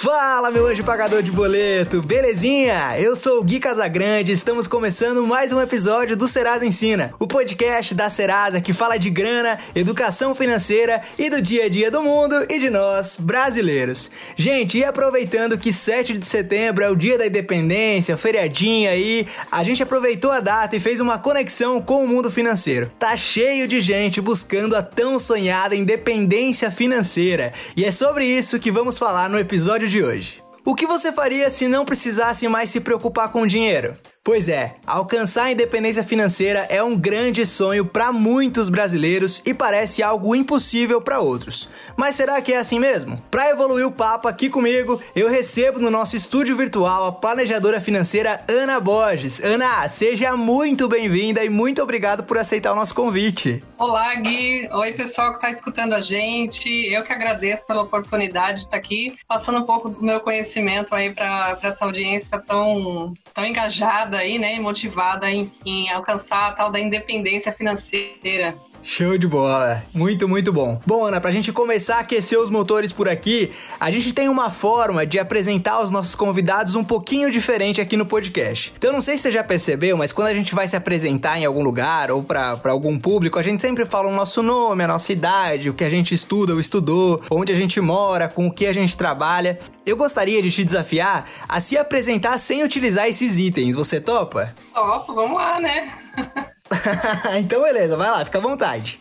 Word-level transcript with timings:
Fala, 0.00 0.52
meu 0.52 0.64
anjo 0.64 0.84
pagador 0.84 1.24
de 1.24 1.32
boleto, 1.32 2.00
belezinha? 2.00 2.94
Eu 3.00 3.16
sou 3.16 3.40
o 3.40 3.42
Gui 3.42 3.58
Casagrande 3.58 4.30
e 4.30 4.34
estamos 4.34 4.68
começando 4.68 5.26
mais 5.26 5.52
um 5.52 5.60
episódio 5.60 6.16
do 6.16 6.28
Serasa 6.28 6.64
Ensina, 6.64 7.12
o 7.18 7.26
podcast 7.26 7.96
da 7.96 8.08
Serasa 8.08 8.60
que 8.60 8.72
fala 8.72 8.96
de 8.96 9.10
grana, 9.10 9.58
educação 9.74 10.36
financeira 10.36 11.02
e 11.18 11.28
do 11.28 11.42
dia 11.42 11.64
a 11.64 11.68
dia 11.68 11.90
do 11.90 12.00
mundo 12.00 12.46
e 12.48 12.60
de 12.60 12.70
nós, 12.70 13.16
brasileiros. 13.18 14.08
Gente, 14.36 14.78
e 14.78 14.84
aproveitando 14.84 15.58
que 15.58 15.72
7 15.72 16.16
de 16.16 16.24
setembro 16.24 16.84
é 16.84 16.88
o 16.88 16.94
dia 16.94 17.18
da 17.18 17.26
independência, 17.26 18.16
feriadinho 18.16 18.88
aí, 18.88 19.26
a 19.50 19.64
gente 19.64 19.82
aproveitou 19.82 20.30
a 20.30 20.38
data 20.38 20.76
e 20.76 20.80
fez 20.80 21.00
uma 21.00 21.18
conexão 21.18 21.80
com 21.80 22.04
o 22.04 22.08
mundo 22.08 22.30
financeiro. 22.30 22.88
Tá 23.00 23.16
cheio 23.16 23.66
de 23.66 23.80
gente 23.80 24.20
buscando 24.20 24.76
a 24.76 24.82
tão 24.82 25.18
sonhada 25.18 25.74
independência 25.74 26.70
financeira 26.70 27.52
e 27.76 27.84
é 27.84 27.90
sobre 27.90 28.26
isso 28.26 28.60
que 28.60 28.70
vamos 28.70 28.96
falar 28.96 29.28
no 29.28 29.40
episódio 29.40 29.87
de 29.88 30.02
hoje. 30.02 30.42
O 30.64 30.74
que 30.74 30.86
você 30.86 31.10
faria 31.10 31.48
se 31.48 31.66
não 31.66 31.84
precisasse 31.84 32.46
mais 32.46 32.70
se 32.70 32.80
preocupar 32.80 33.32
com 33.32 33.46
dinheiro? 33.46 33.96
Pois 34.22 34.48
é, 34.48 34.74
alcançar 34.86 35.44
a 35.44 35.52
independência 35.52 36.04
financeira 36.04 36.66
é 36.68 36.82
um 36.82 36.94
grande 36.94 37.46
sonho 37.46 37.86
para 37.86 38.12
muitos 38.12 38.68
brasileiros 38.68 39.42
e 39.46 39.54
parece 39.54 40.02
algo 40.02 40.36
impossível 40.36 41.00
para 41.00 41.18
outros. 41.18 41.68
Mas 41.96 42.14
será 42.14 42.40
que 42.42 42.52
é 42.52 42.58
assim 42.58 42.78
mesmo? 42.78 43.16
Para 43.30 43.48
evoluir 43.48 43.86
o 43.86 43.92
papo 43.92 44.28
aqui 44.28 44.50
comigo, 44.50 45.00
eu 45.16 45.30
recebo 45.30 45.78
no 45.78 45.90
nosso 45.90 46.14
estúdio 46.14 46.56
virtual 46.56 47.06
a 47.06 47.12
planejadora 47.12 47.80
financeira 47.80 48.44
Ana 48.46 48.78
Borges. 48.78 49.40
Ana, 49.40 49.88
seja 49.88 50.36
muito 50.36 50.86
bem-vinda 50.88 51.42
e 51.42 51.48
muito 51.48 51.82
obrigado 51.82 52.24
por 52.24 52.36
aceitar 52.36 52.72
o 52.72 52.76
nosso 52.76 52.94
convite. 52.94 53.64
Olá, 53.78 54.14
Gui. 54.16 54.68
Oi, 54.72 54.92
pessoal 54.92 55.30
que 55.30 55.36
está 55.36 55.50
escutando 55.50 55.94
a 55.94 56.00
gente. 56.00 56.68
Eu 56.68 57.02
que 57.02 57.12
agradeço 57.12 57.66
pela 57.66 57.82
oportunidade 57.82 58.58
de 58.58 58.64
estar 58.64 58.76
aqui, 58.76 59.16
passando 59.26 59.60
um 59.60 59.64
pouco 59.64 59.88
do 59.88 60.02
meu 60.02 60.20
conhecimento 60.20 60.94
aí 60.94 61.14
para 61.14 61.58
essa 61.62 61.84
audiência 61.84 62.38
tão, 62.40 63.14
tão 63.32 63.46
engajada 63.46 64.17
aí, 64.18 64.38
né, 64.38 64.58
motivada 64.58 65.30
em, 65.30 65.50
em 65.64 65.90
alcançar 65.90 66.48
a 66.48 66.52
tal 66.52 66.70
da 66.70 66.78
independência 66.78 67.52
financeira. 67.52 68.54
Show 68.82 69.18
de 69.18 69.26
bola. 69.26 69.82
Muito, 69.92 70.28
muito 70.28 70.52
bom. 70.52 70.80
Bom, 70.86 71.04
Ana, 71.04 71.20
pra 71.20 71.30
gente 71.30 71.52
começar 71.52 71.96
a 71.96 72.00
aquecer 72.00 72.38
os 72.38 72.50
motores 72.50 72.92
por 72.92 73.08
aqui, 73.08 73.52
a 73.78 73.90
gente 73.90 74.12
tem 74.12 74.28
uma 74.28 74.50
forma 74.50 75.04
de 75.04 75.18
apresentar 75.18 75.82
os 75.82 75.90
nossos 75.90 76.14
convidados 76.14 76.74
um 76.74 76.84
pouquinho 76.84 77.30
diferente 77.30 77.80
aqui 77.80 77.96
no 77.96 78.06
podcast. 78.06 78.72
Então, 78.76 78.92
não 78.92 79.00
sei 79.00 79.16
se 79.16 79.24
você 79.24 79.32
já 79.32 79.44
percebeu, 79.44 79.96
mas 79.96 80.12
quando 80.12 80.28
a 80.28 80.34
gente 80.34 80.54
vai 80.54 80.66
se 80.66 80.76
apresentar 80.76 81.38
em 81.38 81.44
algum 81.44 81.62
lugar 81.62 82.10
ou 82.10 82.22
para 82.22 82.58
algum 82.64 82.98
público, 82.98 83.38
a 83.38 83.42
gente 83.42 83.60
sempre 83.60 83.84
fala 83.84 84.08
o 84.08 84.14
nosso 84.14 84.42
nome, 84.42 84.84
a 84.84 84.88
nossa 84.88 85.12
idade, 85.12 85.70
o 85.70 85.74
que 85.74 85.84
a 85.84 85.90
gente 85.90 86.14
estuda 86.14 86.54
ou 86.54 86.60
estudou, 86.60 87.20
onde 87.30 87.52
a 87.52 87.56
gente 87.56 87.80
mora, 87.80 88.28
com 88.28 88.46
o 88.46 88.52
que 88.52 88.66
a 88.66 88.72
gente 88.72 88.96
trabalha. 88.96 89.58
Eu 89.84 89.96
gostaria 89.96 90.42
de 90.42 90.50
te 90.50 90.64
desafiar 90.64 91.28
a 91.48 91.60
se 91.60 91.76
apresentar 91.76 92.38
sem 92.38 92.62
utilizar 92.62 93.08
esses 93.08 93.38
itens. 93.38 93.74
Você 93.74 94.00
topa? 94.00 94.54
Topo, 94.74 95.14
vamos 95.14 95.36
lá, 95.36 95.60
né? 95.60 95.92
então, 97.38 97.62
beleza, 97.62 97.96
vai 97.96 98.10
lá, 98.10 98.24
fica 98.24 98.38
à 98.38 98.40
vontade. 98.40 98.98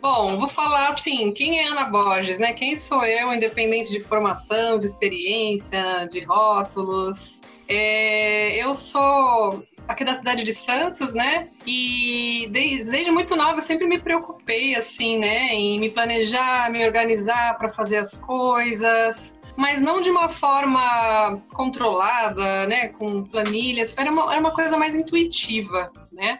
Bom, 0.00 0.36
vou 0.36 0.48
falar 0.48 0.88
assim, 0.88 1.30
quem 1.32 1.60
é 1.60 1.68
Ana 1.68 1.84
Borges, 1.84 2.38
né? 2.38 2.52
Quem 2.52 2.76
sou 2.76 3.04
eu, 3.04 3.32
independente 3.32 3.90
de 3.90 4.00
formação, 4.00 4.78
de 4.78 4.86
experiência, 4.86 6.06
de 6.10 6.24
rótulos. 6.24 7.42
É, 7.68 8.60
eu 8.60 8.74
sou 8.74 9.64
aqui 9.86 10.04
da 10.04 10.14
cidade 10.14 10.42
de 10.42 10.52
Santos, 10.52 11.14
né? 11.14 11.48
E 11.64 12.48
desde, 12.50 12.90
desde, 12.90 13.10
muito 13.12 13.36
nova 13.36 13.58
eu 13.58 13.62
sempre 13.62 13.86
me 13.86 14.00
preocupei, 14.00 14.74
assim, 14.74 15.18
né? 15.18 15.54
Em 15.54 15.78
me 15.78 15.88
planejar, 15.88 16.68
me 16.68 16.84
organizar 16.84 17.56
para 17.56 17.68
fazer 17.68 17.98
as 17.98 18.18
coisas 18.18 19.34
mas 19.56 19.80
não 19.80 20.00
de 20.00 20.10
uma 20.10 20.28
forma 20.28 21.40
controlada, 21.52 22.66
né, 22.66 22.88
com 22.88 23.24
planilhas, 23.24 23.94
era 23.96 24.10
uma, 24.10 24.32
era 24.32 24.40
uma 24.40 24.52
coisa 24.52 24.76
mais 24.76 24.94
intuitiva, 24.94 25.92
né? 26.10 26.38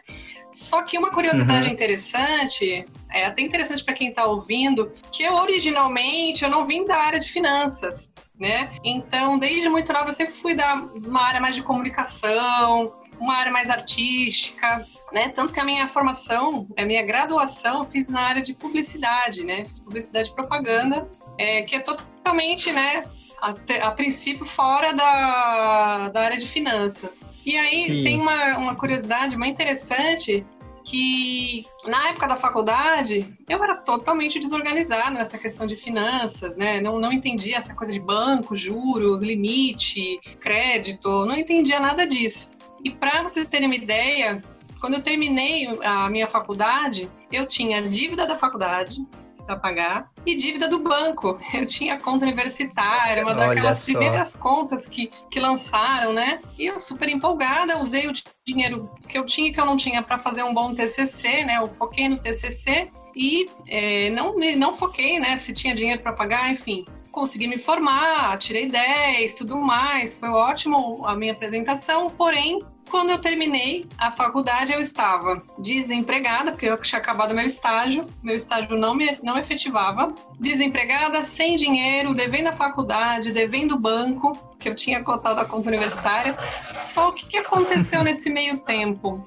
Só 0.53 0.83
que 0.83 0.97
uma 0.97 1.09
curiosidade 1.09 1.67
uhum. 1.67 1.73
interessante, 1.73 2.85
é 3.11 3.25
até 3.25 3.41
interessante 3.41 3.83
para 3.83 3.93
quem 3.93 4.09
está 4.09 4.25
ouvindo, 4.25 4.91
que 5.11 5.23
eu 5.23 5.33
originalmente 5.33 6.43
eu 6.43 6.49
não 6.49 6.65
vim 6.65 6.85
da 6.85 6.97
área 6.97 7.19
de 7.19 7.29
finanças, 7.29 8.11
né? 8.39 8.69
Então, 8.83 9.37
desde 9.39 9.69
muito 9.69 9.91
nova 9.91 10.09
eu 10.09 10.13
sempre 10.13 10.33
fui 10.33 10.55
da 10.55 10.75
uma 10.75 11.21
área 11.21 11.39
mais 11.39 11.55
de 11.55 11.63
comunicação, 11.63 12.93
uma 13.19 13.35
área 13.35 13.51
mais 13.51 13.69
artística, 13.69 14.85
né? 15.11 15.29
Tanto 15.29 15.53
que 15.53 15.59
a 15.59 15.65
minha 15.65 15.87
formação, 15.87 16.67
a 16.77 16.85
minha 16.85 17.03
graduação, 17.03 17.79
eu 17.79 17.85
fiz 17.85 18.07
na 18.07 18.21
área 18.21 18.41
de 18.41 18.53
publicidade, 18.53 19.43
né? 19.43 19.65
Fiz 19.65 19.79
publicidade 19.79 20.29
e 20.29 20.33
propaganda, 20.33 21.09
é, 21.37 21.61
que 21.63 21.75
é 21.75 21.79
totalmente, 21.79 22.71
né? 22.71 23.03
A, 23.41 23.53
a 23.87 23.91
princípio 23.91 24.45
fora 24.45 24.93
da, 24.93 26.09
da 26.09 26.21
área 26.21 26.37
de 26.37 26.47
finanças. 26.47 27.32
E 27.45 27.57
aí 27.57 27.85
Sim. 27.85 28.03
tem 28.03 28.21
uma, 28.21 28.57
uma 28.57 28.75
curiosidade 28.75 29.37
muito 29.37 29.53
interessante 29.53 30.45
que 30.83 31.65
na 31.85 32.09
época 32.09 32.27
da 32.27 32.35
faculdade 32.35 33.33
eu 33.47 33.63
era 33.63 33.77
totalmente 33.77 34.37
desorganizada 34.39 35.11
nessa 35.11 35.37
questão 35.37 35.65
de 35.65 35.75
finanças, 35.75 36.57
né? 36.57 36.81
Não, 36.81 36.99
não 36.99 37.11
entendia 37.11 37.57
essa 37.57 37.73
coisa 37.73 37.91
de 37.91 37.99
banco, 37.99 38.55
juros, 38.55 39.21
limite, 39.21 40.19
crédito, 40.39 41.25
não 41.25 41.37
entendia 41.37 41.79
nada 41.79 42.05
disso. 42.05 42.51
E 42.83 42.89
para 42.89 43.23
vocês 43.23 43.47
terem 43.47 43.67
uma 43.67 43.75
ideia, 43.75 44.41
quando 44.81 44.95
eu 44.95 45.01
terminei 45.01 45.67
a 45.83 46.09
minha 46.09 46.27
faculdade, 46.27 47.09
eu 47.31 47.47
tinha 47.47 47.81
dívida 47.81 48.25
da 48.25 48.37
faculdade, 48.37 49.01
para 49.45 49.57
pagar 49.57 50.09
e 50.25 50.35
dívida 50.35 50.67
do 50.67 50.79
banco. 50.79 51.37
Eu 51.53 51.65
tinha 51.65 51.99
conta 51.99 52.25
universitária, 52.25 53.23
uma 53.23 53.33
daquelas 53.33 53.85
primeiras 53.85 54.35
contas 54.35 54.87
que, 54.87 55.09
que 55.29 55.39
lançaram, 55.39 56.13
né? 56.13 56.39
E 56.57 56.65
eu 56.65 56.79
super 56.79 57.09
empolgada, 57.09 57.77
usei 57.77 58.07
o 58.07 58.13
dinheiro 58.45 58.89
que 59.07 59.17
eu 59.17 59.25
tinha 59.25 59.49
e 59.49 59.53
que 59.53 59.59
eu 59.59 59.65
não 59.65 59.77
tinha 59.77 60.01
para 60.01 60.17
fazer 60.19 60.43
um 60.43 60.53
bom 60.53 60.73
TCC, 60.73 61.43
né? 61.45 61.57
Eu 61.57 61.67
foquei 61.67 62.07
no 62.07 62.19
TCC 62.19 62.91
e 63.15 63.45
é, 63.67 64.09
não, 64.09 64.35
não 64.57 64.75
foquei, 64.75 65.19
né? 65.19 65.37
Se 65.37 65.53
tinha 65.53 65.75
dinheiro 65.75 66.01
para 66.01 66.13
pagar, 66.13 66.51
enfim. 66.51 66.85
Consegui 67.11 67.47
me 67.47 67.59
formar, 67.59 68.37
tirei 68.39 68.67
10, 68.67 69.33
tudo 69.33 69.57
mais, 69.57 70.19
foi 70.19 70.29
ótimo 70.29 71.05
a 71.05 71.15
minha 71.15 71.33
apresentação, 71.33 72.09
porém 72.09 72.59
quando 72.93 73.09
eu 73.09 73.17
terminei 73.19 73.87
a 73.97 74.11
faculdade, 74.11 74.71
eu 74.71 74.79
estava 74.79 75.41
desempregada, 75.57 76.51
porque 76.51 76.67
eu 76.67 76.79
tinha 76.79 77.01
acabado 77.01 77.33
meu 77.33 77.43
estágio, 77.43 78.05
meu 78.21 78.35
estágio 78.35 78.77
não 78.77 78.93
me 78.93 79.17
não 79.23 79.35
efetivava, 79.35 80.13
desempregada, 80.39 81.23
sem 81.23 81.57
dinheiro, 81.57 82.13
devendo 82.13 82.49
a 82.49 82.51
faculdade, 82.51 83.31
devendo 83.31 83.73
o 83.73 83.79
banco, 83.79 84.37
que 84.59 84.69
eu 84.69 84.75
tinha 84.75 85.03
cotado 85.03 85.39
a 85.39 85.45
conta 85.45 85.69
universitária. 85.69 86.37
Só 86.83 87.09
o 87.09 87.13
que, 87.13 87.25
que 87.25 87.37
aconteceu 87.37 88.03
nesse 88.05 88.29
meio 88.29 88.59
tempo? 88.59 89.25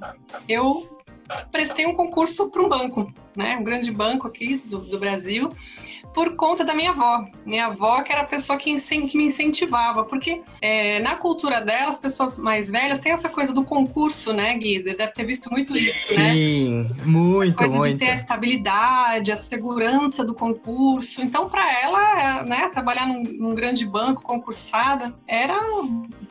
Eu 0.48 1.00
prestei 1.50 1.87
um 1.87 1.94
concurso 1.97 2.48
para 2.48 2.62
um 2.62 2.69
banco, 2.69 3.12
né, 3.37 3.56
um 3.56 3.65
grande 3.65 3.91
banco 3.91 4.28
aqui 4.28 4.59
do, 4.65 4.78
do 4.78 4.97
Brasil, 4.97 5.50
por 6.16 6.34
conta 6.34 6.65
da 6.65 6.75
minha 6.75 6.93
avó. 6.93 7.27
Minha 7.44 7.66
avó, 7.66 8.03
que 8.03 8.10
era 8.10 8.22
a 8.22 8.27
pessoa 8.27 8.59
que, 8.59 8.75
que 8.75 9.19
me 9.19 9.27
incentivava, 9.27 10.03
porque 10.03 10.43
é, 10.62 10.99
na 11.00 11.16
cultura 11.16 11.60
dela, 11.60 11.91
as 11.91 11.99
pessoas 11.99 12.38
mais 12.38 12.71
velhas 12.71 12.99
têm 13.00 13.12
essa 13.12 13.28
coisa 13.28 13.53
do 13.53 13.62
concurso, 13.62 14.32
né, 14.32 14.56
Gui? 14.56 14.82
Você 14.82 14.94
deve 14.94 15.12
ter 15.12 15.27
visto 15.27 15.50
muito 15.50 15.77
isso, 15.77 16.15
Sim, 16.15 16.19
né? 16.19 16.32
Sim, 16.32 16.91
muito, 17.04 17.53
a 17.62 17.69
coisa 17.69 17.77
muito. 17.77 17.99
De 17.99 17.99
ter 17.99 18.12
a 18.12 18.15
estabilidade, 18.15 19.31
a 19.31 19.37
segurança 19.37 20.25
do 20.25 20.34
concurso. 20.34 21.21
Então, 21.21 21.50
para 21.50 21.71
ela, 21.82 22.44
né, 22.44 22.71
trabalhar 22.71 23.06
num, 23.06 23.22
num, 23.22 23.54
grande 23.54 23.84
banco, 23.84 24.22
concursada, 24.22 25.15
era 25.27 25.60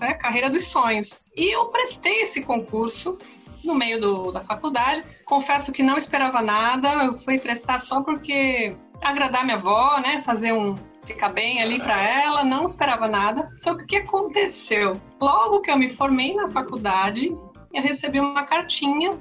né, 0.02 0.08
a 0.08 0.16
carreira 0.16 0.50
dos 0.50 0.66
sonhos. 0.66 1.20
E 1.38 1.56
eu 1.56 1.66
prestei 1.66 2.24
esse 2.24 2.42
concurso 2.42 3.20
no 3.64 3.76
meio 3.76 4.02
do, 4.02 4.32
da 4.32 4.42
faculdade. 4.42 5.04
Confesso 5.26 5.72
que 5.72 5.84
não 5.84 5.96
esperava 5.96 6.42
nada, 6.42 6.92
eu 7.04 7.18
fui 7.20 7.38
prestar 7.38 7.80
só 7.80 8.02
porque 8.02 8.76
agradar 9.02 9.44
minha 9.44 9.58
avó, 9.58 10.00
né? 10.00 10.22
Fazer 10.24 10.54
um 10.54 10.76
ficar 11.06 11.30
bem 11.30 11.62
ali 11.62 11.80
para 11.80 12.02
ela, 12.02 12.44
não 12.44 12.66
esperava 12.66 13.08
nada. 13.08 13.48
Só 13.64 13.76
que 13.76 13.84
o 13.84 13.88
que 13.88 13.98
aconteceu? 13.98 15.00
Logo 15.22 15.62
que 15.62 15.70
eu 15.70 15.78
me 15.78 15.90
formei 15.90 16.34
na 16.34 16.50
faculdade, 16.50 17.36
eu 17.74 17.82
recebi 17.82 18.20
uma 18.20 18.44
cartinha 18.44 19.12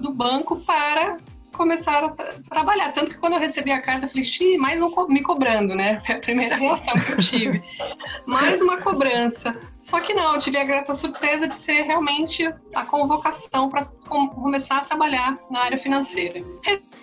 do 0.00 0.12
banco 0.12 0.56
para 0.56 1.16
começar 1.52 2.04
a 2.04 2.08
trabalhar. 2.48 2.92
Tanto 2.92 3.12
que 3.12 3.18
quando 3.18 3.34
eu 3.34 3.40
recebi 3.40 3.72
a 3.72 3.82
carta, 3.82 4.06
eu 4.06 4.08
falei, 4.08 4.24
xiii, 4.24 4.58
mais 4.58 4.80
um 4.80 4.90
co 4.90 5.08
me 5.08 5.22
cobrando, 5.22 5.74
né? 5.74 6.00
Foi 6.00 6.14
a 6.14 6.20
primeira 6.20 6.54
reação 6.56 6.94
que 6.94 7.12
eu 7.12 7.18
tive. 7.18 7.62
mais 8.26 8.60
uma 8.60 8.78
cobrança. 8.78 9.56
Só 9.82 10.00
que 10.00 10.14
não, 10.14 10.34
eu 10.34 10.40
tive 10.40 10.58
a 10.58 10.64
grata 10.64 10.94
surpresa 10.94 11.48
de 11.48 11.54
ser 11.54 11.82
realmente 11.82 12.48
a 12.74 12.84
convocação 12.84 13.68
para 13.68 13.86
começar 14.06 14.78
a 14.78 14.80
trabalhar 14.82 15.36
na 15.50 15.64
área 15.64 15.78
financeira. 15.78 16.40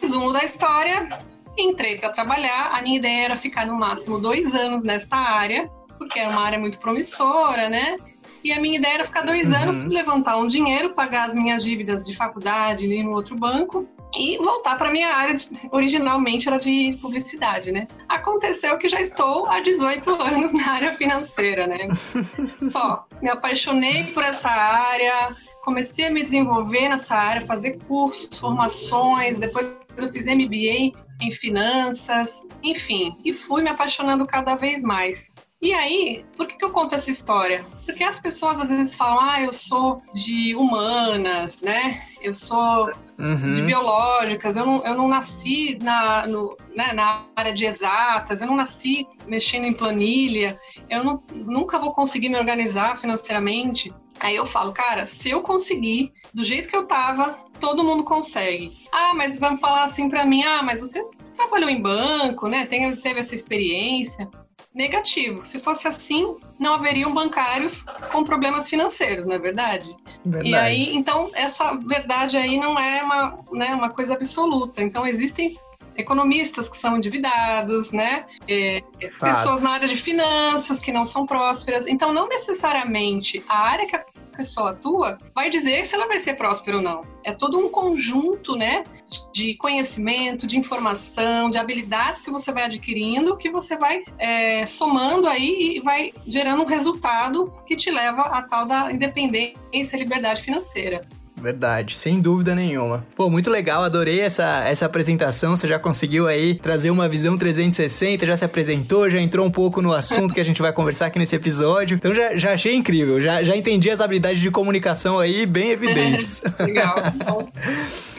Resumo 0.01 0.31
da 0.31 0.43
história, 0.43 1.09
Entrei 1.57 1.97
para 1.97 2.09
trabalhar, 2.09 2.71
a 2.73 2.81
minha 2.81 2.97
ideia 2.97 3.25
era 3.25 3.35
ficar 3.35 3.65
no 3.65 3.75
máximo 3.77 4.19
dois 4.19 4.53
anos 4.53 4.83
nessa 4.83 5.15
área, 5.15 5.69
porque 5.97 6.19
era 6.19 6.29
uma 6.29 6.41
área 6.41 6.59
muito 6.59 6.77
promissora, 6.79 7.69
né? 7.69 7.97
E 8.43 8.51
a 8.51 8.61
minha 8.61 8.77
ideia 8.77 8.95
era 8.95 9.05
ficar 9.05 9.21
dois 9.21 9.49
uhum. 9.49 9.55
anos, 9.55 9.85
levantar 9.85 10.37
um 10.37 10.45
dinheiro, 10.45 10.93
pagar 10.93 11.29
as 11.29 11.33
minhas 11.33 11.63
dívidas 11.63 12.05
de 12.05 12.15
faculdade 12.15 12.85
e 12.85 13.01
no 13.01 13.11
outro 13.11 13.35
banco 13.35 13.89
e 14.17 14.37
voltar 14.37 14.77
para 14.77 14.91
minha 14.91 15.09
área, 15.09 15.35
de, 15.35 15.49
originalmente 15.71 16.47
era 16.47 16.57
de 16.59 16.97
publicidade, 17.01 17.71
né? 17.71 17.87
Aconteceu 18.07 18.77
que 18.77 18.87
já 18.87 19.01
estou 19.01 19.47
há 19.47 19.59
18 19.59 20.09
anos 20.21 20.53
na 20.53 20.71
área 20.71 20.93
financeira, 20.93 21.67
né? 21.67 21.87
Só 22.71 23.05
me 23.21 23.29
apaixonei 23.29 24.05
por 24.05 24.23
essa 24.23 24.49
área, 24.49 25.35
comecei 25.63 26.05
a 26.05 26.11
me 26.11 26.23
desenvolver 26.23 26.87
nessa 26.87 27.15
área, 27.15 27.41
fazer 27.41 27.77
cursos, 27.87 28.39
formações, 28.39 29.37
depois 29.37 29.75
eu 29.97 30.11
fiz 30.11 30.25
MBA 30.25 31.04
em 31.21 31.31
finanças, 31.31 32.47
enfim, 32.61 33.13
e 33.23 33.33
fui 33.33 33.63
me 33.63 33.69
apaixonando 33.69 34.25
cada 34.25 34.55
vez 34.55 34.81
mais. 34.81 35.33
E 35.61 35.73
aí, 35.73 36.25
por 36.35 36.47
que, 36.47 36.57
que 36.57 36.65
eu 36.65 36.71
conto 36.71 36.93
essa 36.93 37.09
história? 37.09 37.65
Porque 37.85 38.03
as 38.03 38.19
pessoas 38.19 38.59
às 38.59 38.69
vezes 38.69 38.93
falam, 38.93 39.19
ah, 39.19 39.41
eu 39.41 39.53
sou 39.53 40.01
de 40.13 40.53
humanas, 40.55 41.61
né? 41.61 42.03
Eu 42.21 42.33
sou 42.33 42.91
uhum. 43.17 43.53
de 43.53 43.61
biológicas, 43.61 44.57
eu 44.57 44.65
não, 44.65 44.85
eu 44.85 44.95
não 44.95 45.07
nasci 45.07 45.77
na, 45.81 46.27
no, 46.27 46.55
né, 46.75 46.93
na 46.93 47.23
área 47.35 47.53
de 47.53 47.65
exatas, 47.65 48.41
eu 48.41 48.47
não 48.47 48.55
nasci 48.55 49.07
mexendo 49.25 49.65
em 49.65 49.73
planilha, 49.73 50.59
eu 50.89 51.03
não, 51.03 51.23
nunca 51.31 51.79
vou 51.79 51.93
conseguir 51.93 52.29
me 52.29 52.37
organizar 52.37 52.97
financeiramente. 52.97 53.91
Aí 54.19 54.35
eu 54.35 54.45
falo, 54.45 54.71
cara, 54.71 55.05
se 55.05 55.29
eu 55.29 55.41
conseguir, 55.41 56.13
do 56.33 56.43
jeito 56.43 56.69
que 56.69 56.75
eu 56.75 56.85
tava, 56.85 57.37
todo 57.59 57.83
mundo 57.83 58.03
consegue. 58.03 58.71
Ah, 58.91 59.13
mas 59.15 59.37
vamos 59.37 59.59
falar 59.59 59.83
assim 59.83 60.09
para 60.09 60.25
mim, 60.25 60.43
ah, 60.43 60.61
mas 60.63 60.81
você 60.81 61.01
trabalhou 61.35 61.69
em 61.69 61.81
banco, 61.81 62.47
né? 62.47 62.65
Tem, 62.65 62.95
teve 62.95 63.19
essa 63.19 63.35
experiência 63.35 64.29
negativo. 64.73 65.45
Se 65.45 65.57
fosse 65.57 65.87
assim, 65.87 66.35
não 66.59 66.73
haveriam 66.73 67.13
bancários 67.13 67.81
com 68.11 68.23
problemas 68.25 68.69
financeiros, 68.69 69.25
não 69.25 69.35
é 69.35 69.39
verdade? 69.39 69.95
verdade? 70.25 70.49
E 70.49 70.55
aí, 70.55 70.95
então, 70.95 71.31
essa 71.33 71.75
verdade 71.75 72.37
aí 72.37 72.57
não 72.57 72.77
é 72.77 73.01
uma, 73.01 73.43
né, 73.53 73.73
uma 73.73 73.89
coisa 73.89 74.13
absoluta. 74.13 74.81
Então, 74.81 75.07
existem 75.07 75.57
economistas 75.97 76.67
que 76.67 76.77
são 76.77 76.97
endividados, 76.97 77.93
né? 77.93 78.25
É, 78.47 78.83
pessoas 78.99 79.61
na 79.61 79.71
área 79.71 79.87
de 79.87 79.95
finanças 79.95 80.81
que 80.81 80.91
não 80.91 81.05
são 81.05 81.25
prósperas. 81.25 81.87
Então, 81.87 82.13
não 82.13 82.27
necessariamente 82.27 83.41
a 83.47 83.57
área 83.57 83.87
que 83.87 83.95
a 83.95 84.03
pessoa 84.35 84.71
atua 84.71 85.17
vai 85.33 85.49
dizer 85.49 85.85
se 85.85 85.95
ela 85.95 86.07
vai 86.07 86.19
ser 86.19 86.35
próspera 86.35 86.77
ou 86.77 86.83
não. 86.83 87.01
É 87.23 87.33
todo 87.33 87.57
um 87.57 87.69
conjunto, 87.69 88.55
né? 88.55 88.83
de 89.31 89.55
conhecimento, 89.55 90.47
de 90.47 90.57
informação, 90.57 91.49
de 91.49 91.57
habilidades 91.57 92.21
que 92.21 92.31
você 92.31 92.51
vai 92.51 92.63
adquirindo, 92.63 93.37
que 93.37 93.49
você 93.49 93.77
vai 93.77 94.03
é, 94.17 94.65
somando 94.65 95.27
aí 95.27 95.77
e 95.77 95.79
vai 95.79 96.11
gerando 96.25 96.63
um 96.63 96.65
resultado 96.65 97.53
que 97.65 97.75
te 97.75 97.91
leva 97.91 98.23
à 98.23 98.41
tal 98.41 98.65
da 98.65 98.91
independência 98.91 99.95
e 99.95 99.99
liberdade 99.99 100.41
financeira. 100.41 101.01
Verdade, 101.45 101.95
sem 101.95 102.19
dúvida 102.19 102.55
nenhuma. 102.55 103.05
Pô, 103.15 103.29
muito 103.29 103.51
legal, 103.51 103.83
adorei 103.83 104.19
essa, 104.19 104.63
essa 104.65 104.87
apresentação. 104.87 105.55
Você 105.55 105.67
já 105.67 105.77
conseguiu 105.77 106.25
aí 106.25 106.55
trazer 106.55 106.89
uma 106.89 107.07
visão 107.07 107.37
360, 107.37 108.25
já 108.25 108.35
se 108.35 108.43
apresentou, 108.43 109.07
já 109.11 109.21
entrou 109.21 109.45
um 109.45 109.51
pouco 109.51 109.79
no 109.79 109.93
assunto 109.93 110.33
que 110.33 110.41
a 110.41 110.43
gente 110.43 110.59
vai 110.59 110.73
conversar 110.73 111.05
aqui 111.05 111.19
nesse 111.19 111.35
episódio. 111.35 111.93
Então 111.93 112.15
já, 112.15 112.35
já 112.35 112.53
achei 112.53 112.73
incrível, 112.73 113.21
já, 113.21 113.43
já 113.43 113.55
entendi 113.55 113.91
as 113.91 114.01
habilidades 114.01 114.41
de 114.41 114.49
comunicação 114.49 115.19
aí 115.19 115.45
bem 115.45 115.69
evidentes. 115.69 116.41
legal. 116.57 116.95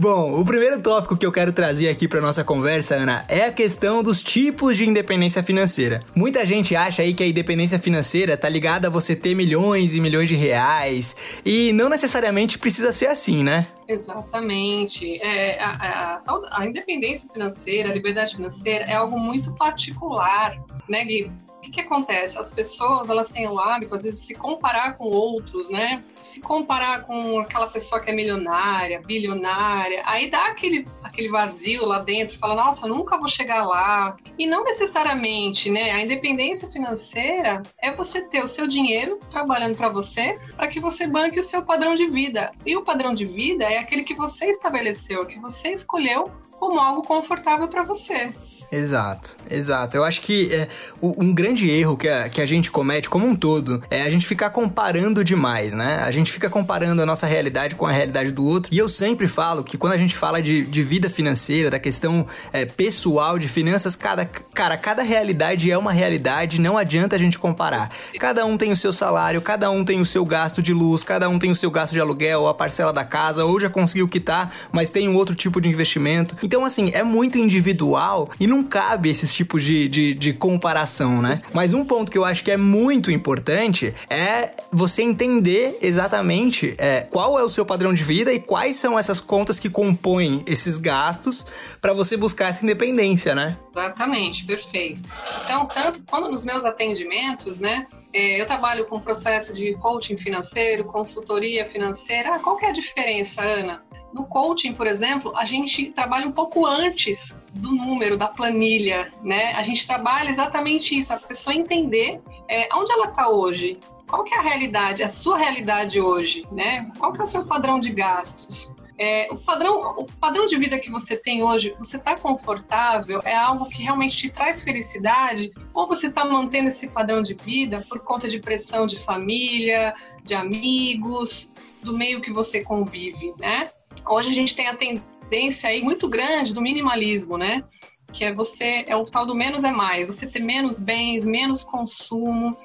Bom. 0.00 0.40
O 0.40 0.44
primeiro 0.44 0.80
tópico 0.80 1.16
que 1.16 1.26
eu 1.26 1.32
quero 1.32 1.52
trazer 1.52 1.88
aqui 1.88 2.06
para 2.06 2.20
nossa 2.20 2.44
conversa, 2.44 2.94
Ana, 2.94 3.24
é 3.28 3.46
a 3.46 3.52
questão 3.52 4.00
dos 4.00 4.22
tipos 4.22 4.76
de 4.76 4.88
independência 4.88 5.42
financeira. 5.42 6.04
Muita 6.14 6.46
gente 6.46 6.76
acha 6.76 7.02
aí 7.02 7.12
que 7.12 7.24
a 7.24 7.26
independência 7.26 7.80
financeira 7.80 8.36
tá 8.36 8.48
ligada 8.48 8.86
a 8.86 8.90
você 8.90 9.16
ter 9.16 9.34
milhões 9.34 9.96
e 9.96 10.00
milhões 10.00 10.28
de 10.28 10.36
reais, 10.36 11.16
e 11.44 11.72
não 11.72 11.88
necessariamente 11.88 12.60
precisa 12.60 12.92
ser 12.92 13.06
assim, 13.06 13.42
né? 13.42 13.66
Exatamente. 13.88 15.20
É, 15.20 15.60
a, 15.60 16.20
a, 16.24 16.60
a 16.60 16.66
independência 16.66 17.28
financeira, 17.28 17.90
a 17.90 17.92
liberdade 17.92 18.36
financeira 18.36 18.84
é 18.84 18.94
algo 18.94 19.18
muito 19.18 19.50
particular, 19.54 20.56
né, 20.88 21.04
Gui? 21.04 21.32
Que, 21.68 21.70
que 21.70 21.80
acontece? 21.80 22.38
As 22.38 22.50
pessoas 22.50 23.08
elas 23.08 23.28
têm 23.28 23.46
o 23.46 23.58
hábito, 23.58 23.94
às 23.94 24.02
vezes, 24.02 24.20
de 24.20 24.26
se 24.26 24.34
comparar 24.34 24.96
com 24.96 25.04
outros, 25.04 25.68
né? 25.68 26.02
Se 26.16 26.40
comparar 26.40 27.04
com 27.04 27.38
aquela 27.40 27.66
pessoa 27.66 28.00
que 28.00 28.10
é 28.10 28.14
milionária, 28.14 29.00
bilionária, 29.06 30.02
aí 30.04 30.30
dá 30.30 30.46
aquele, 30.46 30.84
aquele 31.02 31.28
vazio 31.28 31.84
lá 31.86 32.00
dentro, 32.00 32.38
fala, 32.38 32.54
nossa, 32.54 32.86
nunca 32.86 33.18
vou 33.18 33.28
chegar 33.28 33.64
lá. 33.64 34.16
E 34.38 34.46
não 34.46 34.64
necessariamente, 34.64 35.70
né? 35.70 35.90
A 35.90 36.02
independência 36.02 36.68
financeira 36.68 37.62
é 37.80 37.94
você 37.94 38.22
ter 38.22 38.42
o 38.42 38.48
seu 38.48 38.66
dinheiro 38.66 39.18
trabalhando 39.30 39.76
para 39.76 39.88
você, 39.88 40.38
para 40.56 40.68
que 40.68 40.80
você 40.80 41.06
banque 41.06 41.38
o 41.38 41.42
seu 41.42 41.62
padrão 41.62 41.94
de 41.94 42.06
vida. 42.06 42.50
E 42.64 42.76
o 42.76 42.82
padrão 42.82 43.14
de 43.14 43.24
vida 43.24 43.64
é 43.64 43.78
aquele 43.78 44.02
que 44.02 44.14
você 44.14 44.46
estabeleceu, 44.46 45.26
que 45.26 45.38
você 45.38 45.72
escolheu 45.72 46.24
como 46.58 46.80
algo 46.80 47.02
confortável 47.02 47.68
para 47.68 47.84
você. 47.84 48.32
Exato, 48.70 49.30
exato. 49.50 49.96
Eu 49.96 50.04
acho 50.04 50.20
que 50.20 50.54
é, 50.54 50.68
um 51.00 51.32
grande 51.32 51.70
erro 51.70 51.96
que 51.96 52.06
a, 52.06 52.28
que 52.28 52.40
a 52.40 52.46
gente 52.46 52.70
comete 52.70 53.08
como 53.08 53.26
um 53.26 53.34
todo 53.34 53.82
é 53.90 54.02
a 54.02 54.10
gente 54.10 54.26
ficar 54.26 54.50
comparando 54.50 55.24
demais, 55.24 55.72
né? 55.72 56.02
A 56.04 56.10
gente 56.10 56.30
fica 56.30 56.50
comparando 56.50 57.00
a 57.00 57.06
nossa 57.06 57.26
realidade 57.26 57.74
com 57.74 57.86
a 57.86 57.92
realidade 57.92 58.30
do 58.30 58.44
outro. 58.44 58.72
E 58.72 58.76
eu 58.76 58.86
sempre 58.88 59.26
falo 59.26 59.64
que 59.64 59.78
quando 59.78 59.94
a 59.94 59.96
gente 59.96 60.14
fala 60.14 60.42
de, 60.42 60.66
de 60.66 60.82
vida 60.82 61.08
financeira, 61.08 61.70
da 61.70 61.78
questão 61.78 62.26
é, 62.52 62.66
pessoal 62.66 63.38
de 63.38 63.48
finanças, 63.48 63.96
cada, 63.96 64.26
cara, 64.26 64.76
cada 64.76 65.02
realidade 65.02 65.70
é 65.70 65.78
uma 65.78 65.92
realidade, 65.92 66.60
não 66.60 66.76
adianta 66.76 67.16
a 67.16 67.18
gente 67.18 67.38
comparar. 67.38 67.90
Cada 68.20 68.44
um 68.44 68.58
tem 68.58 68.70
o 68.70 68.76
seu 68.76 68.92
salário, 68.92 69.40
cada 69.40 69.70
um 69.70 69.82
tem 69.82 69.98
o 69.98 70.06
seu 70.06 70.26
gasto 70.26 70.60
de 70.60 70.74
luz, 70.74 71.02
cada 71.02 71.26
um 71.28 71.38
tem 71.38 71.50
o 71.50 71.56
seu 71.56 71.70
gasto 71.70 71.94
de 71.94 72.00
aluguel, 72.00 72.46
a 72.46 72.52
parcela 72.52 72.92
da 72.92 73.04
casa, 73.04 73.46
ou 73.46 73.58
já 73.58 73.70
conseguiu 73.70 74.06
quitar, 74.06 74.52
mas 74.70 74.90
tem 74.90 75.08
um 75.08 75.16
outro 75.16 75.34
tipo 75.34 75.58
de 75.58 75.70
investimento. 75.70 76.36
Então, 76.42 76.66
assim, 76.66 76.90
é 76.92 77.02
muito 77.02 77.38
individual 77.38 78.30
e 78.38 78.46
não 78.46 78.57
não 78.58 78.64
cabe 78.64 79.08
esses 79.08 79.32
tipos 79.32 79.62
de, 79.62 79.88
de, 79.88 80.14
de 80.14 80.32
comparação, 80.32 81.22
né? 81.22 81.40
Mas 81.52 81.72
um 81.72 81.84
ponto 81.84 82.10
que 82.10 82.18
eu 82.18 82.24
acho 82.24 82.42
que 82.42 82.50
é 82.50 82.56
muito 82.56 83.10
importante 83.10 83.94
é 84.10 84.50
você 84.72 85.02
entender 85.02 85.78
exatamente 85.80 86.74
é, 86.76 87.02
qual 87.02 87.38
é 87.38 87.42
o 87.42 87.48
seu 87.48 87.64
padrão 87.64 87.94
de 87.94 88.02
vida 88.02 88.32
e 88.32 88.40
quais 88.40 88.76
são 88.76 88.98
essas 88.98 89.20
contas 89.20 89.60
que 89.60 89.70
compõem 89.70 90.42
esses 90.46 90.78
gastos 90.78 91.46
para 91.80 91.92
você 91.92 92.16
buscar 92.16 92.48
essa 92.48 92.64
independência, 92.64 93.34
né? 93.34 93.56
Exatamente, 93.70 94.44
perfeito. 94.44 95.02
Então, 95.44 95.66
tanto 95.66 96.02
quando 96.04 96.30
nos 96.30 96.44
meus 96.44 96.64
atendimentos, 96.64 97.60
né, 97.60 97.86
é, 98.12 98.40
eu 98.40 98.46
trabalho 98.46 98.86
com 98.86 98.98
processo 99.00 99.52
de 99.52 99.74
coaching 99.74 100.16
financeiro, 100.16 100.84
consultoria 100.84 101.68
financeira. 101.68 102.32
Ah, 102.34 102.38
qual 102.38 102.56
que 102.56 102.66
é 102.66 102.70
a 102.70 102.72
diferença, 102.72 103.42
Ana? 103.42 103.82
No 104.12 104.24
coaching, 104.26 104.72
por 104.72 104.86
exemplo, 104.86 105.36
a 105.36 105.44
gente 105.44 105.90
trabalha 105.90 106.26
um 106.26 106.32
pouco 106.32 106.66
antes 106.66 107.36
do 107.52 107.70
número, 107.70 108.16
da 108.16 108.28
planilha, 108.28 109.12
né? 109.22 109.52
A 109.52 109.62
gente 109.62 109.86
trabalha 109.86 110.30
exatamente 110.30 110.98
isso, 110.98 111.12
a 111.12 111.16
pessoa 111.16 111.54
entender 111.54 112.20
é, 112.48 112.68
onde 112.74 112.90
ela 112.92 113.08
está 113.08 113.28
hoje, 113.28 113.78
qual 114.08 114.24
que 114.24 114.34
é 114.34 114.38
a 114.38 114.42
realidade, 114.42 115.02
a 115.02 115.08
sua 115.08 115.36
realidade 115.36 116.00
hoje, 116.00 116.46
né? 116.50 116.90
Qual 116.98 117.12
que 117.12 117.20
é 117.20 117.22
o 117.22 117.26
seu 117.26 117.44
padrão 117.44 117.78
de 117.78 117.90
gastos? 117.90 118.74
É, 119.00 119.28
o, 119.30 119.36
padrão, 119.36 119.94
o 119.96 120.06
padrão 120.06 120.44
de 120.46 120.58
vida 120.58 120.76
que 120.78 120.90
você 120.90 121.16
tem 121.16 121.42
hoje, 121.42 121.72
você 121.78 121.96
está 121.96 122.16
confortável? 122.16 123.20
É 123.24 123.36
algo 123.36 123.68
que 123.68 123.80
realmente 123.80 124.16
te 124.16 124.28
traz 124.28 124.62
felicidade? 124.62 125.52
Ou 125.72 125.86
você 125.86 126.08
está 126.08 126.24
mantendo 126.24 126.68
esse 126.68 126.88
padrão 126.88 127.22
de 127.22 127.34
vida 127.34 127.84
por 127.88 128.00
conta 128.00 128.26
de 128.26 128.40
pressão 128.40 128.86
de 128.86 128.98
família, 128.98 129.94
de 130.24 130.34
amigos, 130.34 131.48
do 131.80 131.96
meio 131.96 132.20
que 132.20 132.32
você 132.32 132.64
convive, 132.64 133.34
né? 133.38 133.70
Hoje 134.06 134.30
a 134.30 134.32
gente 134.32 134.54
tem 134.54 134.68
a 134.68 134.74
tendência 134.74 135.68
aí 135.68 135.82
muito 135.82 136.08
grande 136.08 136.54
do 136.54 136.60
minimalismo, 136.60 137.36
né? 137.36 137.64
Que 138.12 138.24
é 138.24 138.32
você, 138.32 138.84
é 138.86 138.96
o 138.96 139.04
tal 139.04 139.26
do 139.26 139.34
menos 139.34 139.64
é 139.64 139.70
mais, 139.70 140.06
você 140.06 140.26
ter 140.26 140.40
menos 140.40 140.80
bens, 140.80 141.26
menos 141.26 141.62
consumo, 141.62 142.56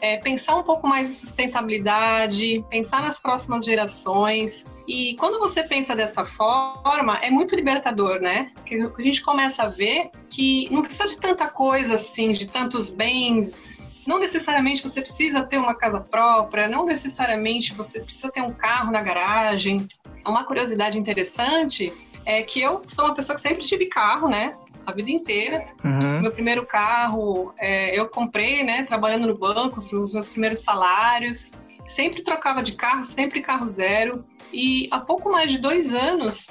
é, 0.00 0.16
pensar 0.18 0.56
um 0.56 0.62
pouco 0.62 0.86
mais 0.86 1.10
em 1.10 1.14
sustentabilidade, 1.14 2.64
pensar 2.70 3.02
nas 3.02 3.18
próximas 3.18 3.64
gerações. 3.64 4.66
E 4.88 5.14
quando 5.16 5.38
você 5.38 5.62
pensa 5.62 5.94
dessa 5.94 6.24
forma, 6.24 7.18
é 7.18 7.30
muito 7.30 7.54
libertador, 7.54 8.20
né? 8.20 8.50
Que 8.64 8.76
a 8.76 9.02
gente 9.02 9.22
começa 9.22 9.64
a 9.64 9.68
ver 9.68 10.10
que 10.28 10.68
não 10.70 10.82
precisa 10.82 11.06
de 11.06 11.18
tanta 11.18 11.48
coisa 11.48 11.94
assim, 11.94 12.32
de 12.32 12.46
tantos 12.46 12.88
bens, 12.88 13.60
não 14.06 14.18
necessariamente 14.18 14.82
você 14.82 15.00
precisa 15.00 15.42
ter 15.42 15.58
uma 15.58 15.74
casa 15.74 16.00
própria, 16.00 16.68
não 16.68 16.84
necessariamente 16.84 17.74
você 17.74 18.00
precisa 18.00 18.30
ter 18.30 18.42
um 18.42 18.50
carro 18.50 18.90
na 18.90 19.02
garagem. 19.02 19.86
Uma 20.26 20.44
curiosidade 20.44 20.98
interessante 20.98 21.92
é 22.24 22.42
que 22.42 22.60
eu 22.60 22.82
sou 22.86 23.06
uma 23.06 23.14
pessoa 23.14 23.36
que 23.36 23.42
sempre 23.42 23.62
tive 23.62 23.86
carro, 23.86 24.28
né? 24.28 24.56
A 24.86 24.92
vida 24.92 25.10
inteira. 25.10 25.66
Uhum. 25.84 26.22
Meu 26.22 26.32
primeiro 26.32 26.66
carro 26.66 27.52
é, 27.58 27.98
eu 27.98 28.08
comprei, 28.08 28.64
né? 28.64 28.84
Trabalhando 28.84 29.26
no 29.26 29.36
banco, 29.36 29.78
os 29.78 30.12
meus 30.12 30.28
primeiros 30.28 30.60
salários. 30.60 31.52
Sempre 31.86 32.22
trocava 32.22 32.62
de 32.62 32.72
carro, 32.72 33.04
sempre 33.04 33.40
carro 33.40 33.68
zero. 33.68 34.24
E 34.52 34.88
há 34.90 34.98
pouco 34.98 35.30
mais 35.30 35.50
de 35.50 35.58
dois 35.58 35.92
anos 35.92 36.48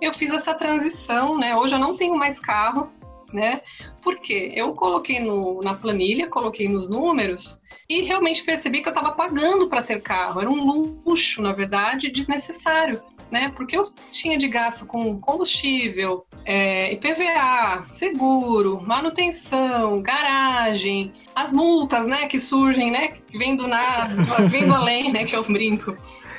eu 0.00 0.12
fiz 0.12 0.32
essa 0.32 0.54
transição, 0.54 1.38
né? 1.38 1.54
Hoje 1.56 1.74
eu 1.74 1.78
não 1.78 1.96
tenho 1.96 2.16
mais 2.16 2.40
carro, 2.40 2.90
né? 3.32 3.60
Porque 4.02 4.52
eu 4.54 4.74
coloquei 4.74 5.20
no, 5.20 5.60
na 5.62 5.74
planilha, 5.74 6.28
coloquei 6.28 6.68
nos 6.68 6.88
números 6.88 7.60
e 7.88 8.02
realmente 8.02 8.42
percebi 8.42 8.82
que 8.82 8.88
eu 8.88 8.92
estava 8.92 9.12
pagando 9.12 9.68
para 9.68 9.82
ter 9.82 10.02
carro. 10.02 10.40
Era 10.40 10.50
um 10.50 11.00
luxo, 11.04 11.40
na 11.40 11.52
verdade, 11.52 12.10
desnecessário. 12.10 13.00
Né? 13.30 13.52
Porque 13.54 13.76
eu 13.76 13.90
tinha 14.10 14.38
de 14.38 14.48
gasto 14.48 14.86
com 14.86 15.20
combustível, 15.20 16.26
é, 16.46 16.94
IPVA, 16.94 17.84
seguro, 17.92 18.80
manutenção, 18.80 20.00
garagem, 20.00 21.12
as 21.34 21.52
multas, 21.52 22.06
né, 22.06 22.26
que 22.26 22.40
surgem, 22.40 22.90
né, 22.90 23.08
que 23.08 23.36
vem 23.36 23.54
do 23.54 23.68
nada, 23.68 24.14
vem 24.48 24.66
do 24.66 24.74
além, 24.74 25.12
né, 25.12 25.26
que 25.26 25.36
eu 25.36 25.44
brinco. 25.44 25.94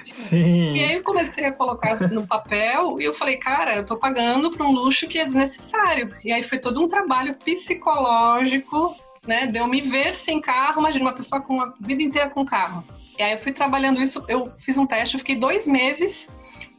Sim. 0.10 0.76
E 0.76 0.84
aí 0.84 0.94
eu 0.94 1.04
comecei 1.04 1.46
a 1.46 1.54
colocar 1.54 2.00
no 2.10 2.26
papel 2.26 3.00
e 3.00 3.04
eu 3.04 3.14
falei, 3.14 3.38
cara, 3.38 3.76
eu 3.76 3.86
tô 3.86 3.98
pagando 3.98 4.52
por 4.52 4.66
um 4.66 4.72
luxo 4.72 5.08
que 5.08 5.20
é 5.20 5.26
desnecessário. 5.26 6.10
E 6.24 6.32
aí 6.32 6.44
foi 6.44 6.60
todo 6.60 6.82
um 6.84 6.88
trabalho 6.88 7.36
psicológico, 7.36 8.96
né? 9.28 9.48
De 9.48 9.58
eu 9.58 9.68
me 9.68 9.82
ver 9.82 10.16
sem 10.16 10.42
carro, 10.42 10.80
imagina 10.80 11.06
uma 11.06 11.14
pessoa 11.14 11.42
com 11.42 11.62
a 11.62 11.74
vida 11.80 12.02
inteira 12.02 12.30
com 12.30 12.46
carro. 12.46 12.84
E 13.18 13.24
aí 13.24 13.34
eu 13.34 13.40
fui 13.40 13.52
trabalhando 13.52 14.02
isso, 14.02 14.24
eu 14.28 14.52
fiz 14.58 14.78
um 14.78 14.86
teste, 14.86 15.16
eu 15.16 15.20
fiquei 15.20 15.38
dois 15.38 15.68
meses 15.68 16.30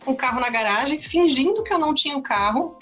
com 0.04 0.12
o 0.12 0.16
carro 0.16 0.40
na 0.40 0.48
garagem, 0.48 1.00
fingindo 1.00 1.62
que 1.62 1.72
eu 1.72 1.78
não 1.78 1.92
tinha 1.92 2.16
o 2.16 2.22
carro, 2.22 2.78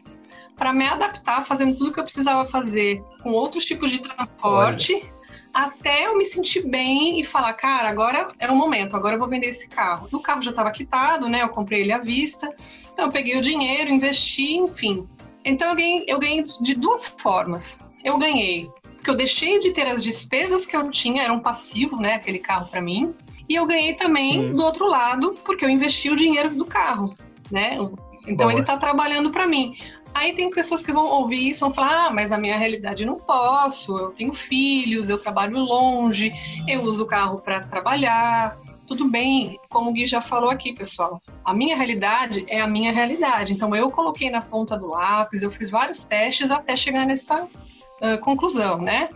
para 0.56 0.72
me 0.72 0.86
adaptar, 0.86 1.44
fazendo 1.44 1.76
tudo 1.76 1.92
que 1.92 2.00
eu 2.00 2.04
precisava 2.04 2.44
fazer 2.44 3.02
com 3.22 3.30
outros 3.30 3.64
tipos 3.64 3.90
de 3.90 4.00
transporte. 4.00 4.94
Olha 4.94 5.17
até 5.52 6.06
eu 6.06 6.16
me 6.16 6.24
sentir 6.24 6.66
bem 6.66 7.20
e 7.20 7.24
falar, 7.24 7.52
cara, 7.54 7.88
agora 7.88 8.28
é 8.38 8.50
o 8.50 8.56
momento, 8.56 8.96
agora 8.96 9.14
eu 9.14 9.18
vou 9.18 9.28
vender 9.28 9.48
esse 9.48 9.68
carro. 9.68 10.08
O 10.12 10.20
carro 10.20 10.42
já 10.42 10.50
estava 10.50 10.70
quitado, 10.70 11.28
né? 11.28 11.42
Eu 11.42 11.48
comprei 11.48 11.80
ele 11.80 11.92
à 11.92 11.98
vista, 11.98 12.54
então 12.92 13.06
eu 13.06 13.12
peguei 13.12 13.36
o 13.36 13.42
dinheiro, 13.42 13.90
investi, 13.90 14.56
enfim. 14.56 15.08
Então 15.44 15.70
eu 15.70 15.76
ganhei, 15.76 16.04
eu 16.06 16.18
ganhei 16.18 16.42
de 16.42 16.74
duas 16.74 17.08
formas. 17.08 17.80
Eu 18.04 18.16
ganhei 18.16 18.70
porque 18.98 19.10
eu 19.10 19.16
deixei 19.16 19.58
de 19.58 19.72
ter 19.72 19.86
as 19.86 20.04
despesas 20.04 20.66
que 20.66 20.76
eu 20.76 20.90
tinha, 20.90 21.22
era 21.22 21.32
um 21.32 21.38
passivo, 21.38 21.96
né? 21.96 22.14
Aquele 22.14 22.38
carro 22.38 22.68
para 22.68 22.80
mim. 22.80 23.14
E 23.48 23.54
eu 23.54 23.66
ganhei 23.66 23.94
também 23.94 24.50
Sim. 24.50 24.54
do 24.54 24.62
outro 24.62 24.86
lado, 24.86 25.34
porque 25.44 25.64
eu 25.64 25.70
investi 25.70 26.10
o 26.10 26.16
dinheiro 26.16 26.54
do 26.54 26.66
carro, 26.66 27.14
né? 27.50 27.78
Então 28.26 28.46
Boa. 28.46 28.52
ele 28.52 28.60
está 28.60 28.76
trabalhando 28.76 29.30
para 29.30 29.46
mim. 29.46 29.74
Aí 30.14 30.34
tem 30.34 30.50
pessoas 30.50 30.82
que 30.82 30.92
vão 30.92 31.06
ouvir 31.06 31.50
isso 31.50 31.60
e 31.60 31.66
vão 31.66 31.74
falar: 31.74 32.06
ah, 32.06 32.10
mas 32.10 32.32
a 32.32 32.38
minha 32.38 32.56
realidade 32.56 33.04
não 33.04 33.16
posso, 33.16 33.96
eu 33.96 34.10
tenho 34.10 34.32
filhos, 34.32 35.08
eu 35.08 35.18
trabalho 35.18 35.58
longe, 35.58 36.32
eu 36.66 36.82
uso 36.82 37.04
o 37.04 37.06
carro 37.06 37.40
para 37.40 37.60
trabalhar. 37.60 38.56
Tudo 38.86 39.06
bem, 39.06 39.60
como 39.68 39.90
o 39.90 39.92
Gui 39.92 40.06
já 40.06 40.20
falou 40.20 40.48
aqui, 40.48 40.72
pessoal. 40.72 41.20
A 41.44 41.52
minha 41.52 41.76
realidade 41.76 42.46
é 42.48 42.58
a 42.58 42.66
minha 42.66 42.90
realidade. 42.90 43.52
Então 43.52 43.76
eu 43.76 43.90
coloquei 43.90 44.30
na 44.30 44.40
ponta 44.40 44.78
do 44.78 44.88
lápis, 44.88 45.42
eu 45.42 45.50
fiz 45.50 45.70
vários 45.70 46.04
testes 46.04 46.50
até 46.50 46.74
chegar 46.74 47.04
nessa 47.04 47.44
uh, 47.44 48.18
conclusão, 48.22 48.78
né? 48.78 49.10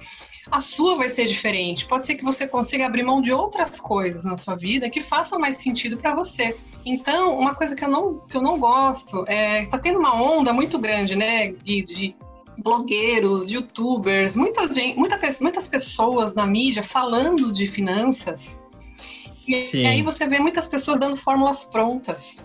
A 0.53 0.61
sua 0.61 0.97
vai 0.97 1.09
ser 1.09 1.25
diferente. 1.25 1.87
Pode 1.87 2.07
ser 2.07 2.15
que 2.15 2.23
você 2.23 2.47
consiga 2.47 2.85
abrir 2.85 3.03
mão 3.03 3.23
de 3.23 3.33
outras 3.33 3.81
coisas 3.81 4.23
na 4.23 4.37
sua 4.37 4.55
vida 4.55 4.91
que 4.91 5.01
façam 5.01 5.39
mais 5.39 5.57
sentido 5.57 5.97
para 5.97 6.15
você. 6.15 6.55
Então, 6.85 7.39
uma 7.39 7.55
coisa 7.55 7.75
que 7.75 7.83
eu 7.83 7.89
não, 7.89 8.19
que 8.19 8.37
eu 8.37 8.43
não 8.43 8.59
gosto 8.59 9.25
é 9.27 9.63
está 9.63 9.79
tendo 9.79 9.99
uma 9.99 10.15
onda 10.15 10.53
muito 10.53 10.79
grande, 10.79 11.17
né, 11.17 11.53
de, 11.53 11.83
de 11.83 12.15
blogueiros, 12.59 13.51
youtubers, 13.51 14.37
muitas, 14.37 14.77
muita, 14.95 15.19
muitas 15.41 15.67
pessoas 15.67 16.35
na 16.35 16.47
mídia 16.47 16.83
falando 16.83 17.51
de 17.51 17.67
finanças. 17.67 18.61
E, 19.49 19.59
e 19.75 19.87
aí 19.87 20.03
você 20.03 20.27
vê 20.27 20.39
muitas 20.39 20.69
pessoas 20.69 21.01
dando 21.01 21.17
fórmulas 21.17 21.65
prontas. 21.65 22.45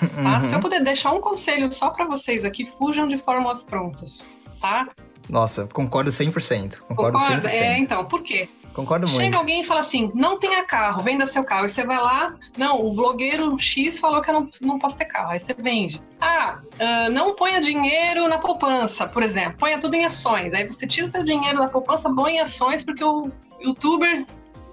Tá? 0.00 0.40
Uhum. 0.40 0.48
Se 0.48 0.54
eu 0.56 0.60
puder 0.60 0.82
deixar 0.82 1.12
um 1.12 1.20
conselho 1.20 1.70
só 1.72 1.90
para 1.90 2.04
vocês 2.04 2.44
aqui, 2.44 2.66
fujam 2.66 3.06
de 3.06 3.16
fórmulas 3.16 3.62
prontas, 3.62 4.26
tá? 4.60 4.88
Nossa, 5.28 5.66
concordo 5.66 6.10
100%. 6.10 6.78
Concordo 6.80 7.18
Concorda? 7.18 7.48
100%. 7.48 7.52
É, 7.52 7.78
então, 7.78 8.04
por 8.06 8.22
quê? 8.22 8.48
Concordo 8.78 9.08
Chega 9.08 9.18
muito. 9.18 9.26
Chega 9.26 9.38
alguém 9.38 9.60
e 9.62 9.64
fala 9.64 9.80
assim: 9.80 10.10
não 10.14 10.38
tenha 10.38 10.64
carro, 10.64 11.02
venda 11.02 11.26
seu 11.26 11.42
carro. 11.42 11.66
E 11.66 11.70
você 11.70 11.84
vai 11.84 11.98
lá, 11.98 12.34
não, 12.56 12.86
o 12.86 12.94
blogueiro 12.94 13.58
X 13.58 13.98
falou 13.98 14.22
que 14.22 14.30
eu 14.30 14.34
não, 14.34 14.50
não 14.60 14.78
posso 14.78 14.96
ter 14.96 15.06
carro. 15.06 15.32
Aí 15.32 15.40
você 15.40 15.52
vende. 15.52 16.00
Ah, 16.20 16.60
uh, 16.74 17.10
não 17.10 17.34
ponha 17.34 17.60
dinheiro 17.60 18.28
na 18.28 18.38
poupança, 18.38 19.08
por 19.08 19.22
exemplo. 19.22 19.58
Ponha 19.58 19.80
tudo 19.80 19.94
em 19.94 20.04
ações. 20.04 20.54
Aí 20.54 20.64
você 20.64 20.86
tira 20.86 21.08
o 21.08 21.10
teu 21.10 21.24
dinheiro 21.24 21.58
da 21.58 21.68
poupança, 21.68 22.08
põe 22.14 22.34
em 22.34 22.40
ações, 22.40 22.82
porque 22.84 23.02
o 23.02 23.30
youtuber, 23.60 24.24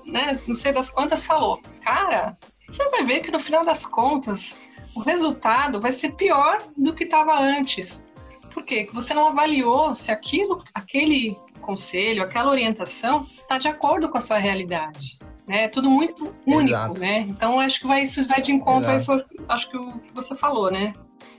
né, 0.05 0.39
não 0.47 0.55
sei 0.55 0.71
das 0.71 0.89
quantas, 0.89 1.25
falou. 1.25 1.59
Cara, 1.83 2.37
você 2.69 2.87
vai 2.89 3.05
ver 3.05 3.21
que 3.21 3.31
no 3.31 3.39
final 3.39 3.65
das 3.65 3.87
contas, 3.87 4.55
o 4.95 4.99
resultado 4.99 5.81
vai 5.81 5.91
ser 5.91 6.11
pior 6.11 6.59
do 6.77 6.93
que 6.93 7.05
estava 7.05 7.39
antes. 7.39 8.03
Por 8.55 8.63
quê? 8.63 8.89
Você 8.93 9.13
não 9.13 9.27
avaliou 9.27 9.93
se 9.93 10.09
aquilo, 10.13 10.63
aquele 10.73 11.37
conselho, 11.59 12.23
aquela 12.23 12.49
orientação 12.49 13.23
está 13.23 13.57
de 13.57 13.67
acordo 13.67 14.09
com 14.09 14.17
a 14.17 14.21
sua 14.21 14.37
realidade. 14.37 15.19
Né? 15.45 15.65
É 15.65 15.67
tudo 15.67 15.89
muito 15.89 16.33
único, 16.47 16.69
Exato. 16.69 16.99
né? 17.01 17.19
Então 17.27 17.59
acho 17.59 17.81
que 17.81 17.85
vai, 17.85 18.03
isso 18.03 18.25
vai 18.25 18.41
de 18.41 18.53
encontro 18.53 18.89
a 18.89 18.95
isso, 18.95 19.11
acho 19.49 19.69
que 19.69 19.75
o 19.75 19.99
que 19.99 20.13
você 20.13 20.33
falou, 20.33 20.71
né? 20.71 20.93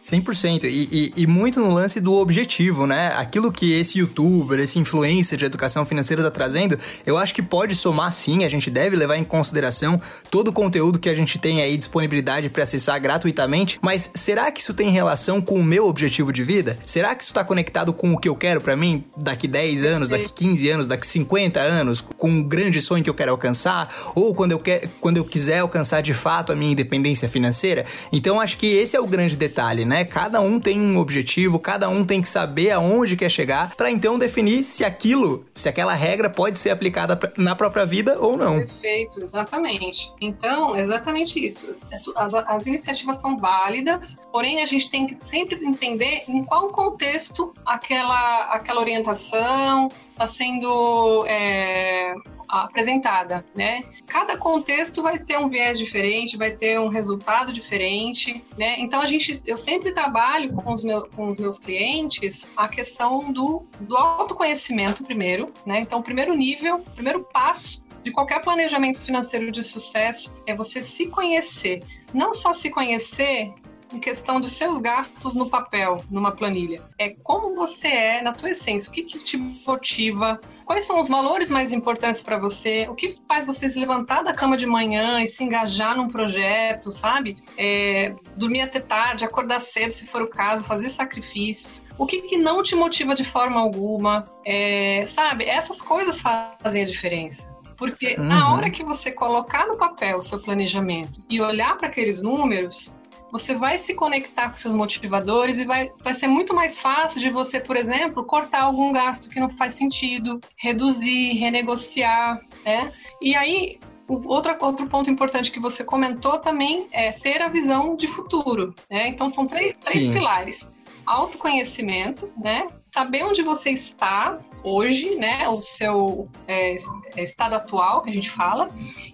100%. 0.06 0.64
E, 0.64 1.12
e, 1.16 1.22
e, 1.22 1.26
muito 1.26 1.58
no 1.58 1.74
lance 1.74 2.00
do 2.00 2.14
objetivo, 2.14 2.86
né? 2.86 3.08
Aquilo 3.16 3.50
que 3.50 3.72
esse 3.72 3.98
youtuber, 3.98 4.60
esse 4.60 4.78
influencer 4.78 5.36
de 5.36 5.44
educação 5.44 5.84
financeira 5.84 6.22
está 6.22 6.30
trazendo, 6.30 6.78
eu 7.04 7.18
acho 7.18 7.34
que 7.34 7.42
pode 7.42 7.74
somar 7.74 8.12
sim. 8.12 8.44
A 8.44 8.48
gente 8.48 8.70
deve 8.70 8.94
levar 8.94 9.16
em 9.16 9.24
consideração 9.24 10.00
todo 10.30 10.48
o 10.48 10.52
conteúdo 10.52 10.98
que 10.98 11.08
a 11.08 11.14
gente 11.14 11.38
tem 11.38 11.60
aí 11.60 11.76
disponibilidade 11.76 12.48
para 12.48 12.62
acessar 12.62 13.00
gratuitamente. 13.00 13.78
Mas 13.82 14.10
será 14.14 14.50
que 14.52 14.60
isso 14.60 14.72
tem 14.72 14.90
relação 14.90 15.40
com 15.40 15.58
o 15.58 15.64
meu 15.64 15.88
objetivo 15.88 16.32
de 16.32 16.44
vida? 16.44 16.78
Será 16.86 17.14
que 17.14 17.24
isso 17.24 17.32
está 17.32 17.44
conectado 17.44 17.92
com 17.92 18.12
o 18.12 18.18
que 18.18 18.28
eu 18.28 18.36
quero 18.36 18.60
para 18.60 18.76
mim 18.76 19.04
daqui 19.16 19.48
10 19.48 19.82
anos, 19.82 20.08
daqui 20.10 20.32
15 20.32 20.70
anos, 20.70 20.86
daqui 20.86 21.06
50 21.06 21.58
anos, 21.60 22.00
com 22.00 22.30
um 22.30 22.42
grande 22.42 22.80
sonho 22.80 23.02
que 23.02 23.10
eu 23.10 23.14
quero 23.14 23.32
alcançar? 23.32 23.92
Ou 24.14 24.32
quando 24.34 24.52
eu, 24.52 24.58
quer, 24.60 24.88
quando 25.00 25.16
eu 25.16 25.24
quiser 25.24 25.58
alcançar 25.58 26.00
de 26.00 26.14
fato 26.14 26.52
a 26.52 26.54
minha 26.54 26.70
independência 26.70 27.28
financeira? 27.28 27.84
Então 28.12 28.40
acho 28.40 28.56
que 28.56 28.66
esse 28.66 28.96
é 28.96 29.00
o 29.00 29.06
grande 29.06 29.34
detalhe, 29.34 29.84
né? 29.84 29.95
Né? 29.96 30.04
Cada 30.04 30.40
um 30.42 30.60
tem 30.60 30.78
um 30.78 30.98
objetivo, 30.98 31.58
cada 31.58 31.88
um 31.88 32.04
tem 32.04 32.20
que 32.20 32.28
saber 32.28 32.70
aonde 32.70 33.16
quer 33.16 33.30
chegar 33.30 33.74
para 33.74 33.90
então 33.90 34.18
definir 34.18 34.62
se 34.62 34.84
aquilo, 34.84 35.46
se 35.54 35.68
aquela 35.68 35.94
regra 35.94 36.28
pode 36.28 36.58
ser 36.58 36.70
aplicada 36.70 37.18
na 37.36 37.56
própria 37.56 37.86
vida 37.86 38.18
ou 38.20 38.36
não. 38.36 38.58
Perfeito, 38.58 39.20
exatamente. 39.20 40.12
Então, 40.20 40.76
exatamente 40.76 41.42
isso. 41.44 41.74
É 41.90 41.96
as, 42.16 42.34
as 42.34 42.66
iniciativas 42.66 43.20
são 43.20 43.38
válidas, 43.38 44.18
porém 44.30 44.62
a 44.62 44.66
gente 44.66 44.90
tem 44.90 45.06
que 45.06 45.16
sempre 45.24 45.56
entender 45.64 46.24
em 46.28 46.44
qual 46.44 46.68
contexto 46.68 47.54
aquela, 47.64 48.52
aquela 48.52 48.80
orientação 48.80 49.88
está 50.10 50.26
sendo 50.26 51.24
é, 51.26 52.14
apresentada, 52.48 53.44
né? 53.54 53.82
Cada 54.06 54.36
contexto 54.38 55.02
vai 55.02 55.18
ter 55.18 55.38
um 55.38 55.48
viés 55.48 55.78
diferente, 55.78 56.36
vai 56.36 56.52
ter 56.52 56.78
um 56.78 56.88
resultado 56.88 57.52
diferente, 57.52 58.44
né? 58.56 58.76
Então 58.78 59.00
a 59.00 59.06
gente, 59.06 59.42
eu 59.46 59.56
sempre 59.56 59.92
trabalho 59.92 60.52
com 60.54 60.72
os, 60.72 60.84
meus, 60.84 61.08
com 61.14 61.28
os 61.28 61.38
meus 61.38 61.58
clientes 61.58 62.50
a 62.56 62.68
questão 62.68 63.32
do, 63.32 63.66
do 63.80 63.96
autoconhecimento 63.96 65.02
primeiro, 65.04 65.52
né? 65.64 65.80
Então 65.80 66.00
o 66.00 66.02
primeiro 66.02 66.34
nível, 66.34 66.80
primeiro 66.94 67.24
passo 67.32 67.84
de 68.02 68.12
qualquer 68.12 68.40
planejamento 68.40 69.00
financeiro 69.00 69.50
de 69.50 69.64
sucesso 69.64 70.32
é 70.46 70.54
você 70.54 70.80
se 70.80 71.08
conhecer. 71.08 71.82
Não 72.14 72.32
só 72.32 72.52
se 72.52 72.70
conhecer 72.70 73.52
em 73.92 73.98
questão 73.98 74.40
dos 74.40 74.52
seus 74.52 74.80
gastos 74.80 75.34
no 75.34 75.48
papel, 75.48 75.98
numa 76.10 76.32
planilha. 76.32 76.82
É 76.98 77.10
como 77.10 77.54
você 77.54 77.88
é 77.88 78.22
na 78.22 78.32
tua 78.32 78.50
essência, 78.50 78.88
o 78.88 78.92
que, 78.92 79.02
que 79.02 79.18
te 79.18 79.36
motiva, 79.36 80.40
quais 80.64 80.84
são 80.84 81.00
os 81.00 81.08
valores 81.08 81.50
mais 81.50 81.72
importantes 81.72 82.22
para 82.22 82.38
você, 82.38 82.86
o 82.88 82.94
que 82.94 83.16
faz 83.28 83.46
você 83.46 83.70
se 83.70 83.78
levantar 83.78 84.22
da 84.22 84.32
cama 84.32 84.56
de 84.56 84.66
manhã 84.66 85.20
e 85.20 85.26
se 85.26 85.44
engajar 85.44 85.96
num 85.96 86.08
projeto, 86.08 86.92
sabe? 86.92 87.36
É, 87.56 88.14
dormir 88.36 88.62
até 88.62 88.80
tarde, 88.80 89.24
acordar 89.24 89.60
cedo, 89.60 89.92
se 89.92 90.06
for 90.06 90.22
o 90.22 90.28
caso, 90.28 90.64
fazer 90.64 90.88
sacrifícios. 90.88 91.84
O 91.98 92.06
que, 92.06 92.22
que 92.22 92.36
não 92.36 92.62
te 92.62 92.74
motiva 92.74 93.14
de 93.14 93.24
forma 93.24 93.60
alguma, 93.60 94.24
é, 94.44 95.04
sabe? 95.06 95.44
Essas 95.44 95.80
coisas 95.80 96.20
fazem 96.20 96.82
a 96.82 96.84
diferença. 96.84 97.56
Porque 97.76 98.16
uhum. 98.18 98.24
na 98.24 98.54
hora 98.54 98.70
que 98.70 98.82
você 98.82 99.12
colocar 99.12 99.66
no 99.66 99.76
papel 99.76 100.18
o 100.18 100.22
seu 100.22 100.38
planejamento 100.40 101.22
e 101.28 101.40
olhar 101.40 101.76
para 101.76 101.88
aqueles 101.88 102.22
números, 102.22 102.98
você 103.30 103.54
vai 103.54 103.78
se 103.78 103.94
conectar 103.94 104.50
com 104.50 104.56
seus 104.56 104.74
motivadores 104.74 105.58
e 105.58 105.64
vai, 105.64 105.90
vai 106.02 106.14
ser 106.14 106.28
muito 106.28 106.54
mais 106.54 106.80
fácil 106.80 107.20
de 107.20 107.30
você, 107.30 107.60
por 107.60 107.76
exemplo, 107.76 108.24
cortar 108.24 108.62
algum 108.62 108.92
gasto 108.92 109.28
que 109.28 109.40
não 109.40 109.50
faz 109.50 109.74
sentido, 109.74 110.40
reduzir, 110.56 111.32
renegociar, 111.34 112.40
né? 112.64 112.92
E 113.20 113.34
aí, 113.34 113.78
outro, 114.08 114.56
outro 114.60 114.86
ponto 114.88 115.10
importante 115.10 115.50
que 115.50 115.60
você 115.60 115.82
comentou 115.82 116.38
também 116.38 116.88
é 116.92 117.12
ter 117.12 117.42
a 117.42 117.48
visão 117.48 117.96
de 117.96 118.06
futuro, 118.06 118.74
né? 118.90 119.08
Então, 119.08 119.30
são 119.30 119.46
três, 119.46 119.74
três 119.80 120.08
pilares. 120.08 120.68
Autoconhecimento, 121.04 122.30
né? 122.36 122.66
Saber 122.96 123.24
onde 123.24 123.42
você 123.42 123.68
está 123.72 124.38
hoje, 124.64 125.16
né? 125.16 125.46
O 125.50 125.60
seu 125.60 126.30
é, 126.48 126.76
é, 127.14 127.22
estado 127.22 127.54
atual, 127.54 128.00
que 128.00 128.08
a 128.08 128.12
gente 128.12 128.30
fala, 128.30 128.68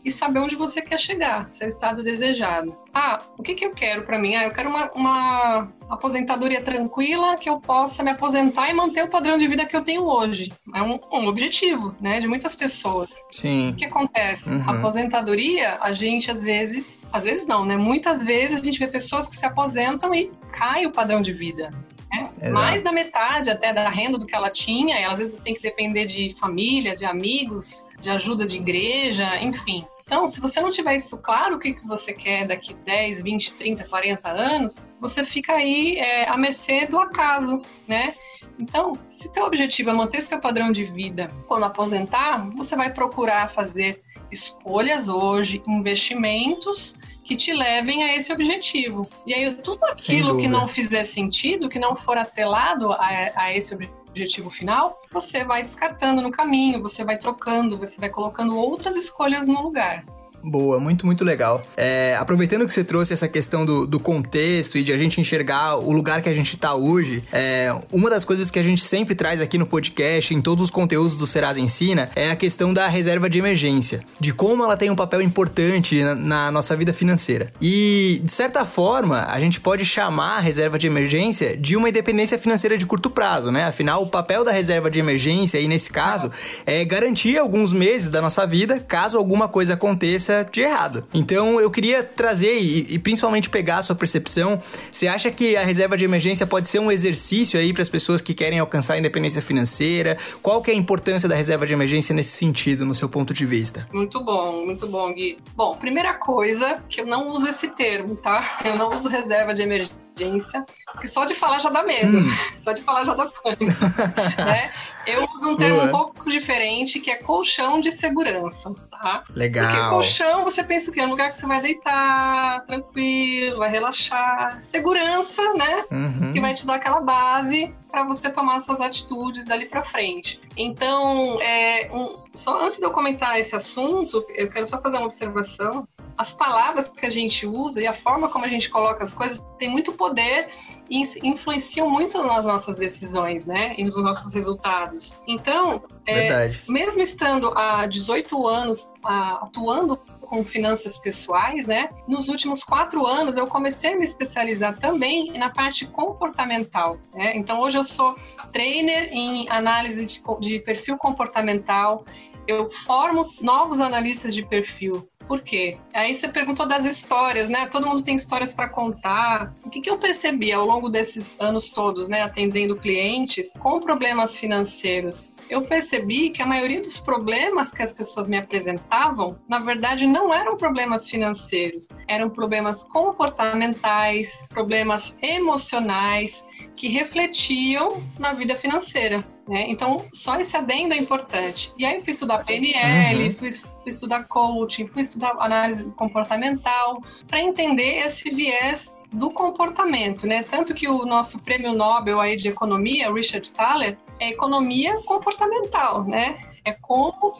e 0.04 0.10
saber 0.10 0.38
onde 0.38 0.54
você 0.54 0.80
quer 0.80 1.00
chegar, 1.00 1.50
seu 1.50 1.66
estado 1.66 2.04
desejado. 2.04 2.78
Ah, 2.94 3.20
o 3.36 3.42
que, 3.42 3.54
que 3.54 3.66
eu 3.66 3.72
quero 3.72 4.04
para 4.04 4.20
mim? 4.20 4.36
Ah, 4.36 4.44
eu 4.44 4.52
quero 4.52 4.70
uma, 4.70 4.92
uma 4.92 5.72
aposentadoria 5.90 6.62
tranquila, 6.62 7.36
que 7.36 7.50
eu 7.50 7.58
possa 7.58 8.04
me 8.04 8.12
aposentar 8.12 8.70
e 8.70 8.72
manter 8.72 9.02
o 9.02 9.10
padrão 9.10 9.36
de 9.36 9.48
vida 9.48 9.66
que 9.66 9.76
eu 9.76 9.82
tenho 9.82 10.04
hoje. 10.04 10.52
É 10.72 10.80
um, 10.80 11.00
um 11.12 11.26
objetivo, 11.26 11.92
né? 12.00 12.20
De 12.20 12.28
muitas 12.28 12.54
pessoas. 12.54 13.10
Sim. 13.32 13.70
O 13.70 13.74
que 13.74 13.86
acontece? 13.86 14.48
Uhum. 14.48 14.62
A 14.64 14.78
aposentadoria, 14.78 15.78
a 15.80 15.92
gente 15.92 16.30
às 16.30 16.44
vezes, 16.44 17.02
às 17.12 17.24
vezes 17.24 17.48
não, 17.48 17.64
né? 17.64 17.76
Muitas 17.76 18.24
vezes 18.24 18.60
a 18.60 18.64
gente 18.64 18.78
vê 18.78 18.86
pessoas 18.86 19.26
que 19.26 19.36
se 19.36 19.44
aposentam 19.44 20.14
e 20.14 20.30
cai 20.52 20.86
o 20.86 20.92
padrão 20.92 21.20
de 21.20 21.32
vida. 21.32 21.68
Né? 22.12 22.50
Mais 22.50 22.82
da 22.82 22.92
metade 22.92 23.50
até 23.50 23.72
da 23.72 23.88
renda 23.88 24.18
do 24.18 24.26
que 24.26 24.34
ela 24.34 24.50
tinha, 24.50 24.98
ela 24.98 25.14
às 25.14 25.18
vezes 25.18 25.40
tem 25.40 25.54
que 25.54 25.62
depender 25.62 26.04
de 26.04 26.34
família, 26.38 26.94
de 26.94 27.04
amigos, 27.04 27.86
de 28.00 28.10
ajuda 28.10 28.46
de 28.46 28.56
igreja, 28.56 29.40
enfim. 29.40 29.86
Então, 30.04 30.28
se 30.28 30.40
você 30.40 30.60
não 30.60 30.68
tiver 30.68 30.96
isso 30.96 31.16
claro, 31.16 31.56
o 31.56 31.58
que, 31.58 31.72
que 31.72 31.86
você 31.86 32.12
quer 32.12 32.46
daqui 32.46 32.74
10, 32.74 33.22
20, 33.22 33.54
30, 33.54 33.84
40 33.84 34.30
anos, 34.30 34.84
você 35.00 35.24
fica 35.24 35.54
aí 35.54 35.96
é, 35.96 36.28
à 36.28 36.36
mercê 36.36 36.86
do 36.86 36.98
acaso, 36.98 37.62
né? 37.88 38.12
Então, 38.58 38.98
se 39.08 39.32
teu 39.32 39.44
objetivo 39.44 39.88
é 39.88 39.92
manter 39.94 40.20
seu 40.20 40.38
padrão 40.38 40.70
de 40.70 40.84
vida 40.84 41.28
quando 41.48 41.64
aposentar, 41.64 42.46
você 42.54 42.76
vai 42.76 42.92
procurar 42.92 43.48
fazer 43.48 44.02
escolhas 44.30 45.08
hoje, 45.08 45.62
investimentos 45.66 46.94
que 47.32 47.36
te 47.36 47.52
levem 47.52 48.04
a 48.04 48.14
esse 48.14 48.32
objetivo. 48.32 49.08
E 49.26 49.32
aí, 49.32 49.54
tudo 49.56 49.84
aquilo 49.86 50.38
que 50.38 50.48
não 50.48 50.68
fizer 50.68 51.04
sentido, 51.04 51.68
que 51.68 51.78
não 51.78 51.96
for 51.96 52.18
atrelado 52.18 52.92
a, 52.92 53.30
a 53.34 53.56
esse 53.56 53.74
objetivo 53.74 54.50
final, 54.50 54.96
você 55.10 55.42
vai 55.42 55.62
descartando 55.62 56.20
no 56.20 56.30
caminho, 56.30 56.82
você 56.82 57.02
vai 57.02 57.16
trocando, 57.16 57.78
você 57.78 57.98
vai 57.98 58.10
colocando 58.10 58.58
outras 58.58 58.96
escolhas 58.96 59.46
no 59.46 59.62
lugar. 59.62 60.04
Boa, 60.44 60.80
muito, 60.80 61.06
muito 61.06 61.24
legal. 61.24 61.62
É, 61.76 62.16
aproveitando 62.16 62.66
que 62.66 62.72
você 62.72 62.82
trouxe 62.82 63.12
essa 63.12 63.28
questão 63.28 63.64
do, 63.64 63.86
do, 63.86 64.00
contexto 64.00 64.76
e 64.76 64.82
de 64.82 64.92
a 64.92 64.96
gente 64.96 65.20
enxergar 65.20 65.76
o 65.76 65.92
lugar 65.92 66.20
que 66.20 66.28
a 66.28 66.34
gente 66.34 66.56
está 66.56 66.74
hoje, 66.74 67.22
é, 67.32 67.72
uma 67.92 68.10
das 68.10 68.24
coisas 68.24 68.50
que 68.50 68.58
a 68.58 68.62
gente 68.62 68.82
sempre 68.82 69.14
traz 69.14 69.40
aqui 69.40 69.56
no 69.56 69.66
podcast, 69.66 70.34
em 70.34 70.40
todos 70.42 70.64
os 70.64 70.70
conteúdos 70.70 71.16
do 71.16 71.26
Serasa 71.26 71.60
Ensina, 71.60 72.10
é 72.16 72.30
a 72.30 72.36
questão 72.36 72.74
da 72.74 72.88
reserva 72.88 73.30
de 73.30 73.38
emergência, 73.38 74.00
de 74.18 74.32
como 74.32 74.64
ela 74.64 74.76
tem 74.76 74.90
um 74.90 74.96
papel 74.96 75.22
importante 75.22 76.02
na, 76.02 76.14
na 76.14 76.50
nossa 76.50 76.74
vida 76.74 76.92
financeira. 76.92 77.52
E, 77.60 78.20
de 78.24 78.32
certa 78.32 78.64
forma, 78.66 79.24
a 79.28 79.38
gente 79.38 79.60
pode 79.60 79.84
chamar 79.84 80.38
a 80.38 80.40
reserva 80.40 80.76
de 80.76 80.88
emergência 80.88 81.56
de 81.56 81.76
uma 81.76 81.88
independência 81.88 82.36
financeira 82.36 82.76
de 82.76 82.84
curto 82.84 83.08
prazo, 83.08 83.52
né? 83.52 83.64
Afinal, 83.64 84.02
o 84.02 84.08
papel 84.08 84.42
da 84.42 84.50
reserva 84.50 84.90
de 84.90 84.98
emergência, 84.98 85.60
aí 85.60 85.68
nesse 85.68 85.90
caso, 85.90 86.32
é 86.66 86.84
garantir 86.84 87.38
alguns 87.38 87.72
meses 87.72 88.08
da 88.08 88.20
nossa 88.20 88.44
vida 88.44 88.80
caso 88.80 89.16
alguma 89.16 89.46
coisa 89.48 89.74
aconteça 89.74 90.31
de 90.50 90.62
errado. 90.62 91.04
Então 91.12 91.60
eu 91.60 91.70
queria 91.70 92.02
trazer 92.02 92.58
e, 92.58 92.94
e 92.94 92.98
principalmente 92.98 93.50
pegar 93.50 93.78
a 93.78 93.82
sua 93.82 93.94
percepção. 93.94 94.60
Você 94.90 95.06
acha 95.06 95.30
que 95.30 95.56
a 95.56 95.64
reserva 95.64 95.96
de 95.96 96.04
emergência 96.04 96.46
pode 96.46 96.68
ser 96.68 96.78
um 96.78 96.90
exercício 96.90 97.58
aí 97.58 97.72
para 97.72 97.82
as 97.82 97.88
pessoas 97.88 98.20
que 98.20 98.34
querem 98.34 98.58
alcançar 98.58 98.94
a 98.94 98.98
independência 98.98 99.42
financeira? 99.42 100.16
Qual 100.42 100.62
que 100.62 100.70
é 100.70 100.74
a 100.74 100.76
importância 100.76 101.28
da 101.28 101.34
reserva 101.34 101.66
de 101.66 101.72
emergência 101.72 102.14
nesse 102.14 102.36
sentido, 102.36 102.84
no 102.84 102.94
seu 102.94 103.08
ponto 103.08 103.34
de 103.34 103.44
vista? 103.46 103.86
Muito 103.92 104.22
bom, 104.22 104.64
muito 104.64 104.86
bom, 104.86 105.12
Gui. 105.12 105.38
Bom, 105.54 105.76
primeira 105.76 106.14
coisa 106.14 106.82
que 106.88 107.00
eu 107.00 107.06
não 107.06 107.28
uso 107.28 107.46
esse 107.48 107.68
termo, 107.68 108.16
tá? 108.16 108.60
Eu 108.64 108.76
não 108.76 108.90
uso 108.90 109.08
reserva 109.08 109.54
de 109.54 109.62
emergência 109.62 110.01
emergência, 110.16 110.64
que 111.00 111.08
só 111.08 111.24
de 111.24 111.34
falar 111.34 111.58
já 111.58 111.70
dá 111.70 111.82
medo, 111.82 112.18
hum. 112.18 112.30
só 112.58 112.72
de 112.72 112.82
falar 112.82 113.04
já 113.04 113.14
dá 113.14 113.26
pânico. 113.26 113.64
né? 114.38 114.70
Eu 115.06 115.24
uso 115.24 115.50
um 115.50 115.56
termo 115.56 115.76
Boa. 115.76 115.88
um 115.88 115.90
pouco 115.90 116.30
diferente, 116.30 117.00
que 117.00 117.10
é 117.10 117.16
colchão 117.16 117.80
de 117.80 117.90
segurança, 117.90 118.72
tá? 118.90 119.24
Legal. 119.34 119.66
Porque 119.66 119.88
colchão, 119.88 120.44
você 120.44 120.62
pensa 120.62 120.90
o 120.90 120.94
quê? 120.94 121.00
É 121.00 121.06
um 121.06 121.10
lugar 121.10 121.32
que 121.32 121.40
você 121.40 121.46
vai 121.46 121.60
deitar, 121.60 122.64
tranquilo, 122.66 123.58
vai 123.58 123.70
relaxar. 123.70 124.62
Segurança, 124.62 125.42
né? 125.54 125.84
Uhum. 125.90 126.32
Que 126.32 126.40
vai 126.40 126.54
te 126.54 126.64
dar 126.64 126.76
aquela 126.76 127.00
base 127.00 127.74
para 127.90 128.04
você 128.04 128.30
tomar 128.30 128.60
suas 128.60 128.80
atitudes 128.80 129.44
dali 129.44 129.66
para 129.66 129.82
frente. 129.82 130.40
Então, 130.56 131.40
é, 131.42 131.90
um, 131.92 132.22
só 132.32 132.58
antes 132.64 132.78
de 132.78 132.84
eu 132.84 132.90
comentar 132.90 133.38
esse 133.38 133.54
assunto, 133.56 134.24
eu 134.34 134.48
quero 134.48 134.66
só 134.66 134.80
fazer 134.80 134.98
uma 134.98 135.06
observação 135.06 135.86
as 136.22 136.32
palavras 136.32 136.88
que 136.88 137.04
a 137.04 137.10
gente 137.10 137.46
usa 137.46 137.80
e 137.80 137.86
a 137.86 137.92
forma 137.92 138.28
como 138.28 138.44
a 138.44 138.48
gente 138.48 138.70
coloca 138.70 139.02
as 139.02 139.12
coisas 139.12 139.44
tem 139.58 139.68
muito 139.68 139.92
poder 139.92 140.48
e 140.88 141.02
influenciam 141.22 141.90
muito 141.90 142.22
nas 142.22 142.44
nossas 142.44 142.76
decisões, 142.76 143.44
né? 143.44 143.74
E 143.76 143.84
nos 143.84 143.96
nossos 143.96 144.32
resultados. 144.32 145.16
Então, 145.26 145.82
é, 146.06 146.50
mesmo 146.68 147.02
estando 147.02 147.56
há 147.56 147.86
18 147.86 148.46
anos 148.46 148.92
a, 149.04 149.44
atuando 149.44 149.96
com 149.96 150.44
finanças 150.44 150.96
pessoais, 150.96 151.66
né? 151.66 151.90
Nos 152.08 152.28
últimos 152.28 152.62
quatro 152.64 153.06
anos 153.06 153.36
eu 153.36 153.46
comecei 153.46 153.92
a 153.92 153.98
me 153.98 154.04
especializar 154.04 154.78
também 154.78 155.36
na 155.38 155.50
parte 155.50 155.86
comportamental. 155.86 156.98
Né? 157.12 157.36
Então 157.36 157.60
hoje 157.60 157.76
eu 157.76 157.84
sou 157.84 158.14
trainer 158.52 159.12
em 159.12 159.48
análise 159.50 160.06
de, 160.06 160.22
de 160.40 160.60
perfil 160.60 160.96
comportamental. 160.96 162.04
Eu 162.46 162.70
formo 162.70 163.28
novos 163.40 163.80
analistas 163.80 164.34
de 164.34 164.44
perfil. 164.44 165.06
Por 165.26 165.40
quê? 165.40 165.78
Aí 165.94 166.14
você 166.14 166.28
perguntou 166.28 166.66
das 166.66 166.84
histórias, 166.84 167.48
né? 167.48 167.66
Todo 167.66 167.86
mundo 167.86 168.02
tem 168.02 168.16
histórias 168.16 168.54
para 168.54 168.68
contar. 168.68 169.52
O 169.64 169.70
que, 169.70 169.80
que 169.80 169.90
eu 169.90 169.98
percebi 169.98 170.52
ao 170.52 170.66
longo 170.66 170.88
desses 170.88 171.36
anos 171.38 171.70
todos, 171.70 172.08
né, 172.08 172.22
atendendo 172.22 172.76
clientes 172.76 173.52
com 173.58 173.80
problemas 173.80 174.36
financeiros? 174.36 175.34
Eu 175.48 175.62
percebi 175.62 176.30
que 176.30 176.42
a 176.42 176.46
maioria 176.46 176.80
dos 176.80 176.98
problemas 176.98 177.70
que 177.70 177.82
as 177.82 177.92
pessoas 177.92 178.28
me 178.28 178.36
apresentavam, 178.36 179.38
na 179.48 179.58
verdade, 179.58 180.06
não 180.06 180.32
eram 180.32 180.56
problemas 180.56 181.08
financeiros, 181.08 181.88
eram 182.08 182.30
problemas 182.30 182.82
comportamentais, 182.82 184.46
problemas 184.48 185.16
emocionais 185.22 186.44
que 186.74 186.88
refletiam 186.88 188.02
na 188.18 188.32
vida 188.32 188.56
financeira. 188.56 189.24
Né? 189.48 189.66
Então, 189.68 190.06
só 190.12 190.38
esse 190.40 190.56
adendo 190.56 190.94
é 190.94 190.96
importante. 190.96 191.72
E 191.76 191.84
aí, 191.84 191.96
eu 191.96 192.02
fui 192.02 192.12
estudar 192.12 192.44
PNL, 192.44 193.28
uhum. 193.28 193.34
fui, 193.34 193.50
fui 193.52 193.90
estudar 193.90 194.24
coaching, 194.24 194.86
fui 194.86 195.02
estudar 195.02 195.34
análise 195.38 195.90
comportamental, 195.92 197.00
para 197.26 197.40
entender 197.40 198.04
esse 198.04 198.30
viés 198.30 198.96
do 199.12 199.30
comportamento, 199.30 200.26
né? 200.26 200.42
Tanto 200.42 200.72
que 200.74 200.88
o 200.88 201.04
nosso 201.04 201.38
prêmio 201.38 201.72
Nobel 201.74 202.20
aí 202.20 202.36
de 202.36 202.48
economia, 202.48 203.12
Richard 203.12 203.50
Thaler, 203.52 203.98
é 204.18 204.30
economia 204.30 204.96
comportamental, 205.02 206.04
né? 206.04 206.36
É 206.64 206.72
como 206.72 207.32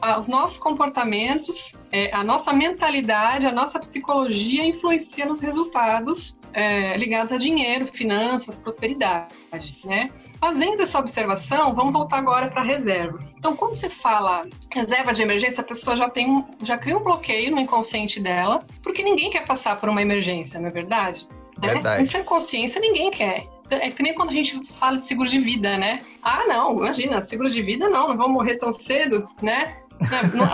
a, 0.00 0.18
os 0.18 0.26
nossos 0.26 0.56
comportamentos, 0.56 1.76
é, 1.92 2.14
a 2.14 2.24
nossa 2.24 2.52
mentalidade, 2.52 3.46
a 3.46 3.52
nossa 3.52 3.78
psicologia 3.78 4.64
influencia 4.64 5.26
nos 5.26 5.40
resultados 5.40 6.40
é, 6.54 6.96
ligados 6.96 7.30
a 7.32 7.36
dinheiro, 7.36 7.86
finanças, 7.86 8.56
prosperidade, 8.56 9.34
né? 9.84 10.08
Fazendo 10.40 10.80
essa 10.80 10.98
observação, 10.98 11.74
vamos 11.74 11.92
voltar 11.92 12.18
agora 12.18 12.50
para 12.50 12.62
a 12.62 12.64
reserva. 12.64 13.18
Então, 13.36 13.54
quando 13.54 13.74
você 13.74 13.90
fala 13.90 14.42
reserva 14.72 15.12
de 15.12 15.22
emergência, 15.22 15.60
a 15.60 15.64
pessoa 15.64 15.94
já 15.94 16.08
tem 16.08 16.30
um, 16.30 16.44
já 16.62 16.78
cria 16.78 16.96
um 16.96 17.02
bloqueio 17.02 17.54
no 17.54 17.60
inconsciente 17.60 18.18
dela, 18.18 18.64
porque 18.82 19.02
ninguém 19.02 19.30
quer 19.30 19.46
passar 19.46 19.78
por 19.78 19.88
uma 19.88 20.00
emergência, 20.00 20.58
não 20.58 20.68
é 20.68 20.72
verdade? 20.72 21.28
Né? 21.60 21.74
Verdade. 21.74 22.02
Em 22.02 22.04
sem 22.04 22.24
consciência, 22.24 22.80
ninguém 22.80 23.10
quer. 23.10 23.46
É 23.76 23.90
que 23.90 24.02
nem 24.02 24.14
quando 24.14 24.30
a 24.30 24.32
gente 24.32 24.64
fala 24.74 24.98
de 24.98 25.06
seguro 25.06 25.28
de 25.28 25.38
vida, 25.38 25.76
né? 25.76 26.00
Ah, 26.22 26.44
não, 26.46 26.76
imagina, 26.76 27.20
seguro 27.20 27.48
de 27.48 27.62
vida 27.62 27.88
não, 27.88 28.08
não 28.08 28.16
vou 28.16 28.28
morrer 28.28 28.56
tão 28.56 28.72
cedo, 28.72 29.24
né? 29.42 29.76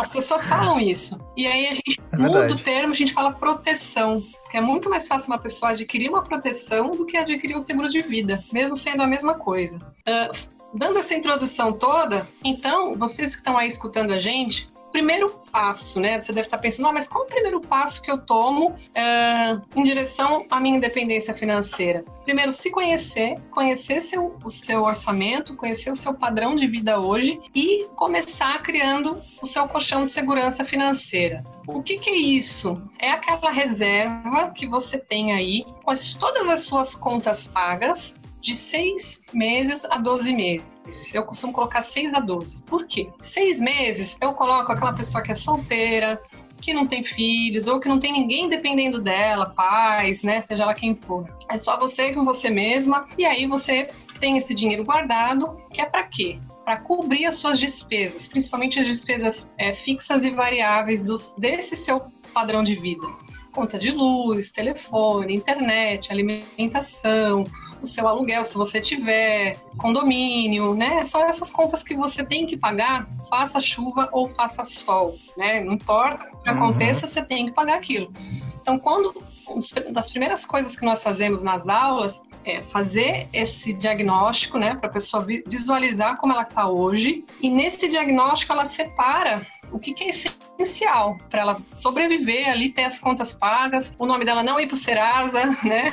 As 0.01 0.11
pessoas 0.11 0.47
falam 0.49 0.81
isso. 0.81 1.19
E 1.37 1.47
aí 1.47 1.69
a 1.69 1.73
gente 1.73 2.01
é 2.13 2.19
muda 2.19 2.53
o 2.53 2.59
termo, 2.59 2.93
a 2.93 2.97
gente 2.97 3.13
fala 3.13 3.33
proteção. 3.33 4.23
Porque 4.43 4.57
é 4.57 4.61
muito 4.61 4.89
mais 4.91 5.07
fácil 5.07 5.29
uma 5.29 5.39
pessoa 5.39 5.71
adquirir 5.71 6.09
uma 6.09 6.23
proteção 6.23 6.93
do 6.93 7.05
que 7.07 7.17
adquirir 7.17 7.57
um 7.57 7.61
seguro 7.61 7.89
de 7.89 8.03
vida, 8.03 8.43
mesmo 8.53 8.77
sendo 8.77 9.03
a 9.03 9.07
mesma 9.07 9.35
coisa. 9.35 9.79
Uh, 9.79 10.57
dando 10.75 10.99
essa 10.99 11.15
introdução 11.15 11.73
toda, 11.73 12.29
então, 12.45 12.95
vocês 12.99 13.35
que 13.35 13.41
estão 13.41 13.57
aí 13.57 13.69
escutando 13.69 14.13
a 14.13 14.19
gente, 14.19 14.69
primeiro 14.97 15.29
passo, 15.53 16.01
né? 16.01 16.19
Você 16.19 16.33
deve 16.33 16.47
estar 16.47 16.57
pensando, 16.57 16.89
ah, 16.89 16.93
mas 16.93 17.07
qual 17.07 17.25
o 17.25 17.27
primeiro 17.27 17.61
passo 17.61 18.01
que 18.01 18.11
eu 18.11 18.17
tomo 18.17 18.71
uh, 18.71 19.63
em 19.77 19.85
direção 19.85 20.47
à 20.51 20.59
minha 20.59 20.79
independência 20.79 21.35
financeira? 21.35 22.03
Primeiro, 22.25 22.51
se 22.51 22.71
conhecer, 22.71 23.39
conhecer 23.51 24.01
seu, 24.01 24.39
o 24.43 24.49
seu 24.49 24.85
orçamento, 24.85 25.55
conhecer 25.55 25.91
o 25.91 25.95
seu 25.95 26.15
padrão 26.15 26.55
de 26.55 26.67
vida 26.67 26.99
hoje 26.99 27.39
e 27.55 27.85
começar 27.95 28.63
criando 28.63 29.21
o 29.43 29.47
seu 29.47 29.69
colchão 29.69 30.03
de 30.03 30.09
segurança 30.09 30.65
financeira. 30.65 31.45
O 31.69 31.83
que, 31.83 31.99
que 31.99 32.09
é 32.09 32.17
isso? 32.17 32.83
É 32.99 33.11
aquela 33.11 33.51
reserva 33.51 34.51
que 34.53 34.67
você 34.67 34.97
tem 34.97 35.35
aí 35.35 35.63
com 35.85 35.91
as, 35.91 36.15
todas 36.15 36.49
as 36.49 36.61
suas 36.61 36.95
contas 36.95 37.47
pagas 37.47 38.19
de 38.41 38.55
seis 38.55 39.21
meses 39.35 39.85
a 39.85 39.99
12 39.99 40.33
meses. 40.33 40.76
Eu 41.13 41.25
costumo 41.25 41.53
colocar 41.53 41.83
6 41.83 42.15
a 42.15 42.21
12. 42.21 42.63
Por 42.63 42.87
quê? 42.87 43.11
Seis 43.21 43.61
meses 43.61 44.17
eu 44.21 44.33
coloco 44.35 44.73
aquela 44.73 44.93
pessoa 44.93 45.23
que 45.23 45.33
é 45.33 45.35
solteira, 45.35 46.21
que 46.61 46.73
não 46.73 46.87
tem 46.87 47.05
filhos 47.05 47.67
ou 47.67 47.79
que 47.79 47.89
não 47.89 48.01
tem 48.01 48.13
ninguém 48.13 48.49
dependendo 48.49 49.01
dela, 49.01 49.51
pais, 49.51 50.23
né? 50.23 50.43
Seja 50.43 50.67
lá 50.67 50.75
quem 50.75 50.95
for. 50.95 51.29
É 51.51 51.59
só 51.59 51.79
você 51.79 52.13
com 52.13 52.25
você 52.25 52.51
mesma 52.51 53.07
e 53.17 53.25
aí 53.25 53.47
você 53.47 53.89
tem 54.19 54.39
esse 54.39 54.55
dinheiro 54.55 54.85
guardado, 54.85 55.61
que 55.73 55.81
é 55.81 55.87
para 55.87 56.05
quê? 56.05 56.39
Para 56.65 56.79
cobrir 56.79 57.27
as 57.27 57.37
suas 57.37 57.61
despesas, 57.61 58.27
principalmente 58.27 58.81
as 58.81 58.87
despesas 58.87 59.49
é, 59.59 59.73
fixas 59.73 60.25
e 60.25 60.31
variáveis 60.31 61.03
dos, 61.03 61.35
desse 61.39 61.77
seu 61.77 62.01
padrão 62.33 62.63
de 62.63 62.75
vida. 62.75 63.07
Conta 63.53 63.79
de 63.79 63.91
luz, 63.91 64.51
telefone, 64.51 65.35
internet, 65.35 66.11
alimentação, 66.13 67.45
o 67.83 67.87
seu 67.87 68.07
aluguel, 68.07 68.45
se 68.45 68.55
você 68.55 68.81
tiver, 68.81 69.57
condomínio, 69.77 70.75
né? 70.75 71.05
São 71.07 71.21
essas 71.23 71.51
contas 71.51 71.83
que 71.83 71.95
você 71.95 72.25
tem 72.25 72.47
que 72.47 72.57
pagar, 72.57 73.07
faça 73.29 73.61
chuva 73.61 74.09
ou 74.13 74.29
faça 74.29 74.65
sol, 74.65 75.17
né? 75.37 75.63
Não 75.63 75.73
importa 75.75 76.29
o 76.33 76.43
que 76.43 76.51
uhum. 76.51 76.57
aconteça, 76.57 77.07
você 77.07 77.23
tem 77.23 77.47
que 77.47 77.53
pagar 77.53 77.77
aquilo. 77.77 78.13
Então, 78.61 78.79
quando 78.79 79.15
uma 79.49 79.93
das 79.93 80.11
primeiras 80.11 80.45
coisas 80.45 80.77
que 80.77 80.85
nós 80.85 81.03
fazemos 81.03 81.43
nas 81.43 81.67
aulas 81.69 82.23
é 82.45 82.61
fazer 82.63 83.29
esse 83.33 83.73
diagnóstico, 83.73 84.59
né, 84.59 84.77
para 84.77 84.89
a 84.89 84.93
pessoa 84.93 85.27
visualizar 85.47 86.17
como 86.17 86.33
ela 86.33 86.43
está 86.43 86.69
hoje, 86.69 87.25
e 87.41 87.51
nesse 87.51 87.89
diagnóstico 87.89 88.53
ela 88.53 88.65
separa 88.65 89.45
o 89.73 89.79
que, 89.79 89.93
que 89.93 90.05
é 90.05 90.11
essencial 90.11 91.17
para 91.29 91.41
ela 91.41 91.63
sobreviver 91.75 92.49
ali, 92.49 92.71
ter 92.71 92.85
as 92.85 92.99
contas 92.99 93.33
pagas, 93.33 93.93
o 93.99 94.07
nome 94.07 94.25
dela 94.25 94.43
não 94.43 94.61
ir 94.61 94.67
para 94.67 94.75
o 94.75 94.79
Serasa, 94.79 95.45
né? 95.65 95.91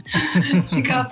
Ficar 0.68 1.06